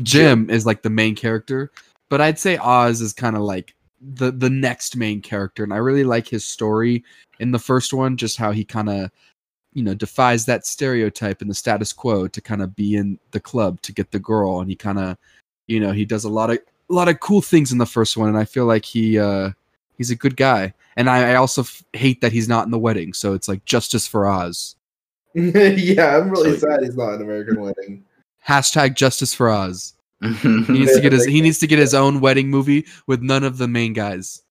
Jim 0.03 0.49
is 0.49 0.65
like 0.65 0.81
the 0.81 0.89
main 0.89 1.15
character, 1.15 1.71
but 2.09 2.21
I'd 2.21 2.39
say 2.39 2.57
Oz 2.57 3.01
is 3.01 3.13
kind 3.13 3.35
of 3.35 3.41
like 3.41 3.75
the 4.01 4.31
the 4.31 4.49
next 4.49 4.95
main 4.95 5.21
character, 5.21 5.63
and 5.63 5.73
I 5.73 5.77
really 5.77 6.03
like 6.03 6.27
his 6.27 6.45
story 6.45 7.03
in 7.39 7.51
the 7.51 7.59
first 7.59 7.93
one, 7.93 8.17
just 8.17 8.37
how 8.37 8.51
he 8.51 8.63
kind 8.63 8.89
of 8.89 9.11
you 9.73 9.83
know 9.83 9.93
defies 9.93 10.45
that 10.45 10.65
stereotype 10.65 11.41
and 11.41 11.49
the 11.49 11.55
status 11.55 11.93
quo 11.93 12.27
to 12.27 12.41
kind 12.41 12.61
of 12.61 12.75
be 12.75 12.95
in 12.95 13.19
the 13.31 13.39
club 13.39 13.81
to 13.81 13.93
get 13.93 14.11
the 14.11 14.19
girl, 14.19 14.59
and 14.59 14.69
he 14.69 14.75
kind 14.75 14.99
of 14.99 15.17
you 15.67 15.79
know 15.79 15.91
he 15.91 16.05
does 16.05 16.23
a 16.23 16.29
lot 16.29 16.49
of 16.49 16.59
a 16.91 16.93
lot 16.93 17.07
of 17.07 17.19
cool 17.19 17.41
things 17.41 17.71
in 17.71 17.77
the 17.77 17.85
first 17.85 18.17
one, 18.17 18.29
and 18.29 18.37
I 18.37 18.45
feel 18.45 18.65
like 18.65 18.85
he 18.85 19.17
uh 19.17 19.51
he's 19.97 20.11
a 20.11 20.15
good 20.15 20.35
guy, 20.37 20.73
and 20.97 21.09
I, 21.09 21.31
I 21.31 21.35
also 21.35 21.61
f- 21.61 21.83
hate 21.93 22.21
that 22.21 22.31
he's 22.31 22.47
not 22.47 22.65
in 22.65 22.71
the 22.71 22.79
wedding, 22.79 23.13
so 23.13 23.33
it's 23.33 23.47
like 23.47 23.63
justice 23.65 24.05
for 24.07 24.27
Oz. 24.27 24.75
yeah, 25.33 26.17
I'm 26.17 26.29
really 26.29 26.57
So- 26.57 26.67
sad 26.67 26.83
he's 26.83 26.97
not 26.97 27.13
in 27.15 27.21
American 27.21 27.61
Wedding. 27.61 28.03
Hashtag 28.45 28.95
justice 28.95 29.33
for 29.33 29.49
Oz. 29.49 29.93
He 30.21 30.47
needs 30.67 30.93
to 30.93 31.01
get 31.01 31.13
his 31.13 31.25
he 31.25 31.41
needs 31.41 31.57
to 31.59 31.67
get 31.67 31.79
his 31.79 31.93
own 31.95 32.19
wedding 32.19 32.49
movie 32.49 32.85
with 33.07 33.21
none 33.21 33.43
of 33.43 33.57
the 33.57 33.67
main 33.67 33.93
guys. 33.93 34.43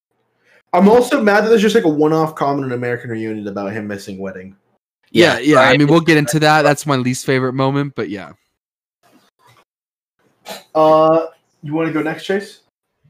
I'm 0.73 0.89
also 0.89 1.23
mad 1.23 1.43
that 1.45 1.49
there's 1.49 1.63
just 1.63 1.75
like 1.75 1.85
a 1.85 1.89
one-off 1.89 2.35
comment 2.35 2.67
in 2.67 2.73
American 2.73 3.11
Reunion 3.11 3.47
about 3.47 3.73
him 3.73 3.87
missing 3.87 4.19
wedding. 4.19 4.57
Yeah, 5.13 5.39
yeah. 5.41 5.59
I 5.61 5.77
mean, 5.77 5.89
we'll 5.89 6.01
get 6.01 6.17
into 6.17 6.39
that. 6.41 6.63
That's 6.63 6.87
my 6.87 6.97
least 6.97 7.27
favorite 7.27 7.55
moment, 7.55 7.95
but 7.97 8.09
yeah. 8.09 8.33
Uh, 10.75 11.27
you 11.63 11.75
want 11.75 11.89
to 11.89 11.93
go 11.93 12.03
next, 12.03 12.25
Chase? 12.25 12.61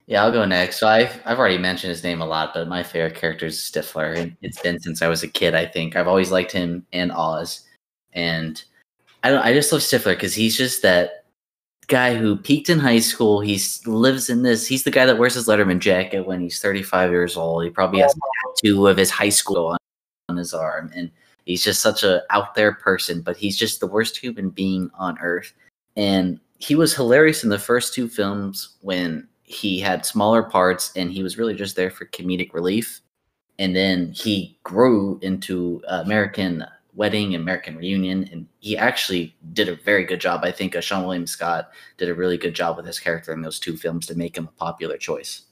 Yeah, 0.06 0.24
I'll 0.24 0.32
go 0.32 0.44
next. 0.44 0.78
So 0.80 0.88
I've 0.88 1.20
I've 1.24 1.38
already 1.38 1.58
mentioned 1.58 1.90
his 1.90 2.02
name 2.02 2.20
a 2.20 2.26
lot, 2.26 2.52
but 2.52 2.66
my 2.66 2.82
favorite 2.82 3.14
character 3.14 3.46
is 3.46 3.58
Stifler. 3.58 4.18
and 4.18 4.36
It's 4.42 4.60
been 4.60 4.80
since 4.80 5.02
I 5.02 5.08
was 5.08 5.22
a 5.22 5.28
kid. 5.28 5.54
I 5.54 5.66
think 5.66 5.94
I've 5.94 6.08
always 6.08 6.32
liked 6.32 6.50
him 6.50 6.84
and 6.92 7.12
Oz, 7.12 7.62
and 8.12 8.62
I 9.22 9.30
don't. 9.30 9.44
I 9.44 9.52
just 9.52 9.70
love 9.70 9.82
Stifler 9.82 10.16
because 10.16 10.34
he's 10.34 10.56
just 10.56 10.82
that 10.82 11.24
guy 11.86 12.14
who 12.16 12.36
peaked 12.36 12.68
in 12.68 12.80
high 12.80 12.98
school. 12.98 13.40
He 13.40 13.60
lives 13.86 14.28
in 14.30 14.42
this. 14.42 14.66
He's 14.66 14.82
the 14.82 14.90
guy 14.90 15.06
that 15.06 15.18
wears 15.18 15.34
his 15.34 15.46
Letterman 15.46 15.78
jacket 15.78 16.26
when 16.26 16.40
he's 16.40 16.60
35 16.60 17.10
years 17.10 17.36
old. 17.36 17.62
He 17.62 17.70
probably 17.70 18.00
has 18.00 18.14
tattoo 18.56 18.88
of 18.88 18.96
his 18.96 19.10
high 19.10 19.28
school 19.28 19.66
on, 19.66 19.78
on 20.28 20.36
his 20.36 20.52
arm, 20.52 20.90
and 20.92 21.08
he's 21.44 21.62
just 21.62 21.82
such 21.82 22.02
a 22.02 22.22
out 22.30 22.56
there 22.56 22.72
person. 22.72 23.20
But 23.20 23.36
he's 23.36 23.56
just 23.56 23.78
the 23.78 23.86
worst 23.86 24.16
human 24.16 24.50
being 24.50 24.90
on 24.98 25.18
earth, 25.20 25.52
and 25.96 26.40
he 26.60 26.74
was 26.74 26.94
hilarious 26.94 27.42
in 27.42 27.48
the 27.48 27.58
first 27.58 27.94
two 27.94 28.06
films 28.06 28.76
when 28.82 29.26
he 29.42 29.80
had 29.80 30.04
smaller 30.04 30.42
parts 30.42 30.92
and 30.94 31.10
he 31.10 31.22
was 31.22 31.38
really 31.38 31.54
just 31.54 31.74
there 31.74 31.90
for 31.90 32.04
comedic 32.06 32.52
relief. 32.52 33.00
And 33.58 33.74
then 33.74 34.12
he 34.12 34.58
grew 34.62 35.18
into 35.22 35.82
American 35.88 36.64
Wedding, 36.94 37.34
American 37.34 37.76
Reunion, 37.76 38.28
and 38.30 38.46
he 38.58 38.76
actually 38.76 39.34
did 39.52 39.68
a 39.68 39.76
very 39.76 40.04
good 40.04 40.20
job. 40.20 40.40
I 40.44 40.52
think 40.52 40.76
uh, 40.76 40.80
Seann 40.80 41.04
William 41.04 41.26
Scott 41.26 41.70
did 41.96 42.10
a 42.10 42.14
really 42.14 42.36
good 42.36 42.54
job 42.54 42.76
with 42.76 42.86
his 42.86 43.00
character 43.00 43.32
in 43.32 43.40
those 43.40 43.58
two 43.58 43.76
films 43.76 44.06
to 44.06 44.14
make 44.14 44.36
him 44.36 44.48
a 44.48 44.58
popular 44.58 44.98
choice. 44.98 45.42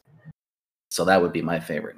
So 0.91 1.05
that 1.05 1.23
would 1.23 1.33
be 1.33 1.43
my 1.43 1.59
favorite. 1.59 1.97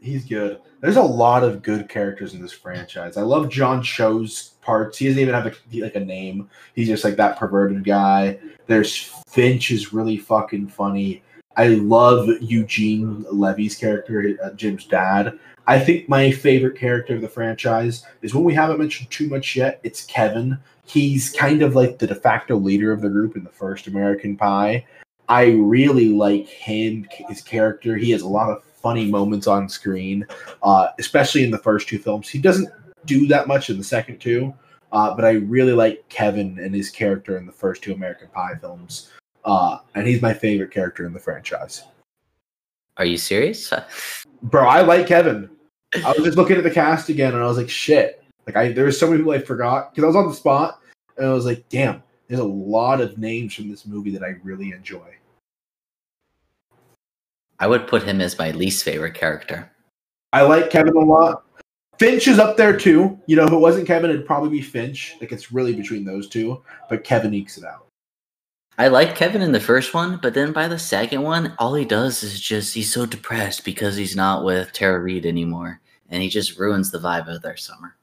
He's 0.00 0.24
good. 0.24 0.60
There's 0.80 0.96
a 0.96 1.02
lot 1.02 1.44
of 1.44 1.62
good 1.62 1.88
characters 1.88 2.32
in 2.32 2.40
this 2.40 2.52
franchise. 2.52 3.16
I 3.16 3.22
love 3.22 3.50
John 3.50 3.82
Cho's 3.82 4.54
parts. 4.62 4.96
He 4.96 5.06
doesn't 5.06 5.20
even 5.20 5.34
have 5.34 5.46
a, 5.46 5.80
like 5.80 5.94
a 5.94 6.00
name. 6.00 6.48
He's 6.74 6.88
just 6.88 7.04
like 7.04 7.16
that 7.16 7.38
perverted 7.38 7.84
guy. 7.84 8.38
There's 8.66 8.96
Finch 9.28 9.70
is 9.70 9.92
really 9.92 10.16
fucking 10.16 10.68
funny. 10.68 11.22
I 11.56 11.68
love 11.68 12.28
Eugene 12.40 13.26
Levy's 13.30 13.76
character, 13.76 14.38
uh, 14.42 14.50
Jim's 14.52 14.86
dad. 14.86 15.38
I 15.66 15.78
think 15.78 16.08
my 16.08 16.30
favorite 16.30 16.78
character 16.78 17.14
of 17.14 17.20
the 17.20 17.28
franchise 17.28 18.04
is 18.22 18.34
one 18.34 18.44
we 18.44 18.54
haven't 18.54 18.78
mentioned 18.78 19.10
too 19.10 19.28
much 19.28 19.54
yet. 19.54 19.80
It's 19.82 20.06
Kevin. 20.06 20.58
He's 20.86 21.30
kind 21.30 21.62
of 21.62 21.76
like 21.76 21.98
the 21.98 22.06
de 22.06 22.14
facto 22.14 22.56
leader 22.56 22.90
of 22.92 23.02
the 23.02 23.10
group 23.10 23.36
in 23.36 23.44
the 23.44 23.50
first 23.50 23.86
American 23.86 24.36
Pie. 24.36 24.86
I 25.28 25.50
really 25.50 26.08
like 26.08 26.48
him, 26.48 27.06
his 27.28 27.42
character. 27.42 27.96
He 27.96 28.10
has 28.10 28.22
a 28.22 28.28
lot 28.28 28.50
of 28.50 28.64
funny 28.82 29.06
moments 29.06 29.46
on 29.46 29.68
screen, 29.68 30.26
uh, 30.62 30.88
especially 30.98 31.44
in 31.44 31.50
the 31.50 31.58
first 31.58 31.88
two 31.88 31.98
films. 31.98 32.28
He 32.28 32.38
doesn't 32.38 32.68
do 33.06 33.26
that 33.28 33.46
much 33.46 33.70
in 33.70 33.78
the 33.78 33.84
second 33.84 34.18
two, 34.18 34.54
uh, 34.92 35.14
but 35.14 35.24
I 35.24 35.32
really 35.32 35.72
like 35.72 36.08
Kevin 36.08 36.58
and 36.58 36.74
his 36.74 36.90
character 36.90 37.36
in 37.36 37.46
the 37.46 37.52
first 37.52 37.82
two 37.82 37.92
American 37.92 38.28
Pie 38.28 38.56
films. 38.60 39.10
Uh, 39.44 39.78
and 39.94 40.06
he's 40.06 40.20
my 40.20 40.34
favorite 40.34 40.70
character 40.70 41.06
in 41.06 41.12
the 41.12 41.18
franchise. 41.18 41.84
Are 42.96 43.06
you 43.06 43.16
serious? 43.16 43.72
Bro, 44.42 44.66
I 44.66 44.82
like 44.82 45.06
Kevin. 45.06 45.48
I 46.04 46.12
was 46.12 46.24
just 46.24 46.36
looking 46.36 46.56
at 46.56 46.62
the 46.62 46.70
cast 46.70 47.08
again 47.08 47.34
and 47.34 47.42
I 47.42 47.46
was 47.46 47.56
like, 47.56 47.70
shit. 47.70 48.22
Like 48.46 48.56
I 48.56 48.72
there 48.72 48.86
was 48.86 48.98
so 48.98 49.06
many 49.06 49.18
people 49.18 49.32
I 49.32 49.38
forgot 49.38 49.94
because 49.94 50.04
I 50.04 50.06
was 50.08 50.16
on 50.16 50.28
the 50.28 50.34
spot 50.34 50.80
and 51.16 51.26
I 51.26 51.32
was 51.32 51.46
like, 51.46 51.68
damn, 51.68 52.02
there's 52.28 52.40
a 52.40 52.44
lot 52.44 53.00
of 53.00 53.18
names 53.18 53.54
from 53.54 53.68
this 53.68 53.86
movie 53.86 54.10
that 54.10 54.22
I 54.22 54.36
really 54.42 54.72
enjoy. 54.72 55.14
I 57.60 57.66
would 57.66 57.86
put 57.86 58.02
him 58.02 58.20
as 58.20 58.38
my 58.38 58.50
least 58.52 58.82
favorite 58.84 59.14
character. 59.14 59.70
I 60.32 60.42
like 60.42 60.70
Kevin 60.70 60.96
a 60.96 61.00
lot. 61.00 61.44
Finch 61.98 62.26
is 62.26 62.38
up 62.38 62.56
there 62.56 62.76
too. 62.76 63.20
You 63.26 63.36
know, 63.36 63.44
if 63.44 63.52
it 63.52 63.56
wasn't 63.56 63.86
Kevin, 63.86 64.10
it'd 64.10 64.24
probably 64.24 64.48
be 64.48 64.62
Finch. 64.62 65.16
Like 65.20 65.30
it's 65.30 65.52
really 65.52 65.74
between 65.74 66.04
those 66.04 66.28
two, 66.28 66.62
but 66.88 67.04
Kevin 67.04 67.34
ekes 67.34 67.58
it 67.58 67.64
out. 67.64 67.86
I 68.78 68.88
like 68.88 69.14
Kevin 69.14 69.42
in 69.42 69.52
the 69.52 69.60
first 69.60 69.92
one, 69.92 70.18
but 70.22 70.32
then 70.32 70.52
by 70.52 70.66
the 70.66 70.78
second 70.78 71.20
one, 71.20 71.54
all 71.58 71.74
he 71.74 71.84
does 71.84 72.22
is 72.22 72.40
just 72.40 72.72
he's 72.72 72.90
so 72.90 73.04
depressed 73.04 73.62
because 73.62 73.94
he's 73.94 74.16
not 74.16 74.42
with 74.42 74.72
Tara 74.72 74.98
Reid 74.98 75.26
anymore, 75.26 75.82
and 76.08 76.22
he 76.22 76.30
just 76.30 76.58
ruins 76.58 76.90
the 76.90 76.98
vibe 76.98 77.28
of 77.28 77.42
their 77.42 77.58
summer. 77.58 77.94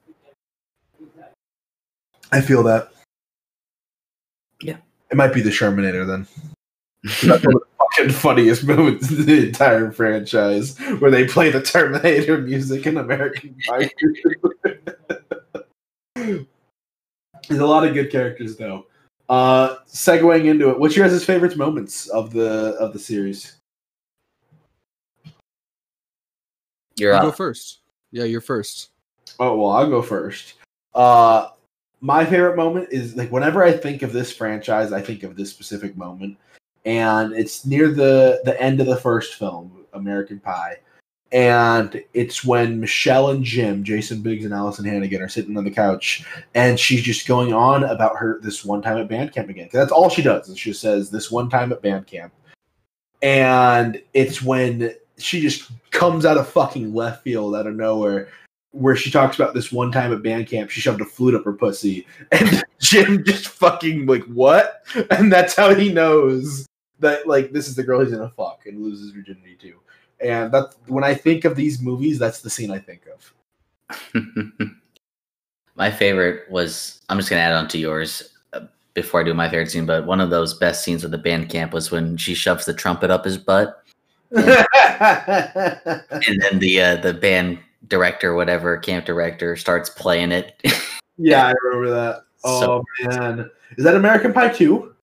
I 2.32 2.42
feel 2.42 2.62
that. 2.64 2.92
Yeah. 4.62 4.78
It 5.10 5.18
might 5.18 5.34
be 5.34 5.42
the 5.42 5.50
Shermanator 5.50 6.06
then. 6.06 6.28
That's 7.04 7.24
one 7.24 7.56
of 7.56 7.62
the 7.62 7.62
fucking 7.78 8.12
funniest 8.14 8.64
moments 8.66 9.10
in 9.10 9.26
the 9.26 9.48
entire 9.48 9.92
franchise 9.92 10.78
where 11.00 11.12
they 11.12 11.26
play 11.28 11.50
the 11.50 11.62
Terminator 11.62 12.40
music 12.40 12.86
in 12.86 12.98
American 12.98 13.56
Pie. 13.68 13.90
There's 16.16 17.62
a 17.62 17.66
lot 17.66 17.88
of 17.88 17.94
good 17.94 18.12
characters 18.12 18.58
though. 18.58 18.86
Uh 19.30 19.78
segueing 19.88 20.46
into 20.46 20.70
it, 20.70 20.80
what's 20.80 20.96
your 20.96 21.08
guys' 21.08 21.24
favorite 21.24 21.58
moments 21.58 22.08
of 22.08 22.32
the 22.32 22.76
of 22.80 22.94
the 22.94 23.00
series? 23.00 23.58
You're 26.98 27.14
I'll 27.14 27.24
go 27.24 27.32
first. 27.32 27.80
Yeah, 28.12 28.24
you're 28.24 28.42
first. 28.42 28.90
Oh 29.40 29.58
well, 29.58 29.72
I'll 29.72 29.90
go 29.90 30.02
first. 30.02 30.56
Uh, 30.96 31.50
my 32.02 32.26
favorite 32.26 32.56
moment 32.56 32.90
is 32.92 33.16
like 33.16 33.32
whenever 33.32 33.64
I 33.64 33.72
think 33.72 34.02
of 34.02 34.14
this 34.14 34.32
franchise, 34.32 34.92
I 34.92 35.02
think 35.02 35.24
of 35.24 35.36
this 35.36 35.50
specific 35.50 35.96
moment, 35.96 36.38
and 36.88 37.34
it's 37.34 37.66
near 37.66 37.90
the 37.90 38.42
the 38.46 38.60
end 38.62 38.80
of 38.80 38.88
the 38.88 38.96
first 38.96 39.36
film, 39.36 39.86
American 39.92 40.40
Pie, 40.40 40.78
and 41.34 42.02
it's 42.14 42.46
when 42.46 42.80
Michelle 42.80 43.30
and 43.30 43.44
Jim, 43.44 43.84
Jason 43.84 44.22
Biggs 44.22 44.46
and 44.46 44.54
Alyson 44.54 44.86
Hannigan, 44.86 45.22
are 45.22 45.28
sitting 45.28 45.58
on 45.58 45.66
the 45.66 45.70
couch, 45.70 46.26
and 46.56 46.80
she's 46.80 47.04
just 47.04 47.28
going 47.28 47.54
on 47.54 47.84
about 47.84 48.16
her 48.16 48.40
this 48.42 48.64
one 48.64 48.82
time 48.82 48.98
at 48.98 49.10
band 49.10 49.34
camp 49.34 49.50
again. 49.50 49.70
That's 49.74 49.92
all 49.92 50.10
she 50.10 50.22
does. 50.22 50.48
Is 50.48 50.58
she 50.58 50.72
says 50.72 51.12
this 51.12 51.30
one 51.30 51.50
time 51.50 51.74
at 51.74 51.82
band 51.82 52.08
camp, 52.08 52.32
and 53.22 54.02
it's 54.14 54.42
when 54.42 54.96
she 55.18 55.42
just 55.42 55.70
comes 55.92 56.26
out 56.26 56.38
of 56.38 56.48
fucking 56.48 56.94
left 56.94 57.22
field 57.22 57.54
out 57.56 57.68
of 57.68 57.76
nowhere 57.76 58.30
where 58.72 58.96
she 58.96 59.12
talks 59.12 59.36
about 59.36 59.54
this 59.54 59.72
one 59.72 59.92
time 59.92 60.14
at 60.14 60.22
band 60.22 60.46
camp 60.46 60.70
she 60.70 60.80
shoved 60.80 61.02
a 61.02 61.06
flute 61.06 61.34
up 61.34 61.44
her 61.44 61.54
pussy 61.54 62.06
and 62.32 62.64
jim 62.80 63.24
just 63.24 63.48
fucking 63.48 64.06
like 64.06 64.24
what 64.26 64.86
and 65.10 65.34
that's 65.34 65.56
how 65.56 65.74
he 65.74 65.92
knows 65.92 66.68
that 67.00 67.28
like 67.28 67.52
this 67.52 67.68
is 67.68 67.76
the 67.76 67.84
girl 67.84 68.02
he's 68.02 68.12
gonna 68.12 68.32
fuck 68.36 68.66
and 68.66 68.84
loses 68.84 69.12
virginity 69.12 69.58
to. 69.62 69.74
And 70.20 70.52
that's 70.52 70.76
when 70.88 71.04
i 71.04 71.14
think 71.14 71.46
of 71.46 71.56
these 71.56 71.80
movies 71.82 72.18
that's 72.18 72.42
the 72.42 72.50
scene 72.50 72.72
i 72.72 72.80
think 72.80 73.04
of. 73.08 73.34
My 75.76 75.92
favorite 75.92 76.50
was 76.50 77.02
I'm 77.08 77.18
just 77.18 77.30
gonna 77.30 77.42
add 77.42 77.54
on 77.54 77.68
to 77.70 77.78
yours 77.78 78.34
uh, 78.54 78.62
before 78.96 79.22
I 79.22 79.24
do 79.24 79.36
my 79.36 79.48
favorite 79.48 79.70
scene, 79.70 79.86
but 79.86 80.08
one 80.08 80.20
of 80.20 80.32
those 80.32 80.56
best 80.56 80.84
scenes 80.84 81.04
of 81.04 81.12
the 81.12 81.20
band 81.20 81.50
camp 81.50 81.72
was 81.72 81.92
when 81.92 82.18
she 82.18 82.34
shoves 82.34 82.66
the 82.66 82.74
trumpet 82.74 83.12
up 83.12 83.24
his 83.24 83.38
butt, 83.38 83.84
and 84.32 84.66
then 86.42 86.58
the 86.58 86.82
uh, 86.82 86.96
the 86.96 87.14
band 87.14 87.60
director, 87.88 88.34
whatever 88.34 88.76
camp 88.78 89.06
director, 89.06 89.56
starts 89.56 89.92
playing 89.92 90.32
it. 90.32 90.60
yeah 91.20 91.46
i 91.48 91.54
remember 91.64 91.92
that. 91.92 92.24
Oh 92.44 92.84
man. 93.04 93.50
Is 93.78 93.84
that 93.84 93.96
american 93.96 94.34
pie 94.34 94.50
2 94.50 94.96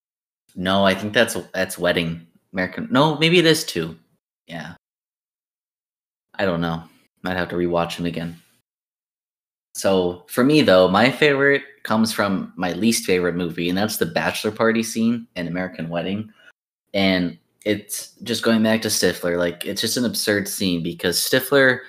no, 0.55 0.84
I 0.84 0.94
think 0.94 1.12
that's 1.12 1.36
that's 1.52 1.78
wedding 1.78 2.26
American. 2.52 2.88
No, 2.90 3.16
maybe 3.18 3.38
it 3.38 3.46
is 3.46 3.64
too. 3.64 3.96
Yeah, 4.46 4.74
I 6.34 6.44
don't 6.44 6.61
know. 6.61 6.82
Might 7.22 7.36
have 7.36 7.48
to 7.48 7.57
rewatch 7.57 7.96
them 7.96 8.07
again. 8.07 8.36
So 9.74 10.24
for 10.28 10.44
me 10.44 10.62
though, 10.62 10.88
my 10.88 11.11
favorite 11.11 11.62
comes 11.82 12.12
from 12.12 12.52
my 12.57 12.72
least 12.72 13.05
favorite 13.05 13.34
movie, 13.34 13.68
and 13.68 13.76
that's 13.76 13.96
the 13.96 14.07
bachelor 14.07 14.52
party 14.52 14.82
scene 14.82 15.26
in 15.36 15.48
American 15.48 15.88
Wedding. 15.88 16.30
And 16.92 17.38
it's 17.64 18.12
just 18.22 18.42
going 18.42 18.62
back 18.62 18.82
to 18.82 18.88
Stifler, 18.88 19.38
like 19.38 19.64
it's 19.64 19.80
just 19.80 19.96
an 19.96 20.05
absurd 20.05 20.46
scene 20.46 20.82
because 20.82 21.18
Stifler 21.18 21.80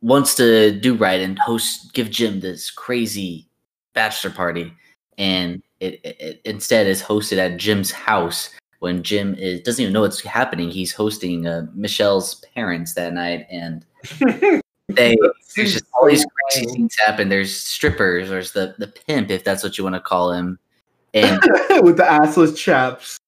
wants 0.00 0.36
to 0.36 0.78
do 0.78 0.94
right 0.94 1.20
and 1.20 1.38
host 1.38 1.92
give 1.92 2.10
Jim 2.10 2.38
this 2.38 2.70
crazy 2.70 3.48
bachelor 3.94 4.30
party, 4.30 4.72
and 5.16 5.62
it, 5.80 6.00
it, 6.04 6.16
it 6.20 6.40
instead 6.44 6.86
is 6.86 7.02
hosted 7.02 7.38
at 7.38 7.56
Jim's 7.56 7.90
house 7.90 8.50
when 8.80 9.02
Jim 9.02 9.34
is 9.34 9.60
doesn't 9.62 9.82
even 9.82 9.92
know 9.92 10.02
what's 10.02 10.20
happening. 10.20 10.70
He's 10.70 10.92
hosting 10.92 11.46
uh, 11.46 11.66
Michelle's 11.74 12.36
parents 12.54 12.94
that 12.94 13.12
night, 13.12 13.46
and 13.50 13.84
they 14.88 15.16
there's 15.56 15.72
just 15.72 15.84
all 15.94 16.06
these 16.06 16.24
crazy 16.52 16.66
things 16.66 16.96
happen. 17.04 17.28
There's 17.28 17.54
strippers, 17.54 18.28
there's 18.28 18.52
the 18.52 18.74
the 18.78 18.88
pimp, 18.88 19.30
if 19.30 19.44
that's 19.44 19.62
what 19.62 19.78
you 19.78 19.84
want 19.84 19.96
to 19.96 20.00
call 20.00 20.32
him, 20.32 20.58
and 21.14 21.40
with 21.82 21.96
the 21.96 22.04
assless 22.04 22.56
chaps 22.56 23.18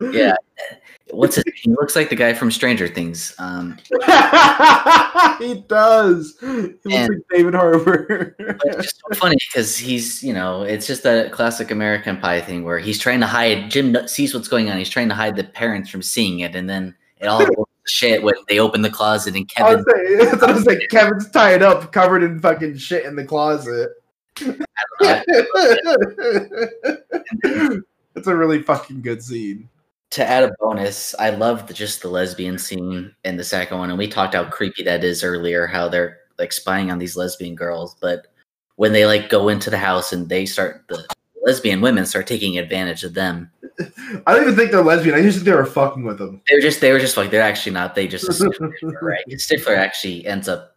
yeah, 0.00 0.34
what's 1.16 1.36
his? 1.36 1.44
He 1.54 1.70
looks 1.70 1.96
like 1.96 2.10
the 2.10 2.16
guy 2.16 2.34
from 2.34 2.50
Stranger 2.50 2.88
Things. 2.88 3.34
Um, 3.38 3.78
he 5.38 5.62
does. 5.68 6.36
He 6.40 6.46
looks 6.46 6.84
like 6.84 7.10
David 7.30 7.54
Harbour. 7.54 8.36
it's 8.64 8.82
just 8.82 9.00
so 9.00 9.14
funny 9.18 9.36
because 9.50 9.76
he's, 9.76 10.22
you 10.22 10.32
know, 10.32 10.62
it's 10.62 10.86
just 10.86 11.02
that 11.04 11.32
classic 11.32 11.70
American 11.70 12.18
Pie 12.18 12.40
thing 12.40 12.64
where 12.64 12.78
he's 12.78 12.98
trying 12.98 13.20
to 13.20 13.26
hide. 13.26 13.70
Jim 13.70 13.96
sees 14.06 14.34
what's 14.34 14.48
going 14.48 14.70
on. 14.70 14.78
He's 14.78 14.90
trying 14.90 15.08
to 15.08 15.14
hide 15.14 15.36
the 15.36 15.44
parents 15.44 15.90
from 15.90 16.02
seeing 16.02 16.40
it, 16.40 16.54
and 16.54 16.68
then 16.68 16.94
it 17.20 17.26
all 17.26 17.44
goes 17.44 17.66
shit 17.86 18.22
when 18.22 18.34
they 18.48 18.58
open 18.58 18.82
the 18.82 18.90
closet 18.90 19.34
and 19.34 19.50
I 19.56 19.60
Kevin. 19.60 19.84
was 19.84 19.94
saying, 19.94 20.18
that's 20.30 20.40
what 20.40 20.50
I 20.50 20.52
was 20.52 20.66
like. 20.66 20.88
Kevin's 20.90 21.30
tied 21.30 21.62
up, 21.62 21.92
covered 21.92 22.22
in 22.22 22.40
fucking 22.40 22.76
shit 22.78 23.04
in 23.04 23.16
the 23.16 23.24
closet. 23.24 23.90
That's 28.14 28.26
a 28.26 28.36
really 28.36 28.62
fucking 28.62 29.02
good 29.02 29.22
scene. 29.22 29.68
To 30.14 30.24
add 30.24 30.44
a 30.44 30.52
bonus, 30.60 31.12
I 31.18 31.30
love 31.30 31.66
the, 31.66 31.74
just 31.74 32.00
the 32.00 32.08
lesbian 32.08 32.56
scene 32.56 33.12
in 33.24 33.36
the 33.36 33.42
second 33.42 33.78
one, 33.78 33.90
and 33.90 33.98
we 33.98 34.06
talked 34.06 34.34
how 34.34 34.44
creepy 34.44 34.84
that 34.84 35.02
is 35.02 35.24
earlier. 35.24 35.66
How 35.66 35.88
they're 35.88 36.18
like 36.38 36.52
spying 36.52 36.92
on 36.92 36.98
these 36.98 37.16
lesbian 37.16 37.56
girls, 37.56 37.96
but 38.00 38.28
when 38.76 38.92
they 38.92 39.06
like 39.06 39.28
go 39.28 39.48
into 39.48 39.70
the 39.70 39.78
house 39.78 40.12
and 40.12 40.28
they 40.28 40.46
start 40.46 40.84
the 40.88 41.04
lesbian 41.44 41.80
women 41.80 42.06
start 42.06 42.28
taking 42.28 42.58
advantage 42.58 43.02
of 43.02 43.14
them. 43.14 43.50
I 44.26 44.34
don't 44.34 44.42
even 44.42 44.56
think 44.56 44.70
they're 44.70 44.84
lesbian. 44.84 45.16
I 45.16 45.22
just 45.22 45.38
think 45.38 45.46
they 45.46 45.52
were 45.52 45.66
fucking 45.66 46.04
with 46.04 46.18
them. 46.18 46.40
They 46.48 46.56
were 46.56 46.62
just 46.62 46.80
they 46.80 46.92
were 46.92 47.00
just 47.00 47.16
like 47.16 47.32
they're 47.32 47.42
actually 47.42 47.72
not. 47.72 47.96
They 47.96 48.06
just 48.06 48.24
right. 49.02 49.24
Stifler 49.30 49.76
actually 49.76 50.24
ends 50.26 50.48
up 50.48 50.76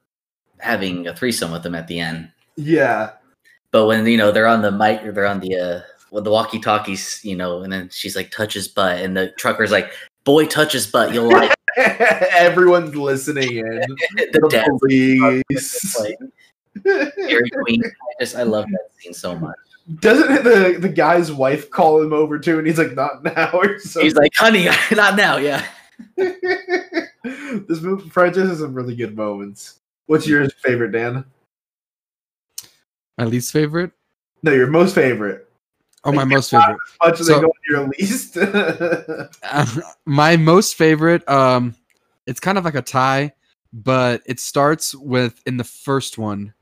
having 0.57 1.05
a 1.05 1.15
threesome 1.15 1.51
with 1.51 1.61
them 1.61 1.75
at 1.75 1.87
the 1.87 1.99
end. 1.99 2.31
Yeah. 2.55 3.11
But 3.69 3.85
when 3.85 4.03
you 4.07 4.17
know 4.17 4.31
they're 4.31 4.47
on 4.47 4.63
the 4.63 4.71
mic, 4.71 5.01
they're 5.13 5.27
on 5.27 5.41
the 5.41 5.55
uh 5.55 5.81
with 6.11 6.23
the 6.23 6.31
walkie 6.31 6.59
talkies, 6.59 7.19
you 7.23 7.35
know, 7.35 7.61
and 7.61 7.71
then 7.71 7.89
she's 7.91 8.15
like 8.15 8.31
touch 8.31 8.53
his 8.53 8.67
butt, 8.67 8.99
and 8.99 9.15
the 9.15 9.29
trucker's 9.37 9.71
like, 9.71 9.91
"Boy, 10.23 10.45
touch 10.45 10.73
his 10.73 10.87
butt, 10.87 11.13
you'll 11.13 11.31
like." 11.31 11.53
Everyone's 11.77 12.95
listening 12.95 13.57
in. 13.57 13.65
the, 14.15 14.29
the 14.33 14.47
dad 14.49 14.67
police. 14.79 15.99
like, 15.99 16.17
Dairy 16.83 17.49
Queen. 17.49 17.83
I 17.85 18.23
just 18.23 18.35
I 18.35 18.43
love 18.43 18.65
that 18.71 18.89
scene 18.99 19.13
so 19.13 19.37
much. 19.37 19.55
Doesn't 19.99 20.43
the 20.43 20.77
the 20.79 20.89
guy's 20.89 21.31
wife 21.31 21.69
call 21.69 22.01
him 22.01 22.13
over 22.13 22.39
too? 22.39 22.57
And 22.57 22.67
he's 22.67 22.77
like, 22.77 22.93
"Not 22.93 23.23
now." 23.23 23.51
Or 23.53 23.79
something. 23.79 24.01
He's 24.03 24.15
like, 24.15 24.33
"Honey, 24.35 24.67
not 24.91 25.15
now." 25.15 25.37
Yeah. 25.37 25.65
this 26.15 27.81
movie, 27.81 28.09
Francis, 28.09 28.49
has 28.49 28.59
some 28.59 28.73
really 28.73 28.95
good 28.95 29.15
moments. 29.15 29.79
What's 30.07 30.27
your 30.27 30.47
favorite, 30.49 30.91
Dan? 30.91 31.25
My 33.17 33.25
least 33.25 33.51
favorite? 33.51 33.91
No, 34.43 34.51
your 34.51 34.67
most 34.67 34.93
favorite. 34.93 35.46
Oh, 36.07 36.11
my 36.13 36.23
most 36.23 36.51
favorite. 36.51 36.77
How 37.01 37.09
much 37.09 37.19
So- 37.19 37.35
they 37.35 37.41
go 37.41 37.53
your 37.69 37.87
least? 37.99 38.37
my 40.05 40.37
most 40.37 40.75
favorite 40.75 41.27
um 41.29 41.75
it's 42.25 42.39
kind 42.39 42.57
of 42.57 42.65
like 42.65 42.75
a 42.75 42.81
tie 42.81 43.33
but 43.73 44.21
it 44.25 44.39
starts 44.39 44.95
with 44.95 45.41
in 45.45 45.57
the 45.57 45.63
first 45.63 46.17
one 46.17 46.53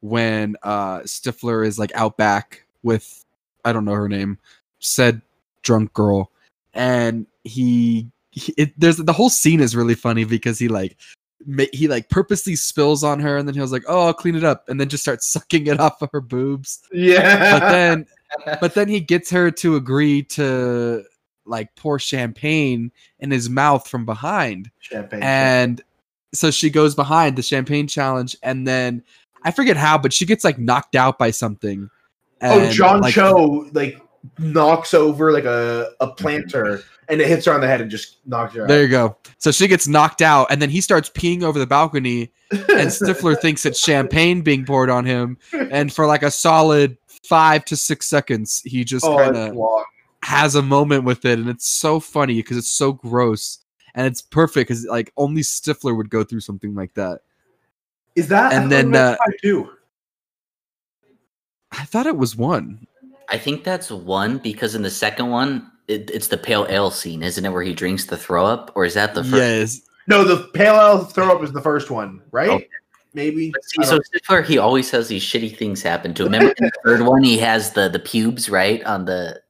when 0.00 0.56
uh 0.62 1.00
stifler 1.00 1.66
is 1.66 1.78
like 1.78 1.94
out 1.94 2.16
back 2.16 2.64
with 2.82 3.24
i 3.64 3.72
don't 3.72 3.84
know 3.84 3.92
her 3.92 4.08
name 4.08 4.38
said 4.78 5.20
drunk 5.62 5.92
girl 5.92 6.30
and 6.74 7.26
he, 7.44 8.08
he 8.30 8.54
it, 8.56 8.78
there's 8.78 8.96
the 8.96 9.12
whole 9.12 9.30
scene 9.30 9.60
is 9.60 9.76
really 9.76 9.94
funny 9.94 10.24
because 10.24 10.58
he 10.58 10.68
like 10.68 10.96
he 11.72 11.88
like 11.88 12.08
purposely 12.10 12.54
spills 12.54 13.02
on 13.02 13.18
her 13.18 13.36
and 13.36 13.48
then 13.48 13.54
he 13.54 13.60
was 13.60 13.72
like 13.72 13.82
oh 13.88 14.06
i'll 14.06 14.14
clean 14.14 14.34
it 14.34 14.44
up 14.44 14.68
and 14.68 14.80
then 14.80 14.88
just 14.88 15.02
starts 15.02 15.26
sucking 15.26 15.66
it 15.66 15.80
off 15.80 16.02
of 16.02 16.10
her 16.12 16.20
boobs 16.20 16.82
yeah. 16.92 17.58
but 17.58 17.70
then 17.70 18.06
but 18.60 18.74
then 18.74 18.88
he 18.88 19.00
gets 19.00 19.30
her 19.30 19.50
to 19.50 19.76
agree 19.76 20.22
to 20.22 21.04
like 21.46 21.74
pour 21.74 21.98
champagne 21.98 22.92
in 23.18 23.30
his 23.30 23.50
mouth 23.50 23.86
from 23.88 24.04
behind 24.04 24.70
champagne. 24.78 25.22
and 25.22 25.82
so 26.32 26.50
she 26.50 26.70
goes 26.70 26.94
behind 26.94 27.36
the 27.36 27.42
champagne 27.42 27.86
challenge 27.86 28.36
and 28.42 28.66
then 28.66 29.02
i 29.42 29.50
forget 29.50 29.76
how 29.76 29.98
but 29.98 30.12
she 30.12 30.24
gets 30.24 30.44
like 30.44 30.58
knocked 30.58 30.94
out 30.94 31.18
by 31.18 31.30
something 31.30 31.90
oh, 32.42 32.70
John 32.70 33.00
like, 33.00 33.14
Cho 33.14 33.68
like 33.72 34.00
knocks 34.38 34.94
over 34.94 35.32
like 35.32 35.44
a, 35.44 35.92
a 36.00 36.08
planter 36.08 36.82
and 37.08 37.20
it 37.20 37.26
hits 37.26 37.46
her 37.46 37.52
on 37.52 37.60
the 37.60 37.66
head 37.66 37.80
and 37.80 37.90
just 37.90 38.18
knocks 38.26 38.54
her 38.54 38.62
out. 38.62 38.68
there 38.68 38.82
you 38.82 38.88
go 38.88 39.16
so 39.38 39.50
she 39.50 39.66
gets 39.66 39.88
knocked 39.88 40.22
out 40.22 40.46
and 40.50 40.60
then 40.60 40.70
he 40.70 40.80
starts 40.80 41.08
peeing 41.10 41.42
over 41.42 41.58
the 41.58 41.66
balcony 41.66 42.30
and 42.50 42.60
stifler 42.90 43.38
thinks 43.38 43.64
it's 43.64 43.80
champagne 43.80 44.42
being 44.42 44.64
poured 44.64 44.90
on 44.90 45.04
him 45.04 45.38
and 45.70 45.92
for 45.92 46.06
like 46.06 46.22
a 46.22 46.30
solid 46.30 46.96
five 47.24 47.64
to 47.64 47.76
six 47.76 48.06
seconds 48.06 48.62
he 48.64 48.84
just 48.84 49.04
oh, 49.04 49.16
kind 49.16 49.36
of 49.36 49.56
has 50.22 50.54
a 50.54 50.62
moment 50.62 51.04
with 51.04 51.24
it 51.24 51.38
and 51.38 51.48
it's 51.48 51.68
so 51.68 52.00
funny 52.00 52.34
because 52.34 52.56
it's 52.56 52.70
so 52.70 52.92
gross 52.92 53.58
and 53.94 54.06
it's 54.06 54.22
perfect 54.22 54.68
because 54.68 54.84
like 54.86 55.12
only 55.16 55.42
stifler 55.42 55.96
would 55.96 56.10
go 56.10 56.24
through 56.24 56.40
something 56.40 56.74
like 56.74 56.94
that 56.94 57.20
Is 58.16 58.28
that 58.28 58.52
And 58.52 58.70
then, 58.70 58.94
I 58.94 58.98
uh, 58.98 59.16
do. 59.42 59.70
i 61.72 61.84
thought 61.84 62.06
it 62.06 62.16
was 62.16 62.36
one 62.36 62.86
I 63.30 63.38
think 63.38 63.62
that's 63.62 63.90
one 63.90 64.38
because 64.38 64.74
in 64.74 64.82
the 64.82 64.90
second 64.90 65.30
one, 65.30 65.70
it, 65.86 66.10
it's 66.10 66.26
the 66.26 66.36
pale 66.36 66.66
ale 66.68 66.90
scene, 66.90 67.22
isn't 67.22 67.44
it? 67.44 67.50
Where 67.50 67.62
he 67.62 67.72
drinks 67.72 68.04
the 68.04 68.16
throw 68.16 68.44
up, 68.44 68.72
or 68.74 68.84
is 68.84 68.94
that 68.94 69.14
the 69.14 69.22
first? 69.22 69.34
yes 69.34 69.80
No, 70.08 70.24
the 70.24 70.48
pale 70.52 70.74
ale 70.74 71.04
throw 71.04 71.36
up 71.36 71.42
is 71.42 71.52
the 71.52 71.62
first 71.62 71.90
one, 71.90 72.22
right? 72.32 72.50
Okay. 72.50 72.68
Maybe. 73.14 73.52
See, 73.62 73.82
so 73.84 73.92
don't- 73.98 74.06
Stifler, 74.14 74.44
he 74.44 74.58
always 74.58 74.90
has 74.92 75.08
these 75.08 75.22
shitty 75.22 75.56
things 75.56 75.82
happen 75.82 76.14
to 76.14 76.26
him. 76.26 76.32
Remember 76.32 76.54
in 76.58 76.64
the 76.66 76.72
third 76.84 77.00
one, 77.02 77.22
he 77.22 77.38
has 77.38 77.72
the 77.72 77.88
the 77.88 77.98
pubes 77.98 78.48
right 78.48 78.82
on 78.84 79.04
the 79.04 79.40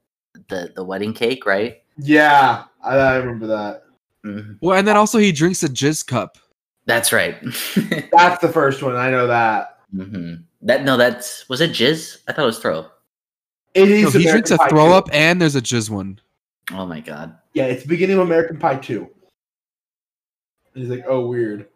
the 0.49 0.73
the 0.75 0.85
wedding 0.85 1.13
cake, 1.15 1.45
right? 1.47 1.83
yeah, 1.99 2.65
I, 2.83 2.97
I 2.97 3.17
remember 3.17 3.47
that. 3.49 3.83
Mhm. 4.25 4.59
well 4.61 4.79
and 4.79 4.87
then 4.87 4.97
also 4.99 5.17
he 5.19 5.33
drinks 5.33 5.63
a 5.63 5.69
jizz 5.69 6.07
cup 6.07 6.37
That's 6.87 7.11
right. 7.13 7.37
That's 8.13 8.41
the 8.43 8.51
first 8.53 8.83
one. 8.83 8.95
I 8.97 9.11
know 9.11 9.27
that. 9.27 9.79
Mm-hmm. 9.95 10.43
That 10.63 10.85
no, 10.85 10.97
that's 10.99 11.49
was 11.49 11.61
it 11.63 11.71
jizz? 11.71 12.19
I 12.29 12.33
thought 12.33 12.43
it 12.43 12.47
was 12.47 12.59
throw. 12.59 12.87
It 13.75 13.89
no, 13.89 14.11
he 14.11 14.25
drinks 14.29 14.51
a 14.51 14.59
throw 14.69 14.89
2. 14.89 14.93
up 14.93 15.09
and 15.13 15.41
there's 15.41 15.57
a 15.57 15.63
jizz 15.63 15.89
one 15.89 16.21
Oh 16.73 16.85
my 16.87 17.01
god. 17.01 17.37
Yeah, 17.55 17.65
it's 17.65 17.85
beginning 17.87 18.17
of 18.17 18.23
American 18.27 18.59
Pie 18.59 18.77
2. 18.77 19.09
And 20.75 20.83
he's 20.85 20.89
like, 20.91 21.05
oh, 21.09 21.27
weird. 21.27 21.67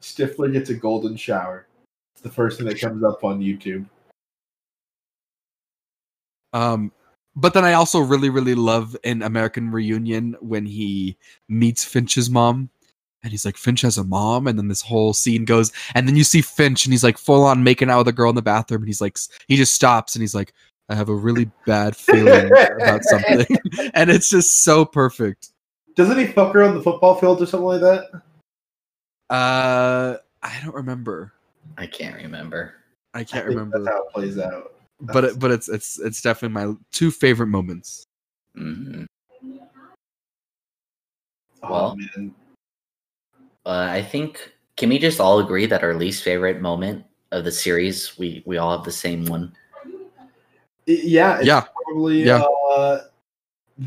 Stifler 0.00 0.52
gets 0.52 0.70
a 0.70 0.74
golden 0.74 1.16
shower. 1.16 1.66
It's 2.14 2.22
the 2.22 2.30
first 2.30 2.58
thing 2.58 2.66
that 2.68 2.80
comes 2.80 3.02
up 3.04 3.24
on 3.24 3.40
YouTube. 3.40 3.86
um 6.54 6.90
but 7.36 7.52
then 7.52 7.64
i 7.64 7.74
also 7.74 8.00
really 8.00 8.30
really 8.30 8.54
love 8.54 8.96
in 9.04 9.20
american 9.20 9.70
reunion 9.70 10.34
when 10.40 10.64
he 10.64 11.18
meets 11.48 11.84
finch's 11.84 12.30
mom 12.30 12.70
and 13.22 13.30
he's 13.30 13.44
like 13.44 13.56
finch 13.56 13.82
has 13.82 13.98
a 13.98 14.04
mom 14.04 14.46
and 14.46 14.58
then 14.58 14.68
this 14.68 14.80
whole 14.80 15.12
scene 15.12 15.44
goes 15.44 15.72
and 15.94 16.08
then 16.08 16.16
you 16.16 16.24
see 16.24 16.40
finch 16.40 16.86
and 16.86 16.92
he's 16.94 17.04
like 17.04 17.18
full 17.18 17.44
on 17.44 17.62
making 17.62 17.90
out 17.90 17.98
with 17.98 18.08
a 18.08 18.12
girl 18.12 18.30
in 18.30 18.36
the 18.36 18.42
bathroom 18.42 18.82
and 18.82 18.88
he's 18.88 19.00
like 19.00 19.18
he 19.48 19.56
just 19.56 19.74
stops 19.74 20.14
and 20.14 20.22
he's 20.22 20.34
like 20.34 20.54
i 20.88 20.94
have 20.94 21.08
a 21.08 21.14
really 21.14 21.50
bad 21.66 21.94
feeling 21.96 22.50
about 22.80 23.02
something 23.02 23.46
and 23.94 24.10
it's 24.10 24.30
just 24.30 24.62
so 24.62 24.84
perfect 24.84 25.50
Doesn't 25.94 26.18
he 26.18 26.26
fuck 26.26 26.52
her 26.54 26.62
on 26.62 26.74
the 26.74 26.82
football 26.82 27.14
field 27.14 27.40
or 27.42 27.46
something 27.46 27.66
like 27.66 27.80
that? 27.80 28.10
uh 29.30 30.16
i 30.42 30.60
don't 30.62 30.74
remember 30.74 31.32
I 31.78 31.86
can't 31.86 32.14
remember. 32.16 32.74
i 33.14 33.20
I 33.20 33.24
can't 33.24 33.46
think 33.46 33.56
remember 33.58 33.78
That's 33.82 33.96
how 33.96 34.04
it 34.04 34.12
plays 34.12 34.38
out. 34.38 34.74
but 35.00 35.24
it, 35.24 35.38
but 35.38 35.50
it's 35.50 35.68
it's 35.70 35.98
it's 35.98 36.20
definitely 36.20 36.52
my 36.66 36.74
two 36.92 37.10
favorite 37.10 37.46
moments 37.46 38.04
Mm-hmm. 38.56 39.04
Oh, 41.62 41.70
Well- 41.70 41.96
man. 41.96 42.34
Uh, 43.66 43.88
I 43.90 44.02
think 44.02 44.52
can 44.76 44.90
we 44.90 44.98
just 44.98 45.20
all 45.20 45.38
agree 45.38 45.64
that 45.66 45.82
our 45.82 45.94
least 45.94 46.22
favorite 46.22 46.60
moment 46.60 47.02
of 47.32 47.44
the 47.44 47.50
series, 47.50 48.18
we 48.18 48.42
we 48.44 48.58
all 48.58 48.76
have 48.76 48.84
the 48.84 48.92
same 48.92 49.24
one. 49.24 49.56
Yeah, 50.86 51.38
it's 51.38 51.46
yeah 51.46 51.64
probably 51.86 52.24
Yeah. 52.26 52.42
uh, 52.42 53.00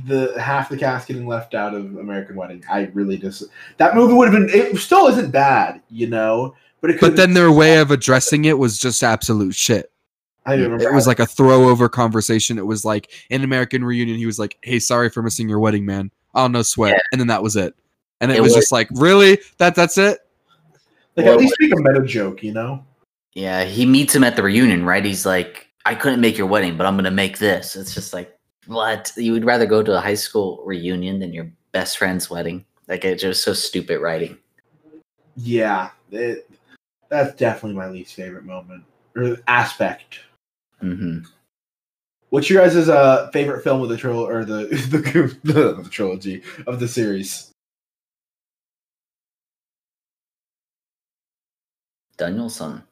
the 0.05 0.33
half 0.41 0.69
the 0.69 0.77
cast 0.77 1.07
getting 1.07 1.27
left 1.27 1.53
out 1.55 1.73
of 1.73 1.97
American 1.97 2.35
Wedding. 2.35 2.63
I 2.69 2.89
really 2.93 3.17
just 3.17 3.43
that 3.77 3.95
movie 3.95 4.13
would 4.13 4.33
have 4.33 4.47
been. 4.47 4.49
It 4.49 4.77
still 4.77 5.07
isn't 5.07 5.31
bad, 5.31 5.81
you 5.89 6.07
know. 6.07 6.55
But 6.81 6.91
it 6.91 7.01
but 7.01 7.15
then 7.15 7.33
their 7.33 7.51
way 7.51 7.77
of 7.77 7.91
addressing 7.91 8.45
it 8.45 8.57
was 8.57 8.77
just 8.77 9.01
absolute 9.01 9.55
shit 9.55 9.91
I 10.45 10.55
don't 10.55 10.63
remember 10.71 10.89
it 10.89 10.93
was 10.93 11.07
like 11.07 11.19
a 11.19 11.25
throw 11.25 11.67
over 11.67 11.89
conversation. 11.89 12.57
It 12.57 12.65
was 12.65 12.85
like 12.85 13.11
in 13.29 13.43
American 13.43 13.83
Reunion, 13.83 14.17
he 14.17 14.25
was 14.25 14.39
like, 14.39 14.57
"Hey, 14.61 14.79
sorry 14.79 15.09
for 15.09 15.21
missing 15.21 15.49
your 15.49 15.59
wedding, 15.59 15.85
man. 15.85 16.09
Oh 16.35 16.47
no 16.47 16.61
sweat," 16.61 16.93
Yeah. 16.93 16.99
and 17.11 17.19
then 17.19 17.27
that 17.27 17.43
was 17.43 17.55
it. 17.57 17.75
And 18.21 18.31
it, 18.31 18.37
It 18.37 18.41
was, 18.41 18.53
was- 18.53 18.63
just 18.63 18.71
like, 18.71 18.87
really? 18.91 19.39
That 19.57 19.75
that's 19.75 19.97
it? 19.97 20.19
like 21.17 21.25
Well, 21.25 21.33
at 21.35 21.39
least 21.41 21.55
make 21.59 21.73
a 21.73 21.75
meta 21.77 22.05
joke, 22.05 22.43
you 22.43 22.53
know. 22.53 22.85
Yeah, 23.33 23.65
he 23.65 23.85
meets 23.85 24.15
him 24.15 24.23
at 24.23 24.35
the 24.35 24.43
reunion, 24.43 24.85
right? 24.85 25.03
He's 25.03 25.25
like, 25.25 25.67
I 25.85 25.95
couldn't 25.95 26.21
make 26.21 26.37
your 26.37 26.47
wedding, 26.47 26.77
but 26.77 26.85
I'm 26.85 26.95
gonna 26.95 27.11
make 27.11 27.39
this. 27.39 27.75
It's 27.75 27.93
just 27.93 28.13
like, 28.13 28.36
what? 28.67 29.11
You 29.17 29.33
would 29.33 29.45
rather 29.45 29.65
go 29.65 29.81
to 29.83 29.97
a 29.97 30.01
high 30.01 30.15
school 30.15 30.61
reunion 30.65 31.19
than 31.19 31.33
your 31.33 31.49
best 31.71 31.97
friend's 31.97 32.29
wedding? 32.29 32.65
Like 32.87 33.03
it's 33.05 33.21
just 33.21 33.43
so 33.43 33.53
stupid 33.53 33.99
writing. 33.99 34.37
Yeah, 35.35 35.91
it, 36.11 36.49
that's 37.09 37.35
definitely 37.35 37.77
my 37.77 37.89
least 37.89 38.13
favorite 38.15 38.45
moment 38.45 38.83
or 39.15 39.37
aspect. 39.47 40.19
hmm 40.79 41.19
What's 42.29 42.49
your 42.49 42.61
guys' 42.61 42.89
uh, 42.89 43.29
favorite 43.31 43.63
film 43.63 43.81
of 43.81 43.87
the 43.89 43.95
trilogy 43.95 44.31
or 44.33 44.43
the 44.43 44.65
the, 44.91 45.37
the 45.53 45.81
the 45.83 45.89
trilogy 45.89 46.43
of 46.65 46.79
the 46.79 46.87
series? 46.87 47.51
Danielson. 52.17 52.83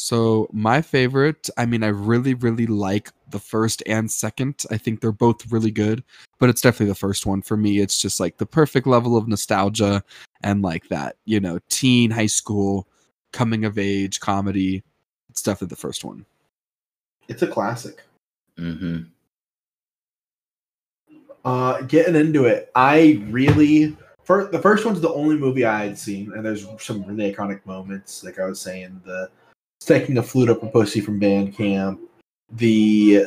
So 0.00 0.48
my 0.50 0.80
favorite, 0.80 1.50
I 1.58 1.66
mean, 1.66 1.84
I 1.84 1.88
really, 1.88 2.32
really 2.32 2.66
like 2.66 3.10
the 3.28 3.38
first 3.38 3.82
and 3.84 4.10
second. 4.10 4.64
I 4.70 4.78
think 4.78 5.00
they're 5.00 5.12
both 5.12 5.52
really 5.52 5.70
good, 5.70 6.02
but 6.38 6.48
it's 6.48 6.62
definitely 6.62 6.86
the 6.86 6.94
first 6.94 7.26
one 7.26 7.42
for 7.42 7.58
me. 7.58 7.80
It's 7.80 8.00
just 8.00 8.18
like 8.18 8.38
the 8.38 8.46
perfect 8.46 8.86
level 8.86 9.14
of 9.14 9.28
nostalgia 9.28 10.02
and 10.42 10.62
like 10.62 10.88
that, 10.88 11.16
you 11.26 11.38
know, 11.38 11.58
teen, 11.68 12.10
high 12.10 12.26
school, 12.26 12.88
coming 13.34 13.66
of 13.66 13.78
age 13.78 14.20
comedy. 14.20 14.82
It's 15.28 15.42
definitely 15.42 15.74
the 15.74 15.76
first 15.76 16.02
one. 16.02 16.24
It's 17.28 17.42
a 17.42 17.46
classic. 17.46 18.02
Mm-hmm. 18.58 19.02
Uh, 21.44 21.82
getting 21.82 22.16
into 22.16 22.46
it, 22.46 22.72
I 22.74 23.22
really 23.28 23.98
for 24.24 24.46
the 24.46 24.62
first 24.62 24.86
one's 24.86 25.02
the 25.02 25.12
only 25.12 25.36
movie 25.36 25.66
I 25.66 25.84
had 25.84 25.98
seen, 25.98 26.32
and 26.32 26.42
there's 26.42 26.66
some 26.78 27.04
really 27.04 27.34
iconic 27.34 27.66
moments. 27.66 28.24
Like 28.24 28.38
I 28.38 28.46
was 28.46 28.60
saying, 28.60 29.02
the 29.04 29.28
sticking 29.80 30.18
a 30.18 30.22
flute 30.22 30.50
up 30.50 30.62
a 30.62 30.66
pussy 30.66 31.00
from 31.00 31.18
band 31.18 31.56
camp, 31.56 32.00
the 32.52 33.26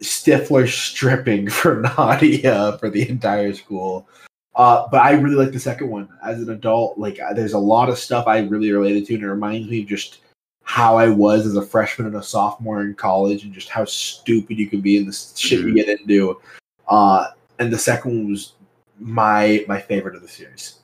Stifler 0.00 0.68
stripping 0.68 1.48
for 1.50 1.80
Nadia 1.80 2.76
for 2.78 2.90
the 2.90 3.08
entire 3.08 3.52
school. 3.54 4.08
Uh, 4.54 4.86
but 4.90 5.00
I 5.00 5.12
really 5.12 5.36
like 5.36 5.52
the 5.52 5.60
second 5.60 5.88
one. 5.88 6.08
As 6.22 6.42
an 6.42 6.50
adult, 6.50 6.98
like 6.98 7.18
uh, 7.20 7.32
there's 7.32 7.54
a 7.54 7.58
lot 7.58 7.88
of 7.88 7.98
stuff 7.98 8.26
I 8.26 8.40
really 8.40 8.70
related 8.70 9.06
to, 9.06 9.14
and 9.14 9.22
it 9.22 9.30
reminds 9.30 9.70
me 9.70 9.80
of 9.80 9.86
just 9.86 10.18
how 10.64 10.96
I 10.96 11.08
was 11.08 11.46
as 11.46 11.56
a 11.56 11.62
freshman 11.62 12.06
and 12.06 12.16
a 12.16 12.22
sophomore 12.22 12.82
in 12.82 12.94
college, 12.94 13.44
and 13.44 13.52
just 13.54 13.70
how 13.70 13.86
stupid 13.86 14.58
you 14.58 14.68
can 14.68 14.82
be 14.82 14.98
in 14.98 15.06
the 15.06 15.32
shit 15.36 15.60
you 15.60 15.74
get 15.74 15.88
into. 15.88 16.38
Uh, 16.86 17.28
and 17.58 17.72
the 17.72 17.78
second 17.78 18.10
one 18.10 18.30
was 18.30 18.52
my 18.98 19.64
my 19.68 19.80
favorite 19.80 20.16
of 20.16 20.22
the 20.22 20.28
series. 20.28 20.81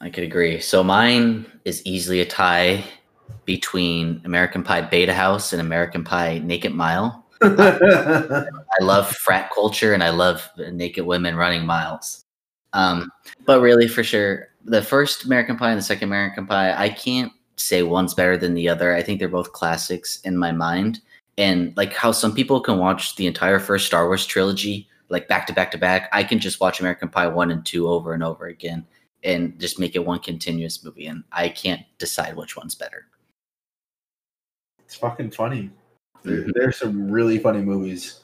I 0.00 0.08
could 0.08 0.24
agree. 0.24 0.60
So 0.60 0.82
mine 0.82 1.46
is 1.64 1.84
easily 1.84 2.20
a 2.20 2.26
tie 2.26 2.84
between 3.44 4.22
American 4.24 4.62
Pie 4.62 4.82
Beta 4.82 5.12
House 5.12 5.52
and 5.52 5.60
American 5.60 6.04
Pie 6.04 6.38
Naked 6.38 6.74
Mile. 6.74 7.26
I 7.42 8.46
love 8.80 9.10
frat 9.10 9.50
culture 9.54 9.92
and 9.92 10.02
I 10.02 10.10
love 10.10 10.48
naked 10.72 11.04
women 11.04 11.36
running 11.36 11.66
miles. 11.66 12.24
Um, 12.72 13.10
but 13.44 13.60
really, 13.60 13.88
for 13.88 14.04
sure, 14.04 14.48
the 14.64 14.82
first 14.82 15.24
American 15.24 15.56
Pie 15.56 15.70
and 15.70 15.78
the 15.78 15.84
second 15.84 16.08
American 16.08 16.46
Pie, 16.46 16.74
I 16.76 16.88
can't 16.88 17.32
say 17.56 17.82
one's 17.82 18.14
better 18.14 18.36
than 18.36 18.54
the 18.54 18.68
other. 18.68 18.94
I 18.94 19.02
think 19.02 19.18
they're 19.18 19.28
both 19.28 19.52
classics 19.52 20.20
in 20.22 20.36
my 20.36 20.52
mind. 20.52 21.00
And 21.36 21.74
like 21.76 21.92
how 21.92 22.12
some 22.12 22.34
people 22.34 22.60
can 22.60 22.78
watch 22.78 23.16
the 23.16 23.26
entire 23.26 23.58
first 23.58 23.86
Star 23.86 24.06
Wars 24.06 24.26
trilogy 24.26 24.88
like 25.10 25.28
back 25.28 25.46
to 25.48 25.52
back 25.52 25.72
to 25.72 25.78
back, 25.78 26.08
I 26.12 26.22
can 26.22 26.38
just 26.38 26.60
watch 26.60 26.80
American 26.80 27.08
Pie 27.08 27.26
1 27.26 27.50
and 27.50 27.66
2 27.66 27.88
over 27.88 28.14
and 28.14 28.22
over 28.22 28.46
again 28.46 28.86
and 29.22 29.58
just 29.58 29.78
make 29.78 29.94
it 29.94 30.04
one 30.04 30.18
continuous 30.20 30.82
movie. 30.84 31.06
And 31.06 31.24
I 31.32 31.48
can't 31.48 31.82
decide 31.98 32.36
which 32.36 32.56
one's 32.56 32.74
better. 32.74 33.06
It's 34.84 34.96
fucking 34.96 35.30
funny. 35.30 35.70
There, 36.22 36.46
there's 36.54 36.78
some 36.78 37.10
really 37.10 37.38
funny 37.38 37.62
movies. 37.62 38.20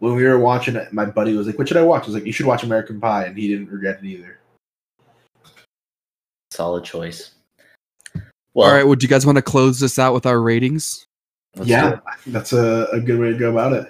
When 0.00 0.14
we 0.14 0.24
were 0.24 0.38
watching 0.38 0.76
it, 0.76 0.92
my 0.92 1.04
buddy 1.04 1.34
was 1.34 1.46
like, 1.46 1.58
"What 1.58 1.68
should 1.68 1.76
I 1.76 1.82
watch?" 1.82 2.04
I 2.04 2.06
was 2.06 2.14
like, 2.14 2.26
"You 2.26 2.32
should 2.32 2.46
watch 2.46 2.62
American 2.62 3.00
Pie," 3.00 3.24
and 3.24 3.36
he 3.36 3.48
didn't 3.48 3.70
regret 3.70 3.98
it 4.02 4.06
either. 4.06 4.38
Solid 6.50 6.84
choice. 6.84 7.32
Well, 8.54 8.68
all 8.68 8.74
right. 8.74 8.86
Would 8.86 9.02
you 9.02 9.08
guys 9.08 9.26
want 9.26 9.36
to 9.36 9.42
close 9.42 9.80
this 9.80 9.98
out 9.98 10.14
with 10.14 10.26
our 10.26 10.40
ratings? 10.40 11.06
yeah, 11.62 12.00
I 12.06 12.16
think 12.16 12.34
that's 12.34 12.52
a, 12.52 12.88
a 12.92 13.00
good 13.00 13.18
way 13.18 13.32
to 13.32 13.38
go 13.38 13.50
about 13.50 13.72
it. 13.72 13.88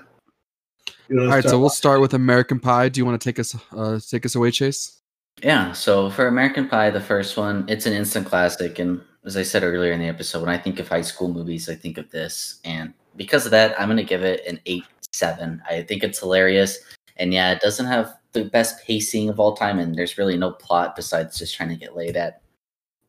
All 1.11 1.27
right, 1.27 1.45
so 1.45 1.59
we'll 1.59 1.71
start 1.71 2.01
with 2.01 2.13
American 2.13 2.61
Pie. 2.61 2.91
Do 2.91 3.01
you 3.01 3.07
want 3.07 3.21
to 3.21 3.25
take 3.25 3.39
us 3.39 3.57
uh, 3.73 3.99
take 4.11 4.27
us 4.27 4.35
away, 4.35 4.51
Chase? 4.51 4.98
Yeah. 5.43 5.73
So 5.73 6.11
for 6.11 6.27
American 6.27 6.69
Pie, 6.69 6.91
the 6.91 7.01
first 7.01 7.37
one, 7.37 7.65
it's 7.69 7.87
an 7.87 7.93
instant 7.93 8.27
classic, 8.27 8.79
and 8.79 9.01
as 9.25 9.37
I 9.37 9.43
said 9.43 9.63
earlier 9.63 9.93
in 9.93 10.01
the 10.01 10.09
episode, 10.09 10.41
when 10.41 10.49
I 10.49 10.59
think 10.59 10.81
of 10.81 10.89
high 10.89 11.03
school 11.03 11.29
movies, 11.33 11.69
I 11.69 11.75
think 11.75 11.99
of 11.99 12.11
this, 12.11 12.61
and 12.65 12.93
because 13.17 13.45
of 13.45 13.51
that, 13.53 13.79
I'm 13.81 13.89
going 13.89 13.99
to 13.99 14.05
give 14.05 14.25
it 14.25 14.45
an 14.47 14.61
eight 14.67 14.85
seven. 15.13 15.63
I 15.69 15.83
think 15.83 16.03
it's 16.03 16.19
hilarious, 16.19 16.79
and 17.17 17.33
yeah, 17.33 17.53
it 17.53 17.61
doesn't 17.61 17.87
have 17.87 18.15
the 18.33 18.47
best 18.47 18.85
pacing 18.85 19.29
of 19.29 19.39
all 19.39 19.55
time, 19.55 19.79
and 19.79 19.95
there's 19.95 20.19
really 20.19 20.37
no 20.37 20.53
plot 20.53 20.97
besides 20.97 21.39
just 21.39 21.55
trying 21.55 21.69
to 21.71 21.77
get 21.77 21.97
laid 21.97 22.17
at 22.17 22.43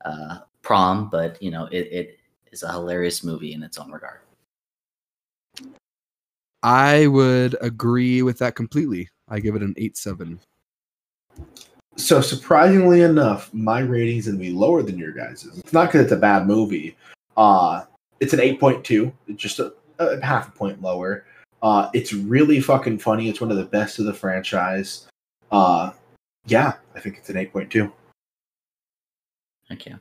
uh, 0.06 0.40
prom. 0.62 1.10
But 1.10 1.42
you 1.42 1.52
know, 1.52 1.66
it, 1.66 1.88
it 1.92 2.20
is 2.52 2.64
a 2.64 2.72
hilarious 2.72 3.24
movie 3.24 3.54
in 3.54 3.64
its 3.64 3.78
own 3.78 3.92
regard. 3.92 4.20
I 6.62 7.08
would 7.08 7.56
agree 7.62 8.22
with 8.22 8.38
that 8.40 8.56
completely. 8.56 9.10
I 9.30 9.40
give 9.40 9.56
it 9.56 9.64
an 9.64 9.74
eight 9.78 9.98
seven. 9.98 10.40
So 12.00 12.22
surprisingly 12.22 13.02
enough, 13.02 13.54
my 13.54 13.80
rating's 13.80 14.26
gonna 14.26 14.38
be 14.38 14.52
lower 14.52 14.82
than 14.82 14.98
your 14.98 15.12
guys's. 15.12 15.58
It's 15.60 15.74
not 15.74 15.88
because 15.88 16.04
it's 16.04 16.14
a 16.14 16.18
bad 16.18 16.48
movie. 16.48 16.96
Uh 17.36 17.84
it's 18.22 18.34
an 18.34 18.40
eight 18.40 18.60
point 18.60 18.86
two. 18.86 19.12
It's 19.28 19.42
just 19.42 19.60
a, 19.60 19.74
a, 20.00 20.24
half 20.26 20.48
a 20.48 20.52
point 20.52 20.82
lower. 20.82 21.26
Uh 21.62 21.90
it's 21.94 22.14
really 22.14 22.62
fucking 22.62 23.00
funny. 23.00 23.28
It's 23.28 23.42
one 23.42 23.52
of 23.52 23.58
the 23.58 23.66
best 23.66 24.00
of 24.00 24.06
the 24.06 24.14
franchise. 24.14 25.08
Uh 25.52 25.92
yeah, 26.48 26.76
I 26.96 27.02
think 27.02 27.18
it's 27.18 27.30
an 27.30 27.38
eight 27.38 27.52
point 27.52 27.70
two. 27.70 27.92
Thank 29.68 29.86
you. 29.86 30.00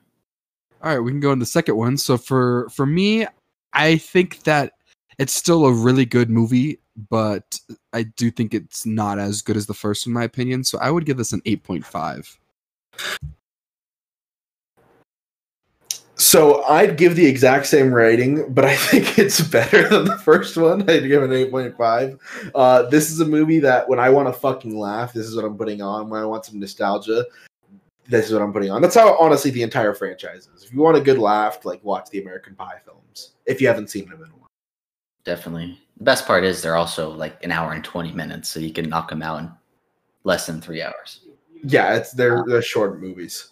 All 0.82 0.92
right, 0.92 1.00
we 1.00 1.10
can 1.10 1.20
go 1.20 1.32
in 1.32 1.40
the 1.40 1.46
second 1.46 1.76
one. 1.76 1.96
So 1.96 2.16
for 2.16 2.68
for 2.70 2.86
me, 2.86 3.26
I 3.72 3.96
think 3.98 4.44
that 4.44 4.74
it's 5.18 5.32
still 5.32 5.66
a 5.66 5.72
really 5.72 6.04
good 6.04 6.30
movie, 6.30 6.78
but 7.10 7.60
I 7.92 8.02
do 8.02 8.30
think 8.30 8.52
it's 8.52 8.84
not 8.84 9.18
as 9.18 9.40
good 9.40 9.56
as 9.56 9.66
the 9.66 9.74
first, 9.74 10.06
in 10.06 10.12
my 10.12 10.24
opinion. 10.24 10.64
So 10.64 10.78
I 10.78 10.90
would 10.90 11.06
give 11.06 11.16
this 11.16 11.32
an 11.32 11.40
8.5. 11.42 12.36
So 16.16 16.64
I'd 16.64 16.96
give 16.96 17.14
the 17.14 17.24
exact 17.24 17.66
same 17.66 17.94
rating, 17.94 18.52
but 18.52 18.64
I 18.64 18.74
think 18.76 19.18
it's 19.18 19.40
better 19.40 19.88
than 19.88 20.04
the 20.04 20.18
first 20.18 20.56
one. 20.56 20.82
I'd 20.90 21.06
give 21.06 21.22
an 21.22 21.30
8.5. 21.30 22.18
Uh, 22.54 22.82
this 22.90 23.10
is 23.10 23.20
a 23.20 23.24
movie 23.24 23.60
that 23.60 23.88
when 23.88 24.00
I 24.00 24.10
want 24.10 24.26
to 24.26 24.32
fucking 24.32 24.76
laugh, 24.76 25.12
this 25.12 25.26
is 25.26 25.36
what 25.36 25.44
I'm 25.44 25.56
putting 25.56 25.80
on. 25.80 26.10
When 26.10 26.20
I 26.20 26.24
want 26.24 26.44
some 26.44 26.58
nostalgia, 26.58 27.24
this 28.08 28.26
is 28.26 28.32
what 28.32 28.42
I'm 28.42 28.52
putting 28.52 28.72
on. 28.72 28.82
That's 28.82 28.96
how 28.96 29.16
honestly 29.18 29.52
the 29.52 29.62
entire 29.62 29.94
franchise 29.94 30.48
is. 30.56 30.64
If 30.64 30.72
you 30.72 30.80
want 30.80 30.96
a 30.96 31.00
good 31.00 31.18
laugh, 31.18 31.64
like 31.64 31.84
watch 31.84 32.10
the 32.10 32.20
American 32.20 32.56
Pie 32.56 32.80
films. 32.84 33.34
If 33.46 33.60
you 33.60 33.68
haven't 33.68 33.88
seen 33.88 34.08
them 34.08 34.20
in 34.20 34.28
a 34.28 34.32
while 34.32 34.37
definitely. 35.28 35.78
The 35.98 36.04
best 36.04 36.26
part 36.26 36.42
is 36.42 36.62
they're 36.62 36.76
also 36.76 37.10
like 37.10 37.44
an 37.44 37.52
hour 37.52 37.72
and 37.72 37.84
20 37.84 38.12
minutes, 38.12 38.48
so 38.48 38.58
you 38.60 38.72
can 38.72 38.88
knock 38.88 39.10
them 39.10 39.22
out 39.22 39.40
in 39.40 39.52
less 40.24 40.46
than 40.46 40.60
three 40.60 40.82
hours. 40.82 41.20
Yeah, 41.62 41.96
it's 41.96 42.12
they're 42.12 42.44
they're 42.46 42.62
short 42.62 43.00
movies. 43.00 43.50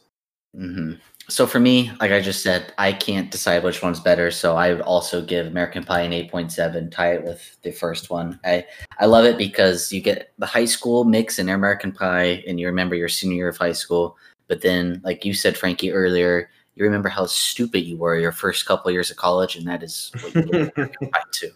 Mm-hmm. 0.57 0.95
So 1.29 1.47
for 1.47 1.61
me, 1.61 1.91
like 2.01 2.13
I 2.13 2.21
just 2.21 2.43
said, 2.43 2.73
I 2.79 2.93
can't 2.93 3.31
decide 3.31 3.63
which 3.65 3.83
one's 3.83 4.01
better. 4.01 4.31
So 4.31 4.57
I 4.57 4.73
would 4.73 4.81
also 4.81 5.21
give 5.21 5.47
American 5.47 5.85
Pie 5.85 6.03
an 6.03 6.13
8.7, 6.13 6.91
tie 6.91 7.15
it 7.15 7.25
with 7.25 7.59
the 7.63 7.73
first 7.73 8.11
one. 8.11 8.39
I 8.45 8.65
I 8.99 9.07
love 9.07 9.25
it 9.27 9.37
because 9.37 9.93
you 9.93 10.01
get 10.01 10.33
the 10.39 10.47
high 10.47 10.65
school 10.65 11.05
mix 11.05 11.39
in 11.39 11.49
American 11.51 11.93
Pie, 11.93 12.43
and 12.49 12.59
you 12.59 12.67
remember 12.67 12.95
your 12.95 13.09
senior 13.09 13.37
year 13.37 13.49
of 13.49 13.59
high 13.59 13.73
school. 13.73 14.17
But 14.49 14.63
then, 14.63 15.03
like 15.05 15.25
you 15.25 15.35
said, 15.35 15.59
Frankie 15.59 15.93
earlier, 15.93 16.49
you 16.77 16.85
remember 16.85 17.09
how 17.11 17.27
stupid 17.27 17.81
you 17.81 17.99
were 17.99 18.17
your 18.17 18.33
first 18.33 18.65
couple 18.65 18.89
of 18.89 18.95
years 18.95 19.11
of 19.11 19.17
college, 19.17 19.57
and 19.57 19.67
that 19.67 19.83
is 19.83 20.13
what 20.23 20.35
you 20.35 20.71
too. 21.33 21.51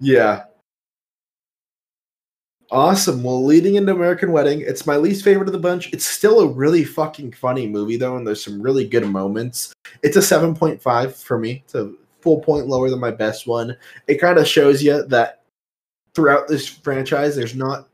Yeah. 0.00 0.44
Awesome. 2.70 3.22
Well, 3.22 3.44
leading 3.44 3.76
into 3.76 3.92
American 3.92 4.32
Wedding, 4.32 4.62
it's 4.62 4.86
my 4.86 4.96
least 4.96 5.22
favorite 5.22 5.48
of 5.48 5.52
the 5.52 5.58
bunch. 5.58 5.92
It's 5.92 6.06
still 6.06 6.40
a 6.40 6.48
really 6.48 6.82
fucking 6.82 7.32
funny 7.32 7.68
movie, 7.68 7.96
though, 7.96 8.16
and 8.16 8.26
there's 8.26 8.44
some 8.44 8.60
really 8.60 8.86
good 8.86 9.06
moments. 9.06 9.72
It's 10.02 10.16
a 10.16 10.20
7.5 10.20 11.12
for 11.12 11.38
me. 11.38 11.62
It's 11.64 11.74
a 11.74 11.92
full 12.20 12.40
point 12.40 12.66
lower 12.66 12.90
than 12.90 12.98
my 12.98 13.10
best 13.10 13.46
one. 13.46 13.76
It 14.08 14.16
kind 14.16 14.38
of 14.38 14.48
shows 14.48 14.82
you 14.82 15.04
that 15.06 15.42
throughout 16.14 16.48
this 16.48 16.66
franchise, 16.66 17.36
there's 17.36 17.54
not. 17.54 17.88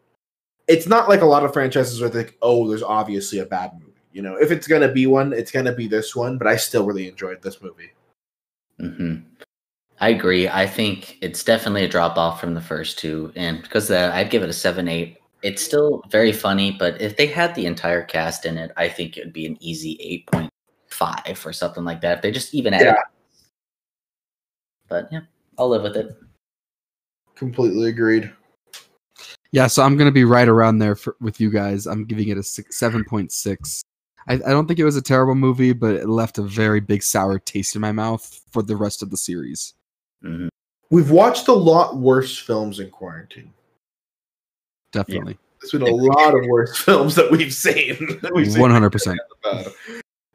It's 0.69 0.87
not 0.87 1.09
like 1.09 1.21
a 1.21 1.27
lot 1.27 1.45
of 1.45 1.53
franchises 1.53 2.01
where 2.01 2.11
like, 2.11 2.39
oh, 2.41 2.69
there's 2.69 2.83
obviously 2.83 3.41
a 3.41 3.47
bad 3.47 3.73
movie. 3.75 3.93
You 4.13 4.23
know, 4.23 4.37
if 4.37 4.51
it's 4.53 4.69
gonna 4.69 4.91
be 4.91 5.07
one, 5.07 5.33
it's 5.33 5.51
gonna 5.51 5.75
be 5.75 5.89
this 5.89 6.15
one. 6.15 6.39
But 6.39 6.47
I 6.47 6.57
still 6.57 6.87
really 6.87 7.09
enjoyed 7.09 7.43
this 7.43 7.61
movie. 7.61 7.91
Mm-hmm. 8.81 9.17
I 10.01 10.09
agree. 10.09 10.49
I 10.49 10.67
think 10.67 11.19
it's 11.21 11.45
definitely 11.45 11.85
a 11.85 11.89
drop 11.89 12.17
off 12.17 12.41
from 12.41 12.55
the 12.55 12.61
first 12.61 12.99
two, 12.99 13.33
and 13.37 13.61
because 13.61 13.87
that, 13.89 14.13
I'd 14.13 14.31
give 14.31 14.43
it 14.43 14.49
a 14.49 14.55
seven 14.55 14.89
eight. 14.89 15.19
It's 15.43 15.63
still 15.63 16.03
very 16.11 16.33
funny, 16.33 16.71
but 16.71 17.01
if 17.01 17.17
they 17.17 17.27
had 17.27 17.55
the 17.55 17.67
entire 17.67 18.03
cast 18.03 18.47
in 18.47 18.57
it, 18.57 18.73
I 18.77 18.89
think 18.89 19.17
it 19.17 19.25
would 19.25 19.33
be 19.35 19.47
an 19.47 19.59
easy 19.61 19.99
eight 20.01 20.27
point 20.27 20.51
five 20.89 21.43
or 21.45 21.53
something 21.53 21.85
like 21.85 22.01
that. 22.01 22.17
If 22.17 22.23
they 22.23 22.31
just 22.31 22.55
even 22.55 22.73
add. 22.73 22.83
Yeah. 22.83 22.95
But 24.89 25.09
yeah, 25.13 25.21
I'll 25.59 25.69
live 25.69 25.83
with 25.83 25.97
it. 25.97 26.17
Completely 27.35 27.89
agreed. 27.89 28.33
Yeah, 29.53 29.67
so 29.67 29.83
I'm 29.83 29.99
gonna 29.99 30.11
be 30.11 30.25
right 30.25 30.49
around 30.49 30.79
there 30.79 30.97
for, 30.97 31.17
with 31.21 31.41
you 31.41 31.51
guys. 31.51 31.87
I'm 31.87 32.07
giving 32.07 32.29
it 32.29 32.39
a 32.39 32.43
seven 32.43 33.05
point 33.05 33.33
six. 33.33 33.83
I, 34.29 34.35
I 34.35 34.39
don't 34.39 34.67
think 34.67 34.79
it 34.79 34.85
was 34.85 34.97
a 34.97 35.03
terrible 35.03 35.35
movie, 35.35 35.73
but 35.73 35.95
it 35.97 36.09
left 36.09 36.39
a 36.39 36.43
very 36.43 36.81
big 36.81 37.03
sour 37.03 37.39
taste 37.39 37.75
in 37.75 37.83
my 37.83 37.93
mouth 37.93 38.41
for 38.51 38.63
the 38.63 38.77
rest 38.77 39.03
of 39.03 39.11
the 39.11 39.17
series. 39.17 39.75
Mm-hmm. 40.25 40.49
We've 40.91 41.11
watched 41.11 41.49
a 41.49 41.53
lot 41.53 41.97
worse 41.97 42.39
films 42.39 42.81
in 42.81 42.91
quarantine. 42.91 43.53
Definitely. 44.93 45.33
Yeah. 45.35 45.39
There's 45.61 45.73
been 45.73 45.83
a 45.83 45.95
lot 45.95 46.35
of 46.35 46.47
worse 46.47 46.77
films 46.83 47.15
that 47.17 47.31
we've 47.31 47.53
seen. 47.53 48.21
One 48.61 48.71
hundred 48.71 48.91
percent. 48.91 49.21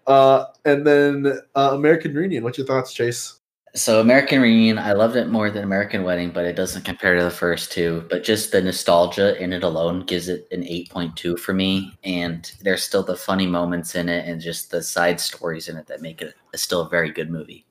Uh, 0.07 0.45
and 0.65 0.85
then 0.85 1.39
uh, 1.55 1.71
American 1.73 2.13
Reunion. 2.13 2.43
What's 2.43 2.59
your 2.59 2.67
thoughts, 2.67 2.93
Chase? 2.93 3.39
So 3.73 3.99
American 3.99 4.41
Reunion, 4.41 4.77
I 4.77 4.93
loved 4.93 5.17
it 5.17 5.27
more 5.27 5.49
than 5.49 5.63
American 5.63 6.03
Wedding, 6.03 6.29
but 6.29 6.45
it 6.45 6.55
doesn't 6.55 6.85
compare 6.85 7.15
to 7.15 7.23
the 7.23 7.31
first 7.31 7.71
two. 7.71 8.05
But 8.09 8.23
just 8.23 8.51
the 8.51 8.61
nostalgia 8.61 9.41
in 9.41 9.51
it 9.51 9.63
alone 9.63 10.05
gives 10.05 10.29
it 10.29 10.47
an 10.51 10.61
8.2 10.61 11.37
for 11.37 11.53
me. 11.53 11.91
And 12.05 12.49
there's 12.61 12.83
still 12.83 13.03
the 13.03 13.17
funny 13.17 13.47
moments 13.47 13.95
in 13.95 14.07
it 14.07 14.25
and 14.27 14.39
just 14.39 14.71
the 14.71 14.81
side 14.81 15.19
stories 15.19 15.67
in 15.67 15.75
it 15.75 15.87
that 15.87 16.01
make 16.01 16.21
it 16.21 16.35
a 16.53 16.57
still 16.57 16.81
a 16.81 16.89
very 16.89 17.11
good 17.11 17.29
movie. 17.29 17.64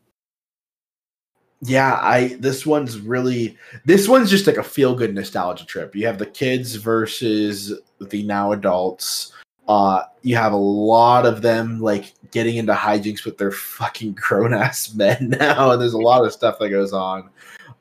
Yeah, 1.61 1.98
I 2.02 2.36
this 2.40 2.66
one's 2.66 2.98
really 3.00 3.57
this 3.84 4.09
one's 4.09 4.30
just 4.30 4.46
like 4.46 4.57
a 4.57 4.62
feel 4.62 4.94
good 4.94 5.14
nostalgia 5.14 5.64
trip. 5.64 5.94
You 5.94 6.07
have 6.07 6.18
the 6.18 6.26
kids 6.26 6.74
versus 6.74 7.72
the 8.00 8.22
now 8.22 8.52
adults. 8.52 9.32
Uh 9.66 10.02
you 10.22 10.36
have 10.36 10.52
a 10.52 10.57
lot 10.57 11.24
of 11.24 11.40
them 11.40 11.80
like 11.80 12.12
getting 12.32 12.57
into 12.57 12.74
hijinks 12.74 13.24
with 13.24 13.38
their 13.38 13.50
fucking 13.50 14.12
grown 14.20 14.52
ass 14.52 14.92
men 14.94 15.30
now, 15.40 15.70
and 15.70 15.80
there's 15.80 15.94
a 15.94 15.98
lot 15.98 16.24
of 16.24 16.32
stuff 16.32 16.59
that 16.59 16.68
goes 16.68 16.92
on. 16.92 17.30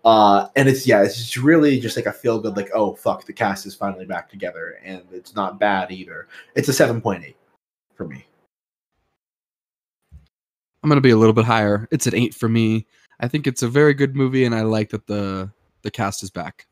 Uh 0.05 0.47
and 0.55 0.69
it's 0.69 0.87
yeah, 0.87 1.03
it's 1.03 1.17
just 1.17 1.37
really 1.37 1.79
just 1.79 1.97
like 1.97 2.05
a 2.05 2.13
feel 2.13 2.39
good, 2.39 2.55
like, 2.55 2.69
oh 2.73 2.93
fuck, 2.93 3.25
the 3.25 3.33
cast 3.33 3.65
is 3.65 3.75
finally 3.75 4.05
back 4.05 4.29
together, 4.29 4.79
and 4.83 5.01
it's 5.11 5.35
not 5.35 5.59
bad 5.59 5.91
either. 5.91 6.27
It's 6.55 6.69
a 6.69 6.73
seven 6.73 7.01
point 7.01 7.25
eight 7.25 7.37
for 7.95 8.07
me. 8.07 8.25
I'm 10.83 10.89
gonna 10.89 11.01
be 11.01 11.11
a 11.11 11.17
little 11.17 11.33
bit 11.33 11.45
higher. 11.45 11.87
It's 11.91 12.07
an 12.07 12.15
eight 12.15 12.33
for 12.33 12.47
me. 12.47 12.85
I 13.23 13.27
think 13.29 13.47
it's 13.47 13.63
a 13.63 13.69
very 13.69 13.93
good 13.93 14.17
movie, 14.17 14.43
and 14.43 14.53
I 14.53 14.63
like 14.63 14.89
that 14.89 15.07
the 15.07 15.49
the 15.81 15.89
cast 15.89 16.23
is 16.23 16.29
back. 16.29 16.67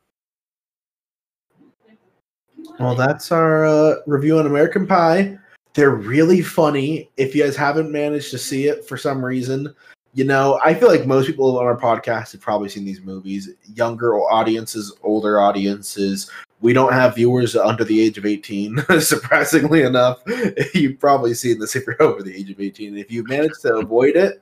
Well, 2.77 2.93
that's 2.93 3.31
our 3.31 3.65
uh, 3.65 3.95
review 4.05 4.37
on 4.37 4.45
American 4.45 4.85
Pie. 4.85 5.37
They're 5.75 5.95
really 5.95 6.41
funny. 6.41 7.09
If 7.15 7.33
you 7.33 7.43
guys 7.43 7.55
haven't 7.55 7.89
managed 7.89 8.31
to 8.31 8.37
see 8.37 8.67
it 8.67 8.83
for 8.83 8.97
some 8.97 9.23
reason, 9.23 9.73
you 10.13 10.25
know, 10.25 10.59
I 10.65 10.73
feel 10.73 10.89
like 10.89 11.07
most 11.07 11.25
people 11.25 11.57
on 11.57 11.65
our 11.65 11.77
podcast 11.77 12.33
have 12.33 12.41
probably 12.41 12.67
seen 12.67 12.83
these 12.83 12.99
movies. 12.99 13.49
Younger 13.73 14.15
audiences, 14.15 14.93
older 15.03 15.39
audiences. 15.39 16.29
We 16.59 16.73
don't 16.73 16.91
have 16.91 17.15
viewers 17.15 17.55
under 17.55 17.85
the 17.85 18.01
age 18.01 18.17
of 18.17 18.25
18, 18.25 18.83
surprisingly 18.99 19.83
enough. 19.83 20.21
You've 20.73 20.99
probably 20.99 21.33
seen 21.33 21.59
this 21.59 21.77
if 21.77 21.87
you're 21.87 22.03
over 22.03 22.21
the 22.21 22.35
age 22.35 22.49
of 22.49 22.59
18. 22.59 22.97
If 22.97 23.09
you 23.09 23.23
manage 23.23 23.53
to 23.61 23.77
avoid 23.77 24.17
it, 24.17 24.41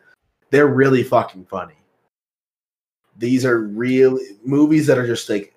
they're 0.50 0.66
really 0.66 1.04
fucking 1.04 1.46
funny. 1.46 1.79
These 3.20 3.46
are 3.46 3.60
real 3.60 4.18
movies 4.44 4.88
that 4.88 4.98
are 4.98 5.06
just 5.06 5.30
like 5.30 5.54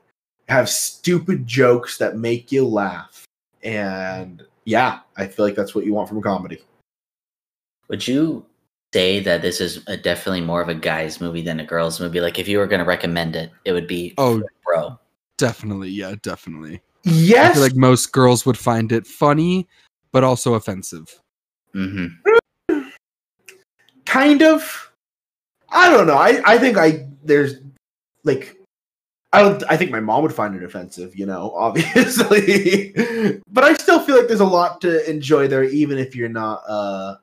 have 0.49 0.69
stupid 0.69 1.47
jokes 1.47 1.97
that 1.99 2.17
make 2.17 2.53
you 2.53 2.67
laugh. 2.67 3.25
And 3.63 4.43
yeah, 4.65 5.01
I 5.17 5.27
feel 5.27 5.45
like 5.47 5.55
that's 5.55 5.75
what 5.75 5.87
you 5.87 5.95
want 5.95 6.09
from 6.09 6.19
a 6.19 6.23
comedy. 6.23 6.63
Would 7.89 8.07
you 8.07 8.45
say 8.93 9.21
that 9.21 9.43
this 9.43 9.61
is 9.61 9.83
a, 9.87 9.97
definitely 9.97 10.41
more 10.41 10.61
of 10.61 10.69
a 10.69 10.75
guy's 10.75 11.21
movie 11.21 11.43
than 11.43 11.61
a 11.61 11.65
girl's 11.65 12.01
movie? 12.01 12.21
Like, 12.21 12.39
if 12.39 12.49
you 12.49 12.59
were 12.59 12.67
going 12.67 12.81
to 12.81 12.85
recommend 12.85 13.37
it, 13.37 13.51
it 13.65 13.73
would 13.73 13.87
be 13.87 14.15
Oh, 14.19 14.43
bro. 14.65 14.99
definitely, 15.39 15.91
yeah, 15.91 16.15
definitely. 16.23 16.81
I 17.07 17.11
Yes. 17.11 17.55
feel 17.55 17.63
like 17.63 17.77
most 17.77 18.13
girls 18.13 18.45
would 18.47 18.59
find 18.59 18.93
it 18.93 19.07
funny, 19.07 19.69
but 20.13 20.25
also 20.25 20.55
offensive. 20.55 21.21
hmm 21.73 22.07
kind 24.05 24.43
of 24.43 24.92
i 25.73 25.91
don't 25.91 26.07
know 26.07 26.17
i 26.17 26.41
i 26.45 26.59
think 26.59 26.77
i 26.77 27.07
there's 27.25 27.55
like 28.25 28.57
i 29.33 29.43
don't 29.43 29.63
i 29.69 29.77
think 29.77 29.91
my 29.91 30.01
mom 30.01 30.23
would 30.23 30.35
find 30.35 30.55
it 30.55 30.63
offensive 30.63 31.15
you 31.17 31.27
know 31.27 31.53
obviously 31.57 32.93
but 33.51 33.65
i 33.65 33.73
still 33.75 34.01
feel 34.01 34.17
like 34.17 34.29
there's 34.29 34.41
a 34.41 34.45
lot 34.45 34.81
to 34.81 35.09
enjoy 35.11 35.49
there 35.49 35.65
even 35.65 35.99
if 35.99 36.15
you're 36.15 36.29
not 36.29 36.63
uh 36.69 37.17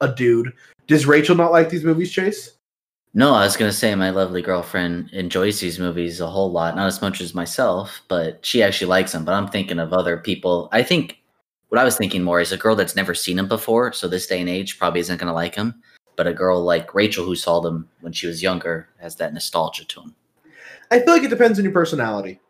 a 0.00 0.12
dude 0.14 0.52
does 0.86 1.06
rachel 1.06 1.34
not 1.34 1.52
like 1.52 1.70
these 1.70 1.84
movies 1.84 2.12
chase 2.12 2.52
No, 3.14 3.32
I 3.32 3.44
was 3.44 3.56
gonna 3.56 3.72
say 3.72 3.94
my 3.94 4.10
lovely 4.10 4.42
girlfriend 4.42 5.08
enjoys 5.14 5.58
these 5.58 5.78
movies 5.78 6.20
a 6.20 6.26
whole 6.26 6.52
lot, 6.52 6.76
not 6.76 6.86
as 6.86 7.00
much 7.00 7.22
as 7.22 7.34
myself, 7.34 8.02
but 8.08 8.44
she 8.44 8.62
actually 8.62 8.88
likes 8.88 9.12
them. 9.12 9.24
But 9.24 9.32
I'm 9.32 9.48
thinking 9.48 9.78
of 9.78 9.94
other 9.94 10.18
people. 10.18 10.68
I 10.70 10.82
think 10.82 11.16
what 11.70 11.80
I 11.80 11.84
was 11.84 11.96
thinking 11.96 12.22
more 12.22 12.42
is 12.42 12.52
a 12.52 12.58
girl 12.58 12.76
that's 12.76 12.94
never 12.94 13.14
seen 13.14 13.38
them 13.38 13.48
before, 13.48 13.94
so 13.94 14.06
this 14.06 14.26
day 14.26 14.38
and 14.38 14.50
age 14.50 14.78
probably 14.78 15.00
isn't 15.00 15.16
gonna 15.18 15.32
like 15.32 15.54
them. 15.56 15.80
But 16.16 16.26
a 16.26 16.32
girl 16.32 16.62
like 16.62 16.94
Rachel 16.94 17.24
who 17.24 17.36
saw 17.36 17.60
them 17.60 17.88
when 18.00 18.12
she 18.12 18.26
was 18.26 18.42
younger 18.42 18.88
has 18.98 19.16
that 19.16 19.34
nostalgia 19.34 19.84
to 19.86 20.00
them. 20.00 20.14
i 20.90 20.98
feel 21.00 21.14
like 21.14 21.22
it 21.22 21.30
depends 21.30 21.58
on 21.58 21.64
your 21.64 21.72
personality. 21.72 22.40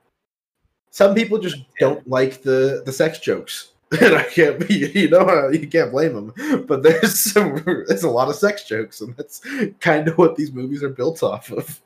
Some 0.91 1.15
people 1.15 1.39
just 1.39 1.59
don't 1.79 2.07
like 2.09 2.43
the 2.43 2.83
the 2.87 2.93
sex 2.93 3.19
jokes. 3.19 3.73
And 4.01 4.17
i 4.17 4.25
can't 4.25 4.67
be 4.67 4.75
you 4.95 5.09
know 5.09 5.21
uh, 5.21 5.49
you 5.51 5.69
can't 5.69 5.93
blame 5.93 6.15
them 6.15 6.65
but 6.67 6.83
there's 6.83 7.21
some 7.21 7.63
there's 7.87 8.03
a 8.03 8.11
lot 8.11 8.29
of 8.29 8.35
sex 8.35 8.65
jokes 8.65 9.01
and 9.01 9.17
that's 9.17 9.41
kind 9.79 10.09
of 10.09 10.19
what 10.19 10.35
these 10.35 10.53
movies 10.53 10.83
are 10.83 10.89
built 10.89 11.23
off 11.23 11.53
of 11.53 11.81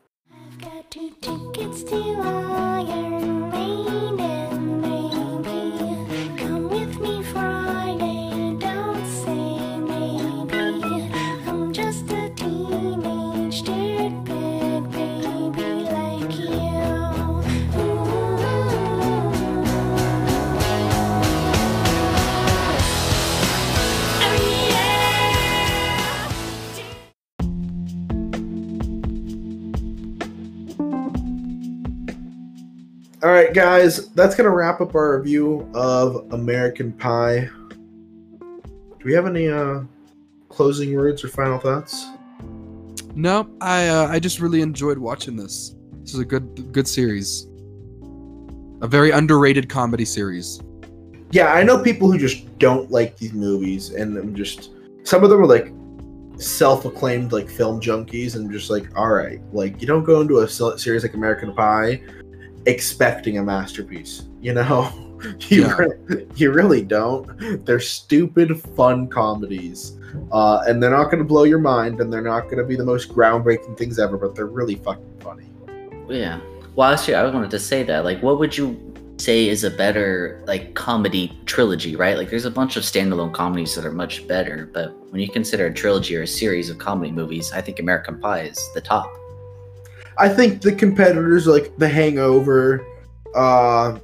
right, 33.50 33.64
guys, 33.64 34.08
that's 34.10 34.34
gonna 34.34 34.50
wrap 34.50 34.80
up 34.80 34.94
our 34.94 35.18
review 35.18 35.68
of 35.74 36.32
American 36.32 36.92
Pie. 36.92 37.48
Do 38.38 39.04
we 39.04 39.12
have 39.12 39.26
any 39.26 39.48
uh 39.48 39.82
closing 40.48 40.94
words 40.94 41.24
or 41.24 41.28
final 41.28 41.58
thoughts? 41.58 42.06
No, 43.14 43.48
I 43.60 43.88
uh, 43.88 44.08
I 44.08 44.20
just 44.20 44.40
really 44.40 44.60
enjoyed 44.60 44.98
watching 44.98 45.36
this. 45.36 45.74
This 46.02 46.14
is 46.14 46.20
a 46.20 46.24
good 46.24 46.72
good 46.72 46.86
series. 46.86 47.46
A 48.82 48.86
very 48.86 49.10
underrated 49.10 49.68
comedy 49.68 50.04
series. 50.04 50.60
Yeah, 51.32 51.52
I 51.52 51.62
know 51.62 51.82
people 51.82 52.10
who 52.10 52.18
just 52.18 52.58
don't 52.58 52.90
like 52.90 53.16
these 53.16 53.32
movies, 53.32 53.90
and 53.90 54.16
I'm 54.16 54.34
just 54.34 54.70
some 55.02 55.24
of 55.24 55.30
them 55.30 55.40
are 55.40 55.46
like 55.46 55.72
self-acclaimed 56.38 57.32
like 57.32 57.48
film 57.50 57.80
junkies, 57.80 58.36
and 58.36 58.50
just 58.52 58.70
like, 58.70 58.96
all 58.96 59.10
right, 59.10 59.40
like 59.52 59.80
you 59.80 59.88
don't 59.88 60.04
go 60.04 60.20
into 60.20 60.38
a 60.38 60.48
series 60.48 61.02
like 61.02 61.14
American 61.14 61.52
Pie 61.52 62.00
expecting 62.66 63.38
a 63.38 63.42
masterpiece, 63.42 64.24
you 64.40 64.52
know. 64.54 64.90
You, 65.50 65.64
Yeah. 65.66 65.76
re- 65.76 66.26
you 66.36 66.50
really 66.50 66.80
don't. 66.80 67.66
They're 67.66 67.78
stupid, 67.78 68.58
fun 68.74 69.06
comedies, 69.06 69.98
uh, 70.32 70.62
and 70.66 70.82
they're 70.82 70.90
not 70.90 71.10
going 71.10 71.18
to 71.18 71.24
blow 71.24 71.44
your 71.44 71.58
mind, 71.58 72.00
and 72.00 72.10
they're 72.10 72.22
not 72.22 72.44
going 72.44 72.56
to 72.56 72.64
be 72.64 72.74
the 72.74 72.86
most 72.86 73.10
groundbreaking 73.10 73.76
things 73.76 73.98
ever, 73.98 74.16
but 74.16 74.34
they're 74.34 74.46
really 74.46 74.76
fucking 74.76 75.18
funny. 75.20 75.44
Yeah. 76.08 76.40
Well, 76.74 76.90
actually, 76.90 77.16
I 77.16 77.28
wanted 77.28 77.50
to 77.50 77.58
say 77.58 77.82
that. 77.82 78.02
Like, 78.02 78.22
what 78.22 78.38
would 78.38 78.56
you 78.56 78.80
say 79.18 79.46
is 79.50 79.62
a 79.62 79.70
better 79.70 80.42
like 80.46 80.72
comedy 80.72 81.38
trilogy? 81.44 81.96
Right? 81.96 82.16
Like, 82.16 82.30
there's 82.30 82.46
a 82.46 82.50
bunch 82.50 82.78
of 82.78 82.82
standalone 82.84 83.34
comedies 83.34 83.74
that 83.74 83.84
are 83.84 83.92
much 83.92 84.26
better, 84.26 84.70
but 84.72 84.96
when 85.12 85.20
you 85.20 85.28
consider 85.28 85.66
a 85.66 85.74
trilogy 85.74 86.16
or 86.16 86.22
a 86.22 86.26
series 86.26 86.70
of 86.70 86.78
comedy 86.78 87.12
movies, 87.12 87.52
I 87.52 87.60
think 87.60 87.78
American 87.78 88.18
Pie 88.18 88.44
is 88.44 88.70
the 88.74 88.80
top. 88.80 89.14
I 90.20 90.28
think 90.28 90.60
the 90.60 90.72
competitors 90.72 91.46
like 91.46 91.76
The 91.78 91.88
Hangover, 91.88 92.84
uh, 93.34 93.98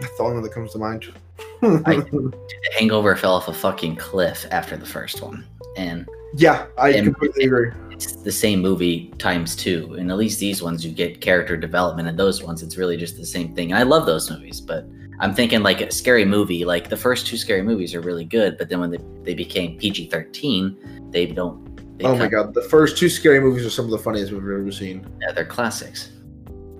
that's 0.00 0.16
the 0.16 0.22
only 0.22 0.34
one 0.34 0.42
that 0.42 0.52
comes 0.52 0.72
to 0.72 0.78
mind. 0.78 1.04
I- 1.62 1.96
The 2.10 2.78
Hangover 2.78 3.14
fell 3.16 3.34
off 3.34 3.48
a 3.48 3.52
fucking 3.52 3.96
cliff 3.96 4.46
after 4.50 4.76
the 4.76 4.86
first 4.86 5.20
one, 5.22 5.44
and 5.76 6.08
yeah, 6.34 6.66
I 6.78 6.90
And- 6.90 7.04
completely 7.06 7.44
agree. 7.44 7.70
it's 7.90 8.12
the 8.16 8.32
same 8.32 8.60
movie 8.60 9.12
times 9.18 9.54
two. 9.54 9.94
And 9.98 10.10
at 10.10 10.16
least 10.16 10.40
these 10.40 10.62
ones, 10.62 10.84
you 10.86 10.90
get 10.92 11.20
character 11.20 11.56
development, 11.56 12.08
and 12.08 12.18
those 12.18 12.42
ones, 12.42 12.62
it's 12.62 12.76
really 12.78 12.96
just 12.96 13.16
the 13.18 13.26
same 13.26 13.54
thing. 13.54 13.72
And 13.72 13.78
I 13.78 13.82
love 13.82 14.06
those 14.06 14.30
movies, 14.30 14.60
but 14.60 14.86
I'm 15.20 15.34
thinking 15.34 15.62
like 15.62 15.80
a 15.82 15.90
scary 15.92 16.24
movie. 16.24 16.64
Like 16.64 16.88
the 16.88 16.96
first 16.96 17.26
two 17.26 17.36
scary 17.36 17.62
movies 17.62 17.94
are 17.94 18.00
really 18.00 18.24
good, 18.24 18.56
but 18.58 18.68
then 18.70 18.80
when 18.80 18.90
they, 18.90 18.98
they 19.22 19.34
became 19.34 19.76
PG 19.78 20.08
13, 20.08 21.08
they 21.10 21.26
don't. 21.26 21.71
They 22.02 22.08
Oh 22.08 22.16
my 22.16 22.26
god, 22.26 22.52
the 22.52 22.62
first 22.62 22.98
two 22.98 23.08
scary 23.08 23.40
movies 23.40 23.64
are 23.64 23.70
some 23.70 23.84
of 23.84 23.92
the 23.92 23.98
funniest 23.98 24.32
we've 24.32 24.42
ever 24.42 24.72
seen. 24.72 25.06
Yeah, 25.20 25.32
they're 25.32 25.44
classics. 25.44 26.10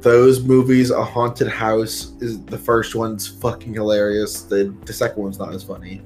Those 0.01 0.43
movies, 0.43 0.91
A 0.91 1.05
Haunted 1.05 1.47
House, 1.47 2.15
is 2.21 2.45
the 2.45 2.59
first 2.59 2.97
one's 2.97 3.29
fucking 3.29 3.73
hilarious. 3.73 4.43
The 4.43 4.75
the 4.85 4.93
second 4.93 5.23
one's 5.23 5.39
not 5.39 5.55
as 5.55 5.63
funny. 5.63 6.03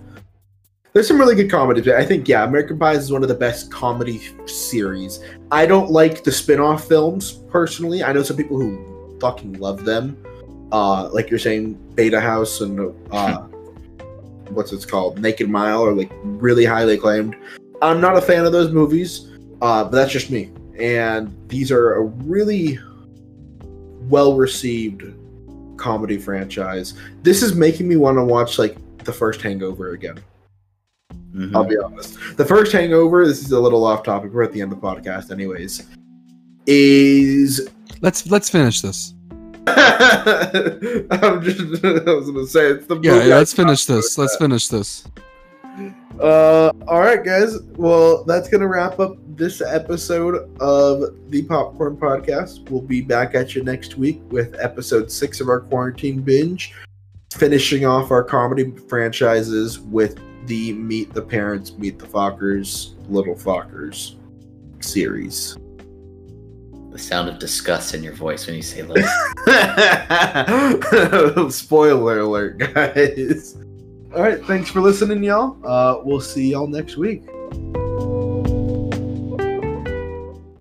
There's 0.92 1.08
some 1.08 1.18
really 1.18 1.34
good 1.34 1.50
but 1.50 1.88
I 1.88 2.04
think 2.04 2.28
yeah, 2.28 2.44
American 2.44 2.78
Pie 2.78 2.92
is 2.92 3.10
one 3.10 3.22
of 3.22 3.28
the 3.28 3.34
best 3.34 3.70
comedy 3.70 4.20
series. 4.46 5.20
I 5.50 5.64
don't 5.66 5.90
like 5.90 6.24
the 6.24 6.32
spin-off 6.32 6.88
films 6.88 7.32
personally. 7.50 8.02
I 8.02 8.12
know 8.12 8.22
some 8.22 8.36
people 8.36 8.58
who 8.58 9.18
fucking 9.20 9.54
love 9.54 9.84
them. 9.84 10.22
Uh, 10.72 11.08
like 11.10 11.30
you're 11.30 11.38
saying, 11.38 11.74
Beta 11.94 12.20
House 12.20 12.60
and 12.60 12.80
uh, 13.12 13.42
what's 14.50 14.72
it's 14.72 14.86
called, 14.86 15.18
Naked 15.18 15.48
Mile, 15.48 15.84
are 15.84 15.94
like 15.94 16.10
really 16.22 16.64
highly 16.64 16.94
acclaimed. 16.94 17.36
I'm 17.82 18.00
not 18.00 18.16
a 18.16 18.20
fan 18.20 18.44
of 18.46 18.52
those 18.52 18.72
movies, 18.72 19.28
uh, 19.62 19.84
but 19.84 19.90
that's 19.90 20.12
just 20.12 20.30
me. 20.30 20.50
And 20.78 21.34
these 21.48 21.70
are 21.70 21.94
a 21.94 22.02
really 22.02 22.78
well 24.08 24.34
received 24.36 25.02
comedy 25.76 26.18
franchise. 26.18 26.94
This 27.22 27.42
is 27.42 27.54
making 27.54 27.88
me 27.88 27.96
want 27.96 28.18
to 28.18 28.24
watch 28.24 28.58
like 28.58 28.76
the 29.04 29.12
first 29.12 29.42
Hangover 29.42 29.92
again. 29.92 30.20
Mhm. 31.34 31.54
I'll 31.54 31.64
be 31.64 31.76
honest. 31.78 32.16
The 32.36 32.44
first 32.44 32.72
Hangover, 32.72 33.26
this 33.26 33.42
is 33.42 33.52
a 33.52 33.60
little 33.60 33.84
off 33.84 34.02
topic. 34.02 34.32
We're 34.32 34.42
at 34.42 34.52
the 34.52 34.60
end 34.60 34.72
of 34.72 34.80
the 34.80 34.86
podcast, 34.86 35.30
anyways. 35.30 35.84
is 36.66 37.68
Let's 38.00 38.28
let's 38.30 38.50
finish 38.50 38.80
this. 38.80 39.14
I'm 39.68 41.42
just 41.42 41.84
I 41.84 42.12
was 42.12 42.30
gonna 42.30 42.46
say 42.46 42.68
it's 42.68 42.86
the 42.86 42.98
Yeah, 43.02 43.24
yeah 43.24 43.36
let's 43.36 43.52
finish 43.52 43.84
this. 43.84 44.18
Let's 44.18 44.36
finish 44.36 44.68
this. 44.68 45.06
Uh, 46.20 46.72
all 46.88 47.00
right, 47.00 47.24
guys. 47.24 47.60
Well, 47.76 48.24
that's 48.24 48.48
gonna 48.48 48.66
wrap 48.66 48.98
up 49.00 49.16
this 49.36 49.60
episode 49.60 50.50
of 50.60 51.14
the 51.30 51.42
Popcorn 51.42 51.96
Podcast. 51.96 52.68
We'll 52.70 52.80
be 52.80 53.02
back 53.02 53.34
at 53.34 53.54
you 53.54 53.62
next 53.62 53.98
week 53.98 54.20
with 54.30 54.56
episode 54.58 55.10
six 55.10 55.40
of 55.40 55.48
our 55.48 55.60
quarantine 55.60 56.22
binge, 56.22 56.74
finishing 57.32 57.84
off 57.84 58.10
our 58.10 58.24
comedy 58.24 58.70
franchises 58.88 59.78
with 59.78 60.18
the 60.46 60.72
Meet 60.72 61.12
the 61.12 61.22
Parents, 61.22 61.76
Meet 61.76 61.98
the 61.98 62.06
Fockers, 62.06 62.94
Little 63.10 63.34
Fockers 63.34 64.14
series. 64.80 65.56
The 66.90 66.98
sound 66.98 67.28
of 67.28 67.38
disgust 67.38 67.92
in 67.94 68.02
your 68.02 68.14
voice 68.14 68.46
when 68.46 68.56
you 68.56 68.62
say 68.62 68.82
little. 68.82 69.06
Spoiler 71.50 72.20
alert, 72.20 72.56
guys. 72.56 73.58
All 74.14 74.22
right, 74.22 74.42
thanks 74.44 74.70
for 74.70 74.80
listening, 74.80 75.22
y'all. 75.22 75.59
Uh, 75.66 76.00
we'll 76.02 76.20
see 76.20 76.52
y'all 76.52 76.66
next 76.66 76.96
week. 76.96 77.24